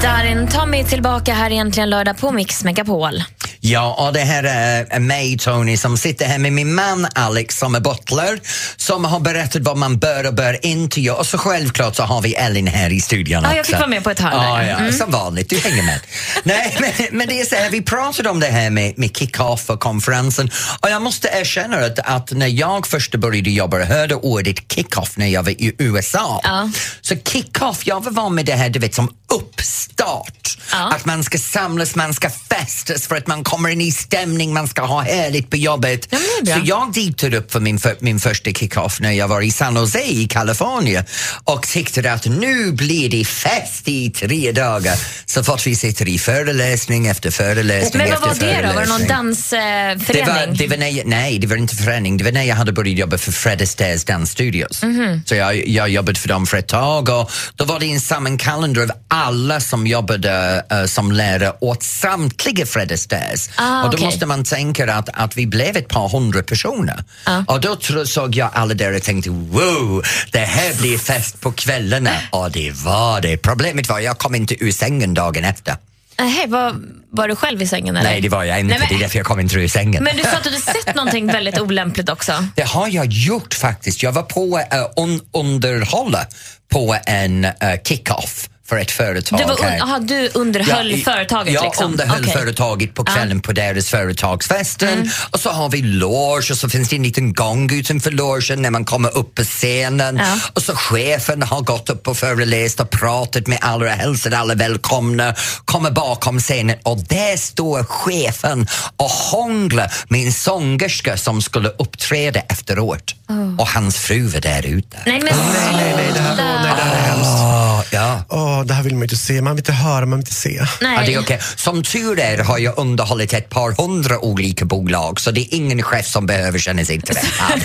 Darin, 0.03 0.49
ta 0.49 0.67
mig 0.67 0.85
tillbaka 0.85 1.35
här 1.35 1.51
egentligen 1.51 1.91
lördag 1.91 2.19
på 2.19 2.33
Mix 2.33 2.65
Megapol. 2.65 3.23
Ja, 3.61 4.07
och 4.07 4.13
det 4.13 4.21
här 4.21 4.45
är 4.45 4.99
mig, 5.01 5.39
Tony, 5.39 5.77
som 5.77 5.99
sitter 5.99 6.27
här 6.27 6.39
med 6.39 6.53
min 6.53 6.75
man 6.75 7.07
Alex 7.15 7.59
som 7.59 7.75
är 7.75 7.81
butler, 7.81 8.41
som 8.77 9.05
har 9.05 9.21
berättat 9.21 9.63
vad 9.63 9.77
man 9.77 9.99
bör 9.99 10.27
och 10.27 10.35
bör 10.35 10.67
inte 10.67 11.01
göra. 11.01 11.17
Och 11.17 11.27
så 11.27 11.39
självklart 11.39 11.97
så 11.97 12.03
har 12.03 12.21
vi 12.21 12.35
Ellen 12.35 12.67
här 12.67 12.91
i 12.93 13.01
studion 13.01 13.43
Ja, 13.43 13.51
jag 13.51 13.61
också. 13.61 13.73
fick 13.73 13.79
vara 13.81 13.89
med 13.91 14.05
på 14.05 14.11
ett 14.11 14.19
hörn 14.21 14.33
Ja, 14.35 14.65
ja, 14.65 14.77
Mm. 14.79 14.93
som 14.93 15.11
vanligt. 15.11 15.51
Du 15.51 15.59
hänger 15.59 15.83
med. 15.83 16.01
Nej, 16.45 16.77
men, 16.81 16.93
men 17.19 17.29
det 17.29 17.41
är 17.41 17.45
så 17.45 17.55
här, 17.57 17.71
vi 17.71 17.83
pratade 17.83 18.29
om 18.31 18.41
det 18.41 18.47
här 18.47 18.71
med, 18.71 18.99
med 18.99 19.17
kick-off 19.17 19.71
och 19.71 19.81
konferensen 19.81 20.51
och 20.81 20.91
jag 20.91 21.03
måste 21.03 21.29
erkänna 21.29 21.77
att, 21.79 21.99
att 21.99 22.31
när 22.33 22.47
jag 22.47 22.87
först 22.87 23.15
började 23.15 23.51
jobba 23.51 23.77
och 23.77 23.87
hörde 23.87 24.15
ordet 24.15 24.73
kick-off 24.73 25.17
när 25.17 25.27
jag 25.27 25.43
var 25.43 25.51
i 25.51 25.75
USA, 25.79 26.41
Ja. 26.45 26.71
så 27.01 27.15
kick-off, 27.17 27.87
jag 27.87 28.05
var 28.05 28.11
van 28.13 28.35
med 28.35 28.47
det 28.47 28.53
här 28.55 28.69
du 28.69 28.79
vet, 28.79 28.95
som 28.95 29.11
uppstart. 29.33 30.59
Att 30.73 31.05
man 31.05 31.25
ska 31.25 31.39
samlas, 31.39 31.95
man 31.95 32.15
ska 32.15 32.31
festas 32.31 33.07
för 33.07 33.17
att 33.17 33.27
man 33.27 33.45
kommer 33.49 33.69
in 33.69 33.81
i 33.81 33.93
stämning, 33.93 34.53
man 34.53 34.69
ska 34.69 34.83
ha 34.83 35.01
härligt 35.01 35.51
på 35.51 35.57
jobbet. 35.57 36.09
Ja, 36.11 36.55
så 36.55 36.61
jag 36.65 36.93
ditade 36.93 37.37
upp 37.39 37.53
för 37.53 37.61
min, 37.61 37.79
för, 37.79 37.97
min 38.01 38.21
första 38.21 38.51
kick-off 38.51 39.01
när 39.01 39.13
jag 39.13 39.29
var 39.29 39.41
i 39.41 39.51
San 39.51 39.77
Jose 39.77 40.03
i 40.03 40.29
Kalifornien 40.29 41.05
och 41.45 41.63
tyckte 41.63 42.13
att 42.13 42.27
nu 42.27 42.73
blir 42.73 43.11
det 43.11 43.25
fest 43.25 43.89
i 43.89 44.11
tre 44.11 44.53
dagar 44.53 44.95
så 45.27 45.45
fort 45.45 45.67
vi 45.67 45.77
sitter 45.77 46.09
i 46.09 46.19
föreläsning 46.19 47.07
efter 47.07 47.31
föreläsning 47.31 48.03
Men 48.03 48.11
vad 48.11 48.21
var 48.21 48.35
det 48.35 48.67
då? 48.67 48.73
Var 48.73 48.83
det 48.83 48.89
någon 48.89 49.07
dansförening? 49.07 50.07
Det 50.07 50.25
var, 50.27 50.47
det 50.59 50.69
var 50.69 50.77
när 50.77 50.89
jag, 50.89 51.07
nej, 51.07 51.39
det 51.39 51.47
var 51.47 51.57
inte 51.57 51.77
förening. 51.77 52.17
Det 52.17 52.25
var 52.25 52.33
när 52.33 52.43
jag 52.43 52.57
hade 52.57 52.73
börjat 52.73 52.99
jobba 52.99 53.19
för 53.19 53.33
Fred 53.33 53.63
Astaires 53.63 54.05
Dance 54.05 54.33
Studios. 54.33 54.83
Mhm. 54.83 55.23
Så 55.27 55.35
jag, 55.35 55.69
jag 55.69 55.89
jobbade 55.89 56.19
för 56.19 56.29
dem 56.29 56.47
för 56.47 56.57
ett 56.57 56.69
tag 56.69 57.09
och 57.09 57.31
då 57.55 57.65
var 57.65 57.81
det 57.81 57.87
en 57.93 58.01
sammankalender 58.01 58.83
av 58.83 58.91
alla 59.09 59.61
som 59.61 59.87
jobbade 59.87 60.65
eh, 60.71 60.85
som 60.85 61.13
lärare 61.13 61.53
åt 61.61 61.83
samtliga 61.83 62.67
Fred 62.67 62.93
Astaires. 63.39 63.51
Ah, 63.57 63.85
och 63.85 63.91
då 63.91 63.97
okej. 63.97 64.07
måste 64.07 64.27
man 64.27 64.45
tänka 64.45 64.95
att, 64.95 65.09
att 65.13 65.37
vi 65.37 65.47
blev 65.47 65.77
ett 65.77 65.89
par 65.89 66.09
hundra 66.09 66.43
personer. 66.43 67.05
Ah. 67.25 67.43
Och 67.47 67.61
då 67.61 67.77
såg 68.07 68.35
jag 68.35 68.51
alla 68.53 68.75
där 68.75 68.97
och 68.97 69.03
tänkte 69.03 69.31
wow, 69.31 70.03
det 70.33 70.39
här 70.39 70.75
blir 70.75 70.99
fest 70.99 71.41
på 71.41 71.53
kvällarna. 71.53 72.11
Och 72.31 72.51
det 72.51 72.73
var 72.73 73.21
det. 73.21 73.37
Problemet 73.37 73.89
var 73.89 73.99
jag 73.99 74.19
kom 74.19 74.35
inte 74.35 74.65
ur 74.65 74.73
sängen 74.73 75.15
dagen 75.15 75.45
efter. 75.45 75.77
Nej, 76.21 76.47
var, 76.47 76.75
var 77.11 77.29
du 77.29 77.37
själv 77.37 77.63
i 77.63 77.67
sängen 77.67 77.97
eller? 77.97 78.11
Nej, 78.11 78.21
det 78.21 78.29
var 78.29 78.45
jag 78.45 78.61
inte. 78.61 78.71
Nej, 78.71 78.79
men- 78.79 78.89
Det 78.89 78.95
är 78.95 78.99
därför 79.01 79.19
jag 79.19 79.27
kom 79.27 79.41
inte 79.41 79.57
ur 79.57 79.69
sängen. 79.69 80.05
Men 80.05 80.17
du 80.17 80.23
sa 80.23 80.37
att 80.37 80.45
du 80.45 80.51
sett 80.57 80.95
någonting 80.95 81.27
väldigt 81.27 81.59
olämpligt 81.59 82.09
också. 82.09 82.33
Det 82.55 82.63
har 82.63 82.89
jag 82.89 83.07
gjort 83.07 83.55
faktiskt. 83.55 84.03
Jag 84.03 84.13
var 84.13 84.23
på 84.23 84.59
uh, 84.59 85.05
un 85.05 85.21
underhålla 85.33 86.27
på 86.73 86.97
en 87.07 87.45
uh, 87.45 87.51
kick-off 87.85 88.49
för 88.69 88.77
ett 88.77 88.91
företag 88.91 89.39
Du, 89.39 89.45
var 89.45 89.55
un- 89.57 89.83
aha, 89.83 89.99
du 89.99 90.29
underhöll 90.35 90.91
i- 90.93 91.03
företaget 91.03 91.55
jag 91.55 91.65
liksom? 91.65 91.85
underhöll 91.93 92.21
Okej. 92.23 92.33
företaget 92.33 92.95
på 92.95 93.05
kvällen 93.05 93.41
på 93.41 93.53
deras 93.53 93.89
företagsfesten 93.89 94.89
Mm. 94.89 95.09
och 95.31 95.41
så 95.41 95.51
har 95.51 95.69
vi 95.69 95.83
loge 95.83 96.51
och 96.53 96.59
så 96.59 96.69
finns 96.69 96.89
det 96.89 96.97
en 96.97 97.03
liten 97.03 97.33
gång 97.33 97.73
utanför 97.73 98.11
logen 98.11 98.63
när 98.63 98.71
man 98.71 98.85
kommer 98.85 99.17
upp 99.17 99.35
på 99.35 99.43
scenen 99.43 100.17
Ja. 100.17 100.37
och 100.53 100.63
så 100.63 100.75
chefen 100.75 101.43
har 101.43 101.61
gått 101.61 101.91
upp 101.91 102.09
och 102.09 102.17
föreläst 102.17 102.81
och 102.81 102.91
pratat 102.91 103.47
med 103.47 103.59
alla 103.63 103.85
och 103.85 103.91
hälsat 103.91 104.33
alla 104.33 104.55
välkomna, 104.55 105.35
kommer 105.65 105.91
bakom 105.91 106.39
scenen 106.41 106.77
och 106.83 106.99
där 107.09 107.37
står 107.37 107.85
chefen 107.85 108.67
och 108.97 109.11
hånglar 109.11 109.93
med 110.09 110.27
en 110.27 110.33
sångerska 110.33 111.17
som 111.17 111.43
skulle 111.43 111.69
uppträda 111.69 112.41
efteråt 112.41 113.15
och 113.59 113.69
hans 113.69 113.97
fru 113.99 114.27
var 114.27 114.41
där 114.41 114.67
ute. 114.67 114.97
Nej, 115.07 115.21
men 115.21 115.33
Nej, 115.37 115.73
nej, 115.73 115.95
nej, 115.97 116.11
det 116.15 116.21
här, 116.21 116.33
åh, 116.39 116.63
nej, 116.63 116.73
det 116.77 116.83
här 116.83 116.97
är 116.97 117.01
hemskt. 117.01 117.31
Ah, 117.31 117.69
Ja. 117.91 118.25
Åh, 118.29 118.65
det 118.65 118.75
här 118.75 118.83
vill 118.83 118.95
man 118.95 119.03
inte 119.03 119.17
se, 119.17 119.43
man 119.43 119.53
vill 119.57 119.61
inte 119.61 119.73
höra, 119.73 120.01
man 120.01 120.11
vill 120.11 120.19
inte 120.19 120.35
se. 120.35 120.67
Ja, 120.81 121.03
det 121.07 121.15
är 121.15 121.21
okej. 121.21 121.41
Som 121.57 121.83
tur 121.83 122.21
är 122.21 122.39
har 122.39 122.59
jag 122.59 122.79
underhållit 122.79 123.33
ett 123.33 123.51
par 123.51 123.83
hundra 123.83 124.19
olika 124.19 124.65
bolag 124.65 125.21
så 125.21 125.31
det 125.31 125.41
är 125.41 125.55
ingen 125.55 125.83
chef 125.83 126.07
som 126.07 126.27
behöver 126.27 126.59
känna 126.59 126.85
sig 126.85 127.01
träffad. 127.01 127.61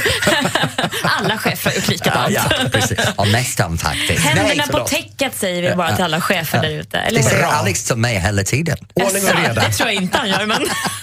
Alla 1.03 1.37
chefer 1.37 1.69
har 1.69 1.75
gjort 1.75 1.87
likadant. 1.87 2.31
ja, 2.33 2.43
precis. 2.71 2.99
Ja, 3.17 3.23
nästan 3.23 3.77
faktiskt. 3.77 4.19
Händerna 4.19 4.47
Nej, 4.47 4.67
på 4.71 4.79
täcket 4.79 5.35
säger 5.35 5.69
vi 5.69 5.75
bara 5.75 5.95
till 5.95 6.05
alla 6.05 6.21
chefer 6.21 6.61
där 6.61 6.69
ute. 6.69 7.09
Det 7.09 7.23
säger 7.23 7.43
Alex 7.43 7.83
till 7.83 7.95
mig 7.95 8.19
hela 8.19 8.43
tiden. 8.43 8.77
Ordning 8.93 9.23
och 9.23 9.35
reda. 9.35 9.61
Det 9.61 9.71
tror 9.71 9.89
jag 9.89 9.95
inte 10.03 10.17
han 10.17 10.29
gör. 10.29 10.45
Men... 10.45 10.61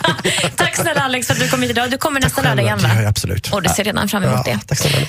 Tack 0.57 0.77
snälla 0.77 1.01
Alex 1.01 1.27
för 1.27 1.35
att 1.35 1.41
du 1.41 1.49
kom 1.49 1.63
hit 1.63 1.71
idag. 1.71 1.91
Du 1.91 1.99
kommer 1.99 2.21
nästa 2.21 2.43
lördag 2.43 2.65
igen 2.65 2.79
va? 2.79 2.91
absolut. 3.09 3.53
Och 3.53 3.63
du 3.63 3.69
ser 3.69 3.85
redan 3.85 4.09
fram 4.09 4.25
emot 4.25 4.45
det. 4.45 4.49
Tack 4.59 4.78
snälla. 4.78 5.07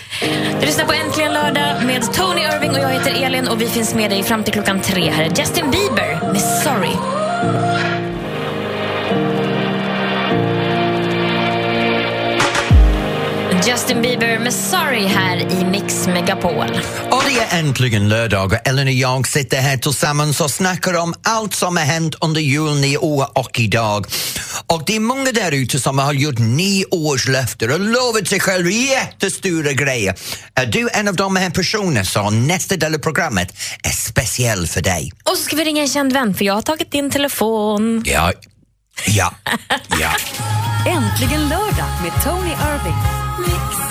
Du 0.59 0.65
lyssnar 0.65 0.85
på 0.85 0.93
Äntligen 0.93 1.33
lördag 1.33 1.85
med 1.85 2.13
Tony 2.13 2.41
Irving 2.41 2.71
och 2.71 2.79
jag 2.79 2.89
heter 2.89 3.23
Elin 3.23 3.47
och 3.47 3.61
vi 3.61 3.67
finns 3.67 3.95
med 3.95 4.11
dig 4.11 4.23
fram 4.23 4.43
till 4.43 4.53
klockan 4.53 4.81
tre. 4.81 5.09
Här 5.09 5.23
är 5.23 5.39
Justin 5.39 5.71
Bieber 5.71 6.31
med 6.31 6.41
Sorry. 6.41 6.95
Justin 13.67 14.01
Bieber 14.01 14.39
med 14.39 14.53
Sorry 14.53 15.05
här 15.05 15.37
i 15.37 15.65
Mix 16.01 16.07
Megapol. 16.07 16.81
Och 17.11 17.23
det 17.25 17.39
är 17.39 17.59
äntligen 17.59 18.09
lördag 18.09 18.45
och 18.45 18.67
Ellen 18.67 18.87
och 18.87 18.93
jag 18.93 19.27
sitter 19.27 19.57
här 19.57 19.77
tillsammans 19.77 20.41
och 20.41 20.51
snackar 20.51 20.93
om 20.93 21.13
allt 21.23 21.53
som 21.53 21.77
har 21.77 21.83
hänt 21.83 22.15
under 22.21 22.41
julen 22.41 22.83
i 22.83 22.97
år 22.97 23.27
och 23.35 23.59
idag. 23.59 24.05
Och 24.67 24.83
det 24.85 24.95
är 24.95 24.99
många 24.99 25.31
där 25.31 25.51
ute 25.51 25.79
som 25.79 25.99
har 25.99 26.13
gjort 26.13 26.39
nyårslöften 26.39 27.71
och 27.71 27.79
lovat 27.79 28.27
sig 28.27 28.39
själv 28.39 28.71
jättestora 28.71 29.71
grejer. 29.71 30.15
Är 30.55 30.65
du 30.65 30.89
en 30.93 31.07
av 31.07 31.15
de 31.15 31.35
här 31.35 31.49
personerna 31.49 32.05
så 32.05 32.29
nästa 32.29 32.77
del 32.77 32.95
av 32.95 32.99
programmet 32.99 33.53
är 33.83 33.89
speciell 33.89 34.67
för 34.67 34.81
dig. 34.81 35.11
Och 35.23 35.37
så 35.37 35.43
ska 35.43 35.55
vi 35.55 35.63
ringa 35.65 35.81
en 35.81 35.89
känd 35.89 36.13
vän 36.13 36.33
för 36.33 36.45
jag 36.45 36.53
har 36.53 36.61
tagit 36.61 36.91
din 36.91 37.11
telefon. 37.11 38.03
Ja, 38.05 38.31
ja, 39.07 39.33
ja. 39.99 40.11
Äntligen 40.91 41.49
lördag 41.49 41.89
med 42.03 42.23
Tony 42.23 42.51
Irving. 42.51 43.90